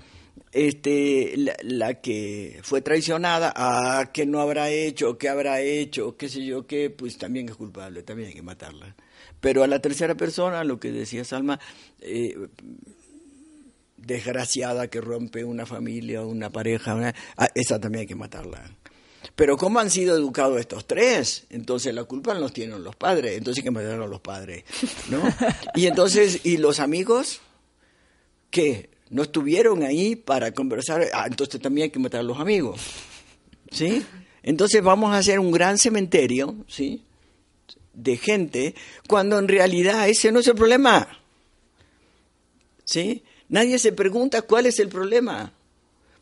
este, 0.53 1.35
la, 1.37 1.57
la 1.63 2.01
que 2.01 2.61
fue 2.63 2.83
traicionada, 2.83 3.53
ah, 3.57 4.11
que 4.13 4.27
no 4.27 4.41
habrá 4.41 4.71
hecho, 4.71 5.17
que 5.19 5.29
habrá 5.29 5.61
hecho, 5.61 6.17
qué 6.17 6.29
sé 6.29 6.45
yo 6.45 6.67
qué, 6.67 6.91
pues 6.91 7.19
también 7.19 7.49
es 7.49 7.57
culpable, 7.57 8.03
también 8.03 8.29
hay 8.29 8.35
que 8.35 8.43
matarla. 8.43 8.95
Pero 9.41 9.63
a 9.63 9.67
la 9.67 9.81
tercera 9.81 10.15
persona, 10.15 10.65
lo 10.65 10.79
que 10.81 10.93
decía 10.93 11.25
Salma, 11.25 11.59
eh, 12.01 12.37
desgraciada 14.09 14.89
que 14.89 15.03
rompe 15.03 15.45
una 15.45 15.67
familia, 15.67 16.23
una 16.23 16.51
pareja, 16.51 17.15
esa 17.55 17.79
también 17.79 18.01
hay 18.01 18.07
que 18.07 18.15
matarla. 18.15 18.65
Pero 19.37 19.59
¿cómo 19.59 19.79
han 19.79 19.91
sido 19.91 20.17
educados 20.17 20.59
estos 20.59 20.87
tres? 20.87 21.45
Entonces 21.51 21.95
la 21.95 22.05
culpa 22.05 22.33
no 22.33 22.41
los 22.41 22.53
tienen 22.55 22.83
los 22.83 22.97
padres, 22.97 23.37
entonces 23.37 23.63
hay 23.63 23.65
que 23.65 23.71
matar 23.71 24.01
a 24.01 24.07
los 24.07 24.21
padres, 24.21 24.65
¿no? 25.11 25.23
Y 25.75 25.87
entonces, 25.87 26.41
¿y 26.45 26.57
los 26.57 26.81
amigos? 26.81 27.41
¿Qué? 28.51 28.89
¿No 29.11 29.23
estuvieron 29.23 29.83
ahí 29.83 30.17
para 30.17 30.53
conversar? 30.53 31.05
Ah, 31.13 31.27
entonces 31.29 31.61
también 31.61 31.85
hay 31.85 31.91
que 31.91 31.99
matar 31.99 32.21
a 32.21 32.25
los 32.25 32.41
amigos, 32.41 32.81
¿sí? 33.71 34.05
Entonces 34.43 34.83
vamos 34.83 35.13
a 35.13 35.19
hacer 35.19 35.39
un 35.39 35.53
gran 35.53 35.77
cementerio, 35.77 36.57
¿sí? 36.67 37.05
De 37.93 38.17
gente, 38.17 38.75
cuando 39.07 39.39
en 39.39 39.49
realidad 39.49 40.09
ese 40.09 40.33
no 40.33 40.41
es 40.41 40.47
el 40.47 40.55
problema. 40.55 41.07
¿Sí? 42.85 43.23
Nadie 43.49 43.79
se 43.79 43.93
pregunta 43.93 44.43
cuál 44.43 44.67
es 44.67 44.79
el 44.79 44.89
problema. 44.89 45.53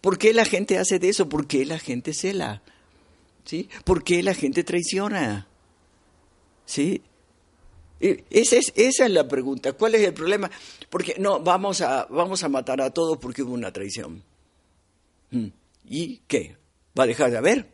¿Por 0.01 0.18
qué 0.18 0.33
la 0.33 0.45
gente 0.45 0.79
hace 0.79 0.99
de 0.99 1.09
eso? 1.09 1.29
¿Por 1.29 1.47
qué 1.47 1.64
la 1.64 1.79
gente 1.79 2.14
cela? 2.14 2.62
¿Sí? 3.45 3.68
¿Por 3.85 4.05
qué 4.05 4.22
la 4.22 4.35
gente 4.35 4.62
traiciona? 4.64 5.49
¿Sí? 6.64 7.03
E- 8.01 8.24
Esa 8.31 8.57
es, 8.57 8.72
esa 8.77 9.07
es 9.07 9.11
la 9.11 9.27
pregunta. 9.27 9.72
¿Cuál 9.72 9.95
es 9.97 10.03
el 10.03 10.14
problema? 10.14 10.51
Porque 10.91 11.16
no, 11.18 11.41
vamos 11.41 11.81
a, 11.81 12.07
vamos 12.07 12.43
a 12.45 12.49
matar 12.49 12.81
a 12.81 12.91
todos 12.91 13.18
porque 13.18 13.43
hubo 13.43 13.55
una 13.55 13.72
traición. 13.72 14.22
Mm. 15.31 15.47
¿Y 15.89 16.18
qué? 16.29 16.57
¿Va 16.99 17.05
a 17.05 17.07
dejar 17.07 17.31
de 17.31 17.39
haber? 17.39 17.72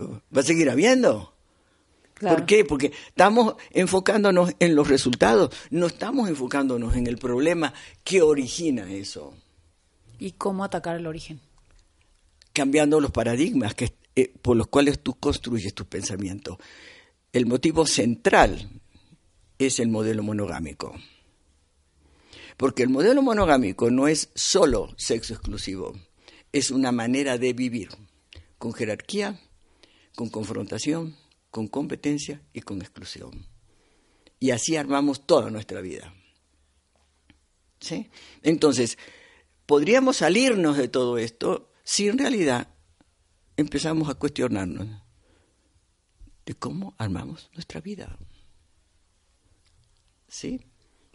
¿Va 0.00 0.40
a 0.40 0.42
seguir 0.42 0.68
habiendo? 0.70 1.32
Claro. 2.16 2.36
¿Por 2.36 2.46
qué? 2.46 2.64
Porque 2.64 2.92
estamos 3.08 3.56
enfocándonos 3.70 4.52
en 4.58 4.74
los 4.74 4.88
resultados, 4.88 5.54
no 5.70 5.86
estamos 5.86 6.28
enfocándonos 6.28 6.96
en 6.96 7.06
el 7.06 7.18
problema 7.18 7.74
que 8.04 8.22
origina 8.22 8.90
eso, 8.90 9.34
¿Y 10.18 10.32
cómo 10.32 10.64
atacar 10.64 10.96
el 10.96 11.06
origen? 11.06 11.40
cambiando 12.56 13.00
los 13.00 13.10
paradigmas 13.10 13.74
que, 13.74 13.94
eh, 14.14 14.32
por 14.40 14.56
los 14.56 14.68
cuales 14.68 15.00
tú 15.00 15.12
construyes 15.20 15.74
tus 15.74 15.86
pensamientos. 15.86 16.56
El 17.34 17.44
motivo 17.44 17.84
central 17.84 18.70
es 19.58 19.78
el 19.78 19.88
modelo 19.88 20.22
monogámico. 20.22 20.94
Porque 22.56 22.82
el 22.82 22.88
modelo 22.88 23.20
monogámico 23.20 23.90
no 23.90 24.08
es 24.08 24.30
solo 24.34 24.94
sexo 24.96 25.34
exclusivo, 25.34 25.92
es 26.50 26.70
una 26.70 26.92
manera 26.92 27.36
de 27.36 27.52
vivir 27.52 27.90
con 28.56 28.72
jerarquía, 28.72 29.38
con 30.14 30.30
confrontación, 30.30 31.14
con 31.56 31.68
competencia 31.68 32.42
y 32.52 32.60
con 32.60 32.82
exclusión. 32.82 33.46
Y 34.38 34.50
así 34.50 34.76
armamos 34.76 35.26
toda 35.26 35.48
nuestra 35.48 35.80
vida. 35.80 36.12
¿Sí? 37.80 38.10
Entonces, 38.42 38.98
podríamos 39.64 40.18
salirnos 40.18 40.76
de 40.76 40.88
todo 40.88 41.16
esto 41.16 41.72
si 41.82 42.08
en 42.08 42.18
realidad 42.18 42.68
empezamos 43.56 44.10
a 44.10 44.16
cuestionarnos 44.16 44.86
de 46.44 46.54
cómo 46.56 46.94
armamos 46.98 47.48
nuestra 47.54 47.80
vida. 47.80 48.18
¿Sí? 50.28 50.60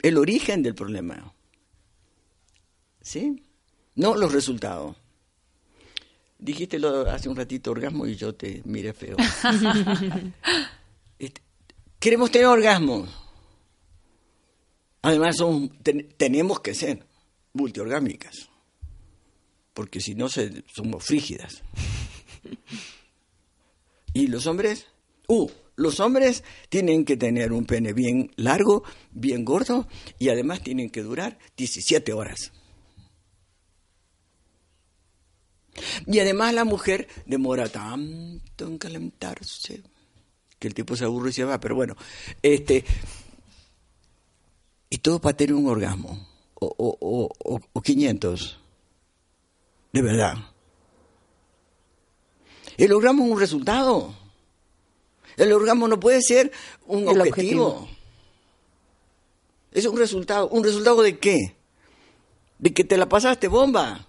El 0.01 0.17
origen 0.17 0.63
del 0.63 0.73
problema. 0.73 1.35
¿Sí? 2.99 3.43
No 3.93 4.15
los 4.15 4.33
resultados. 4.33 4.97
Dijiste 6.41 6.79
lo 6.79 7.09
hace 7.09 7.29
un 7.29 7.35
ratito 7.35 7.71
orgasmo 7.71 8.07
y 8.07 8.15
yo 8.15 8.33
te 8.35 8.61
miré 8.65 8.93
feo. 8.93 9.15
Este, 11.19 11.39
Queremos 11.99 12.31
tener 12.31 12.47
orgasmo. 12.47 13.05
Además, 15.03 15.37
son, 15.37 15.69
tenemos 16.17 16.59
que 16.59 16.73
ser 16.73 17.05
multiorgámicas, 17.53 18.49
porque 19.75 20.01
si 20.01 20.15
no 20.15 20.27
se, 20.27 20.63
somos 20.73 21.03
frígidas. 21.05 21.61
¿Y 24.13 24.25
los 24.27 24.47
hombres? 24.47 24.87
Uh, 25.27 25.47
los 25.75 25.99
hombres 25.99 26.43
tienen 26.69 27.05
que 27.05 27.17
tener 27.17 27.53
un 27.53 27.65
pene 27.65 27.93
bien 27.93 28.31
largo, 28.35 28.83
bien 29.11 29.45
gordo, 29.45 29.87
y 30.17 30.29
además 30.29 30.63
tienen 30.63 30.89
que 30.89 31.03
durar 31.03 31.37
17 31.55 32.13
horas. 32.13 32.51
Y 36.05 36.19
además 36.19 36.53
la 36.53 36.65
mujer 36.65 37.07
demora 37.25 37.69
tanto 37.69 38.67
en 38.67 38.77
calentarse 38.77 39.83
que 40.61 40.67
el 40.67 40.75
tipo 40.75 40.95
se 40.95 41.05
aburre 41.05 41.31
y 41.31 41.33
se 41.33 41.43
va, 41.43 41.59
pero 41.59 41.73
bueno, 41.73 41.95
este, 42.43 42.85
y 44.91 44.99
todo 44.99 45.19
para 45.19 45.35
tener 45.35 45.55
un 45.55 45.67
orgasmo, 45.67 46.27
o, 46.53 46.75
o, 46.77 47.59
o, 47.73 47.81
500, 47.81 48.59
de 49.91 50.01
verdad. 50.03 50.35
El 52.77 52.93
orgasmo 52.93 53.25
es 53.25 53.31
un 53.31 53.39
resultado. 53.39 54.15
El 55.35 55.51
orgasmo 55.51 55.87
no 55.87 55.99
puede 55.99 56.21
ser 56.21 56.51
un 56.85 57.07
objetivo. 57.07 57.87
Es 59.71 59.85
un 59.85 59.97
resultado. 59.97 60.47
¿Un 60.49 60.63
resultado 60.63 61.01
de 61.01 61.17
qué? 61.17 61.55
De 62.59 62.71
que 62.71 62.83
te 62.83 62.97
la 62.97 63.09
pasaste 63.09 63.47
bomba 63.47 64.07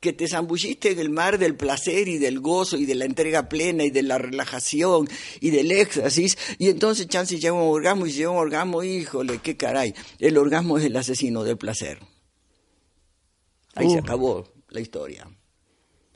que 0.00 0.14
te 0.14 0.26
zambulliste 0.26 0.92
en 0.92 0.98
el 0.98 1.10
mar 1.10 1.38
del 1.38 1.54
placer 1.54 2.08
y 2.08 2.16
del 2.16 2.40
gozo 2.40 2.78
y 2.78 2.86
de 2.86 2.94
la 2.94 3.04
entrega 3.04 3.48
plena 3.48 3.84
y 3.84 3.90
de 3.90 4.02
la 4.02 4.16
relajación 4.16 5.06
y 5.40 5.50
del 5.50 5.70
éxtasis, 5.70 6.38
y 6.58 6.68
entonces 6.70 7.06
chance 7.06 7.38
llega 7.38 7.52
un 7.52 7.68
orgasmo 7.70 8.06
y 8.06 8.12
llega 8.12 8.30
un 8.30 8.38
orgasmo, 8.38 8.82
híjole, 8.82 9.38
qué 9.38 9.56
caray, 9.56 9.94
el 10.18 10.38
orgasmo 10.38 10.78
es 10.78 10.86
el 10.86 10.96
asesino 10.96 11.44
del 11.44 11.58
placer. 11.58 11.98
Ahí 13.74 13.90
se 13.90 13.98
acabó 13.98 14.48
la 14.70 14.80
historia. 14.80 15.28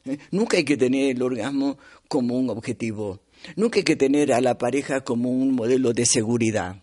¿Eh? 0.07 0.18
Nunca 0.30 0.57
hay 0.57 0.64
que 0.64 0.76
tener 0.76 1.14
el 1.14 1.22
orgasmo 1.22 1.78
como 2.09 2.39
un 2.39 2.49
objetivo, 2.49 3.20
nunca 3.55 3.78
hay 3.78 3.85
que 3.85 3.97
tener 3.97 4.32
a 4.32 4.41
la 4.41 4.57
pareja 4.57 5.03
como 5.03 5.30
un 5.30 5.53
modelo 5.53 5.93
de 5.93 6.07
seguridad. 6.07 6.80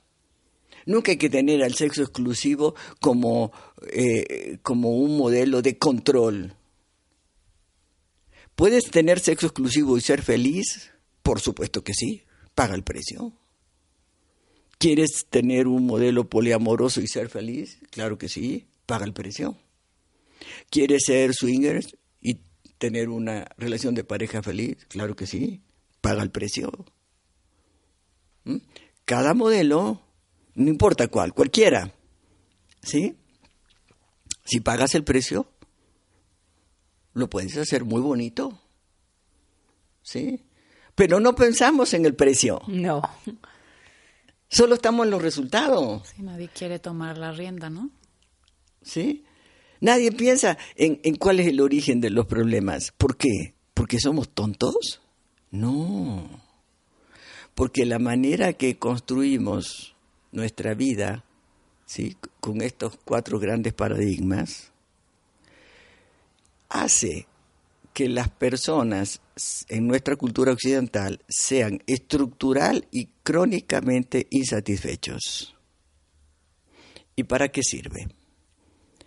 Nunca 0.85 1.11
hay 1.11 1.17
que 1.17 1.29
tener 1.29 1.63
al 1.63 1.75
sexo 1.75 2.01
exclusivo 2.01 2.73
como, 2.99 3.51
eh, 3.91 4.57
como 4.63 4.97
un 4.97 5.15
modelo 5.15 5.61
de 5.61 5.77
control 5.77 6.55
¿Puedes 8.55 8.85
tener 8.85 9.19
sexo 9.19 9.47
exclusivo 9.47 9.97
y 9.97 10.01
ser 10.01 10.21
feliz? 10.21 10.91
Por 11.23 11.39
supuesto 11.39 11.83
que 11.83 11.93
sí. 11.93 12.23
Paga 12.55 12.75
el 12.75 12.83
precio. 12.83 13.33
¿Quieres 14.77 15.27
tener 15.29 15.67
un 15.67 15.85
modelo 15.85 16.29
poliamoroso 16.29 17.01
y 17.01 17.07
ser 17.07 17.29
feliz? 17.29 17.79
Claro 17.91 18.17
que 18.17 18.29
sí. 18.29 18.67
Paga 18.85 19.05
el 19.05 19.13
precio. 19.13 19.57
¿Quieres 20.69 21.03
ser 21.05 21.33
swinger 21.33 21.85
y 22.19 22.39
tener 22.77 23.09
una 23.09 23.47
relación 23.57 23.95
de 23.95 24.03
pareja 24.03 24.41
feliz? 24.41 24.77
Claro 24.87 25.15
que 25.15 25.27
sí. 25.27 25.61
Paga 26.01 26.23
el 26.23 26.31
precio. 26.31 26.71
¿Mm? 28.43 28.57
Cada 29.05 29.33
modelo, 29.33 30.01
no 30.55 30.69
importa 30.69 31.07
cuál, 31.07 31.33
cualquiera. 31.33 31.93
¿Sí? 32.81 33.17
Si 34.45 34.59
pagas 34.59 34.95
el 34.95 35.03
precio, 35.03 35.50
lo 37.13 37.29
puedes 37.29 37.57
hacer 37.57 37.83
muy 37.83 38.01
bonito. 38.01 38.59
¿Sí? 40.01 40.43
Pero 40.95 41.19
no 41.19 41.35
pensamos 41.35 41.93
en 41.93 42.05
el 42.05 42.15
precio. 42.15 42.61
No. 42.67 43.01
Solo 44.49 44.75
estamos 44.75 45.05
en 45.05 45.11
los 45.11 45.21
resultados. 45.21 46.09
Sí, 46.09 46.23
nadie 46.23 46.49
quiere 46.49 46.79
tomar 46.79 47.17
la 47.17 47.31
rienda, 47.31 47.69
¿no? 47.69 47.89
¿Sí? 48.81 49.23
Nadie 49.79 50.11
piensa 50.11 50.57
en, 50.75 50.99
en 51.03 51.15
cuál 51.15 51.39
es 51.39 51.47
el 51.47 51.61
origen 51.61 52.01
de 52.01 52.09
los 52.09 52.25
problemas. 52.25 52.91
¿Por 52.97 53.17
qué? 53.17 53.55
¿Porque 53.73 53.99
somos 53.99 54.29
tontos? 54.29 55.01
No. 55.49 56.29
Porque 57.55 57.85
la 57.85 57.99
manera 57.99 58.53
que 58.53 58.77
construimos 58.77 59.95
nuestra 60.31 60.73
vida, 60.73 61.23
¿sí? 61.85 62.17
con 62.39 62.61
estos 62.61 62.97
cuatro 63.03 63.39
grandes 63.39 63.73
paradigmas, 63.73 64.70
hace 66.71 67.27
que 67.93 68.07
las 68.07 68.29
personas 68.29 69.21
en 69.67 69.87
nuestra 69.87 70.15
cultura 70.15 70.53
occidental 70.53 71.21
sean 71.27 71.83
estructural 71.87 72.87
y 72.91 73.07
crónicamente 73.23 74.27
insatisfechos. 74.29 75.55
¿Y 77.15 77.23
para 77.23 77.49
qué 77.49 77.61
sirve? 77.63 78.07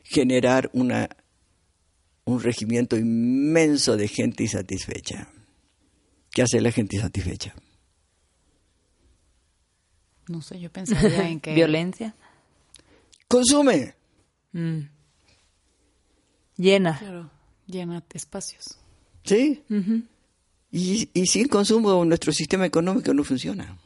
Generar 0.03 0.71
una, 0.75 1.09
un 2.25 2.43
regimiento 2.43 2.97
inmenso 2.97 3.97
de 3.97 4.09
gente 4.09 4.43
insatisfecha. 4.43 5.29
¿Qué 6.31 6.43
hace 6.43 6.61
la 6.61 6.71
gente 6.71 6.97
insatisfecha? 6.97 7.55
No 10.29 10.43
sé, 10.43 10.61
yo 10.61 10.71
pensaría 10.71 11.29
en 11.29 11.41
que... 11.41 11.55
Violencia. 11.55 12.15
Consume. 13.29 13.95
Mm. 14.53 14.81
Llena 16.57 17.31
llena 17.67 18.03
espacios. 18.13 18.79
¿Sí? 19.25 19.63
y, 20.71 21.09
y 21.15 21.27
sin 21.27 21.49
consumo 21.49 22.05
nuestro 22.05 22.33
sistema 22.33 22.67
económico 22.67 23.15
no 23.15 23.25
funciona. 23.25 23.79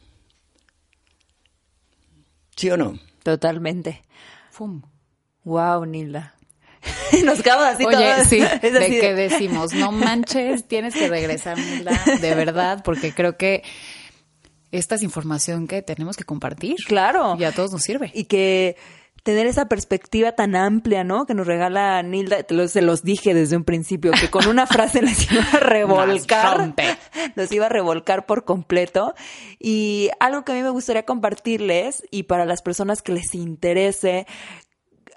¿Sí 2.57 2.71
o 2.71 2.77
no? 2.77 2.99
Totalmente. 3.23 4.03
Fum. 4.51 4.83
Wow, 5.45 5.85
Nilda. 5.85 6.35
Nos 7.25 7.41
quedamos 7.43 7.67
así 7.67 7.85
Oye, 7.85 8.25
sí, 8.25 8.39
de, 8.63 9.01
que 9.01 9.15
decimos, 9.15 9.73
no 9.75 9.93
manches, 9.93 10.67
tienes 10.67 10.95
que 10.95 11.09
regresar, 11.09 11.59
Nilda, 11.59 11.93
de 12.21 12.35
verdad, 12.35 12.83
porque 12.83 13.13
creo 13.13 13.37
que 13.37 13.63
esta 14.71 14.97
es 14.97 15.03
información 15.03 15.67
que 15.67 15.83
tenemos 15.83 16.17
que 16.17 16.25
compartir. 16.25 16.77
Claro. 16.87 17.37
Y 17.39 17.45
a 17.45 17.53
todos 17.53 17.73
nos 17.73 17.83
sirve. 17.83 18.11
Y 18.15 18.25
que 18.25 18.77
tener 19.23 19.47
esa 19.47 19.67
perspectiva 19.67 20.33
tan 20.33 20.57
amplia, 20.57 21.05
¿no? 21.05 21.27
Que 21.27 21.35
nos 21.35 21.47
regala 21.47 22.03
Nilda, 22.03 22.39
se 22.69 22.83
los 22.83 23.03
dije 23.03 23.35
desde 23.35 23.57
un 23.57 23.65
principio, 23.65 24.13
que 24.13 24.31
con 24.31 24.47
una 24.47 24.67
frase 24.69 25.03
les 25.03 25.31
iba 25.31 25.45
a 25.53 25.61
revolcar, 25.61 26.75
los 27.35 27.53
iba 27.53 27.67
a 27.67 27.69
revolcar 27.69 28.27
por 28.27 28.45
completo. 28.45 29.15
Y 29.59 30.11
algo 30.21 30.45
que 30.45 30.53
a 30.53 30.55
mí 30.55 30.63
me 30.63 30.71
gustaría 30.71 31.05
compartirles 31.05 32.03
y 32.11 32.25
para 32.25 32.47
las 32.47 32.63
personas 32.63 33.03
que 33.03 33.13
les 33.13 33.35
interese 33.35 34.27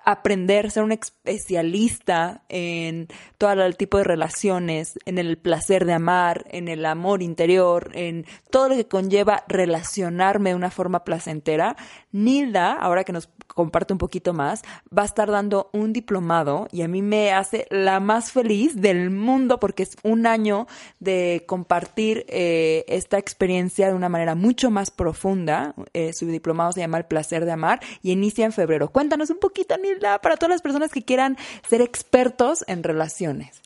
aprender, 0.03 0.71
ser 0.71 0.83
un 0.83 0.91
especialista 0.91 2.43
en 2.49 3.07
todo 3.37 3.63
el 3.63 3.77
tipo 3.77 3.97
de 3.97 4.03
relaciones, 4.03 4.97
en 5.05 5.17
el 5.17 5.37
placer 5.37 5.85
de 5.85 5.93
amar, 5.93 6.45
en 6.49 6.67
el 6.67 6.85
amor 6.85 7.21
interior, 7.21 7.91
en 7.93 8.25
todo 8.49 8.69
lo 8.69 8.75
que 8.75 8.87
conlleva 8.87 9.43
relacionarme 9.47 10.51
de 10.51 10.55
una 10.55 10.71
forma 10.71 11.03
placentera, 11.03 11.75
Nilda, 12.11 12.73
ahora 12.73 13.03
que 13.03 13.13
nos 13.13 13.29
comparte 13.53 13.93
un 13.93 13.99
poquito 13.99 14.33
más, 14.33 14.61
va 14.95 15.03
a 15.03 15.05
estar 15.05 15.29
dando 15.29 15.69
un 15.73 15.93
diplomado 15.93 16.67
y 16.71 16.81
a 16.81 16.87
mí 16.87 17.01
me 17.01 17.31
hace 17.31 17.67
la 17.69 17.99
más 17.99 18.31
feliz 18.31 18.75
del 18.75 19.09
mundo 19.09 19.59
porque 19.59 19.83
es 19.83 19.97
un 20.03 20.25
año 20.25 20.67
de 20.99 21.43
compartir 21.47 22.25
eh, 22.27 22.85
esta 22.87 23.17
experiencia 23.17 23.87
de 23.87 23.93
una 23.93 24.09
manera 24.09 24.35
mucho 24.35 24.71
más 24.71 24.91
profunda. 24.91 25.75
Eh, 25.93 26.13
su 26.13 26.27
diplomado 26.27 26.71
se 26.71 26.81
llama 26.81 26.97
El 26.97 27.05
placer 27.05 27.45
de 27.45 27.51
amar 27.51 27.79
y 28.01 28.11
inicia 28.11 28.45
en 28.45 28.51
febrero. 28.51 28.89
Cuéntanos 28.89 29.29
un 29.29 29.39
poquito, 29.39 29.77
Nilda, 29.77 30.19
para 30.19 30.37
todas 30.37 30.51
las 30.51 30.61
personas 30.61 30.91
que 30.91 31.03
quieran 31.03 31.37
ser 31.67 31.81
expertos 31.81 32.63
en 32.67 32.83
relaciones. 32.83 33.61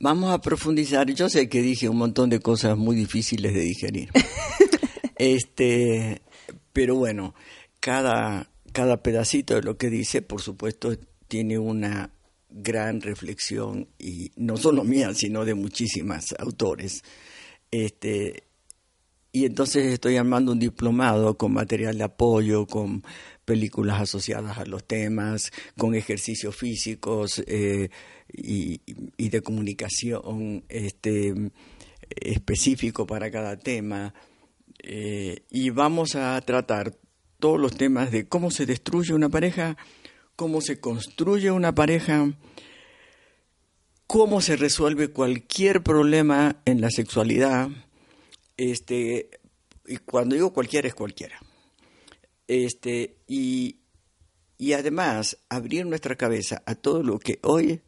Vamos 0.00 0.32
a 0.32 0.40
profundizar. 0.40 1.10
Yo 1.12 1.28
sé 1.28 1.48
que 1.48 1.62
dije 1.62 1.88
un 1.88 1.98
montón 1.98 2.28
de 2.30 2.40
cosas 2.40 2.76
muy 2.76 2.96
difíciles 2.96 3.54
de 3.54 3.60
digerir. 3.60 4.10
este, 5.16 6.22
pero 6.72 6.96
bueno, 6.96 7.34
cada 7.80 8.50
cada 8.74 9.02
pedacito 9.02 9.54
de 9.54 9.62
lo 9.62 9.78
que 9.78 9.88
dice, 9.88 10.20
por 10.20 10.42
supuesto, 10.42 10.98
tiene 11.28 11.58
una 11.58 12.10
gran 12.50 13.00
reflexión 13.00 13.88
y 14.00 14.32
no 14.36 14.56
solo 14.56 14.82
mía, 14.82 15.14
sino 15.14 15.44
de 15.44 15.54
muchísimas 15.54 16.34
autores. 16.38 17.04
Este, 17.70 18.42
y 19.30 19.44
entonces 19.46 19.92
estoy 19.92 20.16
armando 20.16 20.50
un 20.50 20.58
diplomado 20.58 21.38
con 21.38 21.52
material 21.52 21.96
de 21.98 22.04
apoyo, 22.04 22.66
con 22.66 23.04
películas 23.44 24.00
asociadas 24.00 24.58
a 24.58 24.64
los 24.64 24.84
temas, 24.84 25.52
con 25.78 25.94
ejercicios 25.94 26.56
físicos 26.56 27.44
eh, 27.46 27.90
y, 28.32 28.80
de 29.16 29.40
comunicación 29.40 30.64
este, 30.68 31.32
específico 32.10 33.06
para 33.06 33.30
cada 33.30 33.56
tema. 33.56 34.12
Eh, 34.82 35.44
y 35.48 35.70
vamos 35.70 36.16
a 36.16 36.40
tratar 36.40 36.98
todos 37.44 37.60
los 37.60 37.76
temas 37.76 38.10
de 38.10 38.26
cómo 38.26 38.50
se 38.50 38.64
destruye 38.64 39.12
una 39.12 39.28
pareja, 39.28 39.76
cómo 40.34 40.62
se 40.62 40.80
construye 40.80 41.50
una 41.50 41.74
pareja, 41.74 42.32
cómo 44.06 44.40
se 44.40 44.56
resuelve 44.56 45.08
cualquier 45.08 45.82
problema 45.82 46.62
en 46.64 46.80
la 46.80 46.88
sexualidad, 46.88 47.68
este, 48.56 49.28
y 49.86 49.98
cuando 49.98 50.36
digo 50.36 50.54
cualquiera 50.54 50.88
es 50.88 50.94
cualquiera. 50.94 51.38
Este, 52.48 53.18
y, 53.28 53.76
y 54.56 54.72
además 54.72 55.36
abrir 55.50 55.84
nuestra 55.84 56.16
cabeza 56.16 56.62
a 56.64 56.74
todo 56.74 57.02
lo 57.02 57.18
que 57.18 57.40
hoy 57.42 57.82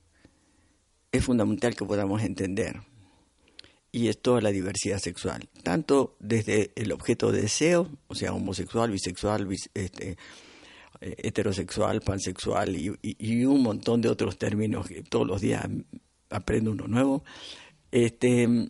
es 1.12 1.24
fundamental 1.24 1.74
que 1.74 1.86
podamos 1.86 2.22
entender. 2.22 2.82
Y 3.97 4.09
es 4.09 4.20
toda 4.20 4.42
la 4.42 4.51
diversidad 4.51 4.99
sexual, 4.99 5.49
tanto 5.62 6.16
desde 6.20 6.70
el 6.76 6.92
objeto 6.92 7.32
de 7.32 7.40
deseo, 7.40 7.88
o 8.09 8.14
sea, 8.14 8.34
homosexual, 8.34 8.90
bisexual, 8.90 9.49
este, 9.72 10.18
eh, 11.01 11.14
heterosexual, 11.16 12.03
pansexual 12.03 12.76
y, 12.76 12.94
y, 13.01 13.44
un 13.47 13.62
montón 13.62 14.03
de 14.03 14.11
otros 14.11 14.36
términos 14.36 14.86
que 14.86 15.03
todos 15.03 15.26
los 15.26 15.40
días 15.40 15.66
aprendo 16.28 16.72
uno 16.72 16.88
nuevo. 16.88 17.24
Este, 17.90 18.68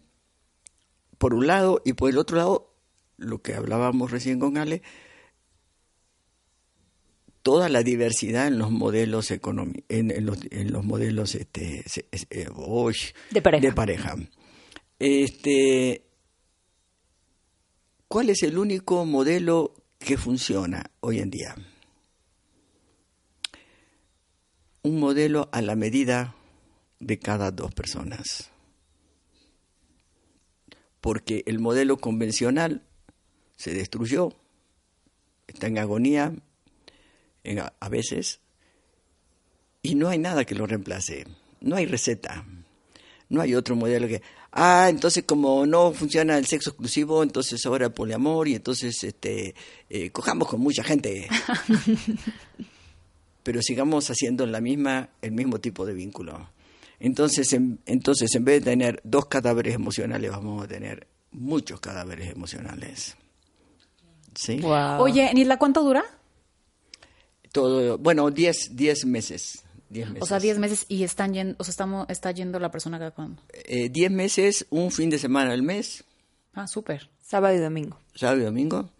por 1.18 1.34
un 1.34 1.48
lado, 1.48 1.82
y 1.84 1.94
por 1.94 2.08
el 2.08 2.18
otro 2.18 2.36
lado, 2.36 2.72
lo 3.16 3.42
que 3.42 3.54
hablábamos 3.54 4.12
recién 4.12 4.38
con 4.38 4.56
Ale, 4.56 4.82
toda 7.42 7.68
la 7.68 7.82
diversidad 7.82 8.46
en 8.46 8.60
los 8.60 8.70
modelos 8.70 9.32
económicos, 9.32 9.82
en, 9.88 10.24
los, 10.24 10.38
en, 10.52 10.72
los, 10.72 10.84
modelos 10.84 11.34
este, 11.34 11.84
eh, 12.30 12.48
de 13.32 13.42
pareja. 13.42 13.66
De 13.66 13.72
pareja. 13.72 14.14
Este, 14.98 16.02
¿Cuál 18.08 18.30
es 18.30 18.42
el 18.42 18.58
único 18.58 19.04
modelo 19.04 19.74
que 19.98 20.16
funciona 20.16 20.90
hoy 21.00 21.18
en 21.18 21.30
día? 21.30 21.54
Un 24.82 25.00
modelo 25.00 25.48
a 25.52 25.60
la 25.60 25.74
medida 25.74 26.34
de 27.00 27.18
cada 27.18 27.50
dos 27.50 27.74
personas 27.74 28.50
porque 31.06 31.44
el 31.46 31.60
modelo 31.60 31.98
convencional 31.98 32.82
se 33.54 33.72
destruyó, 33.72 34.32
está 35.46 35.68
en 35.68 35.78
agonía 35.78 36.34
a 37.78 37.88
veces, 37.88 38.40
y 39.82 39.94
no 39.94 40.08
hay 40.08 40.18
nada 40.18 40.44
que 40.44 40.56
lo 40.56 40.66
reemplace, 40.66 41.24
no 41.60 41.76
hay 41.76 41.86
receta, 41.86 42.44
no 43.28 43.40
hay 43.40 43.54
otro 43.54 43.76
modelo 43.76 44.08
que, 44.08 44.20
ah, 44.56 44.88
entonces 44.88 45.24
como 45.24 45.66
no 45.66 45.92
funciona 45.92 46.36
el 46.38 46.46
sexo 46.46 46.70
exclusivo, 46.70 47.22
entonces 47.22 47.64
ahora 47.66 47.90
poliamor 47.90 48.48
y 48.48 48.54
entonces 48.54 49.04
este, 49.04 49.54
eh, 49.88 50.10
cojamos 50.10 50.48
con 50.48 50.60
mucha 50.60 50.82
gente. 50.82 51.28
Pero 53.42 53.62
sigamos 53.62 54.10
haciendo 54.10 54.44
la 54.46 54.60
misma, 54.60 55.10
el 55.22 55.32
mismo 55.32 55.60
tipo 55.60 55.86
de 55.86 55.94
vínculo. 55.94 56.48
Entonces 56.98 57.52
en, 57.52 57.78
entonces, 57.86 58.34
en 58.34 58.44
vez 58.44 58.64
de 58.64 58.70
tener 58.70 59.00
dos 59.04 59.26
cadáveres 59.26 59.74
emocionales, 59.74 60.30
vamos 60.30 60.64
a 60.64 60.66
tener 60.66 61.06
muchos 61.30 61.78
cadáveres 61.80 62.32
emocionales. 62.32 63.16
¿Sí? 64.34 64.60
Oye, 64.64 65.32
Nila, 65.34 65.58
¿cuánto 65.58 65.82
dura? 65.82 66.04
Todo, 67.52 67.98
bueno, 67.98 68.30
10 68.30 69.06
meses. 69.06 69.65
Diez 69.88 70.08
meses. 70.08 70.22
O 70.22 70.26
sea, 70.26 70.40
10 70.40 70.58
meses 70.58 70.86
y 70.88 71.04
están 71.04 71.32
yendo, 71.32 71.56
o 71.58 71.64
sea, 71.64 71.70
estamos, 71.70 72.06
está 72.08 72.30
yendo 72.32 72.58
la 72.58 72.70
persona 72.70 72.98
cada 72.98 73.12
cuándo? 73.12 73.42
10 73.52 73.90
eh, 73.96 74.10
meses, 74.10 74.66
un 74.70 74.90
fin 74.90 75.10
de 75.10 75.18
semana 75.18 75.52
al 75.52 75.62
mes. 75.62 76.04
Ah, 76.54 76.66
súper. 76.66 77.08
Sábado 77.22 77.54
y 77.54 77.58
domingo. 77.58 77.98
Sábado 78.14 78.40
y 78.40 78.44
domingo. 78.44 78.90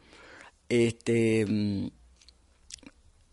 Este, 0.68 1.44
mm, 1.46 1.88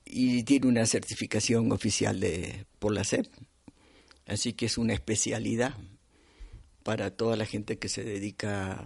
y 0.05 0.43
tiene 0.43 0.67
una 0.67 0.85
certificación 0.85 1.71
oficial 1.71 2.19
de 2.19 2.65
por 2.79 2.93
la 2.93 3.03
SEP. 3.03 3.27
Así 4.25 4.53
que 4.53 4.67
es 4.67 4.77
una 4.77 4.93
especialidad 4.93 5.75
para 6.83 7.11
toda 7.11 7.35
la 7.35 7.45
gente 7.45 7.77
que 7.77 7.89
se 7.89 8.03
dedica 8.03 8.85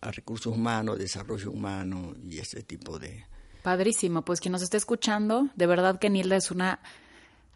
a 0.00 0.10
recursos 0.12 0.54
humanos, 0.54 0.98
desarrollo 0.98 1.50
humano 1.50 2.14
y 2.22 2.38
ese 2.38 2.62
tipo 2.62 2.98
de... 2.98 3.26
Padrísimo, 3.62 4.24
pues 4.24 4.40
quien 4.40 4.52
nos 4.52 4.62
esté 4.62 4.76
escuchando, 4.76 5.48
de 5.56 5.66
verdad 5.66 5.98
que 5.98 6.10
Nilda 6.10 6.36
es 6.36 6.50
una 6.50 6.80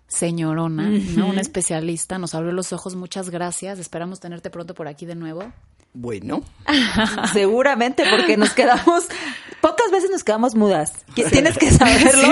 señorona, 0.08 0.90
¿no? 1.16 1.28
Una 1.28 1.40
especialista, 1.40 2.18
nos 2.18 2.34
abrió 2.34 2.52
los 2.52 2.72
ojos, 2.72 2.96
muchas 2.96 3.30
gracias, 3.30 3.78
esperamos 3.78 4.20
tenerte 4.20 4.50
pronto 4.50 4.74
por 4.74 4.88
aquí 4.88 5.06
de 5.06 5.14
nuevo. 5.14 5.52
Bueno. 5.94 6.42
Seguramente, 7.34 8.04
porque 8.08 8.38
nos 8.38 8.50
quedamos, 8.54 9.04
pocas 9.60 9.90
veces 9.90 10.10
nos 10.10 10.24
quedamos 10.24 10.54
mudas. 10.54 11.04
Tienes 11.14 11.58
que 11.58 11.70
saberlo, 11.70 12.28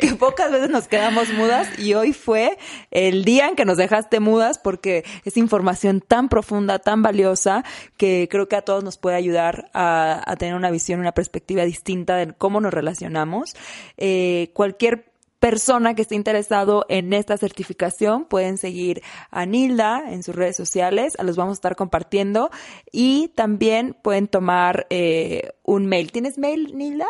que 0.00 0.14
pocas 0.18 0.52
veces 0.52 0.70
nos 0.70 0.86
quedamos 0.86 1.32
mudas 1.32 1.76
y 1.78 1.94
hoy 1.94 2.12
fue 2.12 2.56
el 2.92 3.24
día 3.24 3.48
en 3.48 3.56
que 3.56 3.64
nos 3.64 3.78
dejaste 3.78 4.20
mudas 4.20 4.58
porque 4.58 5.04
es 5.24 5.36
información 5.36 6.00
tan 6.00 6.28
profunda, 6.28 6.78
tan 6.78 7.02
valiosa, 7.02 7.64
que 7.96 8.28
creo 8.30 8.48
que 8.48 8.56
a 8.56 8.62
todos 8.62 8.84
nos 8.84 8.96
puede 8.96 9.16
ayudar 9.16 9.70
a, 9.74 10.36
tener 10.38 10.54
una 10.54 10.70
visión, 10.70 11.00
una 11.00 11.12
perspectiva 11.12 11.64
distinta 11.64 12.14
de 12.14 12.32
cómo 12.32 12.60
nos 12.60 12.72
relacionamos. 12.72 13.56
Eh, 13.96 14.50
cualquier 14.54 15.09
persona 15.40 15.94
que 15.94 16.02
esté 16.02 16.14
interesado 16.14 16.84
en 16.88 17.12
esta 17.12 17.36
certificación 17.38 18.26
pueden 18.26 18.58
seguir 18.58 19.02
a 19.30 19.46
Nilda 19.46 20.04
en 20.12 20.22
sus 20.22 20.36
redes 20.36 20.56
sociales, 20.56 21.14
los 21.22 21.36
vamos 21.36 21.52
a 21.52 21.58
estar 21.58 21.76
compartiendo 21.76 22.50
y 22.92 23.28
también 23.28 23.96
pueden 24.00 24.28
tomar 24.28 24.86
eh, 24.90 25.48
un 25.64 25.86
mail. 25.86 26.12
¿Tienes 26.12 26.38
mail, 26.38 26.76
Nilda? 26.76 27.06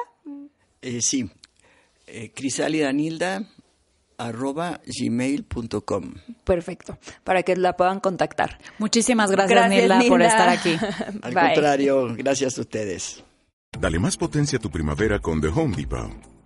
Eh, 0.80 1.02
sí, 1.02 1.28
eh, 2.06 2.32
gmail.com. 4.86 6.14
Perfecto, 6.44 6.98
para 7.24 7.42
que 7.42 7.56
la 7.56 7.76
puedan 7.76 8.00
contactar. 8.00 8.58
Muchísimas 8.78 9.30
gracias, 9.30 9.68
Nilda, 9.68 10.00
por 10.08 10.22
estar 10.22 10.48
aquí. 10.48 10.76
Al 11.22 11.34
contrario, 11.34 12.14
gracias 12.16 12.58
a 12.58 12.60
ustedes. 12.60 13.24
Dale 13.78 13.98
más 13.98 14.16
potencia 14.16 14.58
a 14.58 14.60
tu 14.60 14.70
primavera 14.70 15.18
con 15.18 15.40
The 15.40 15.48
Home 15.48 15.76
Depot. 15.76 16.29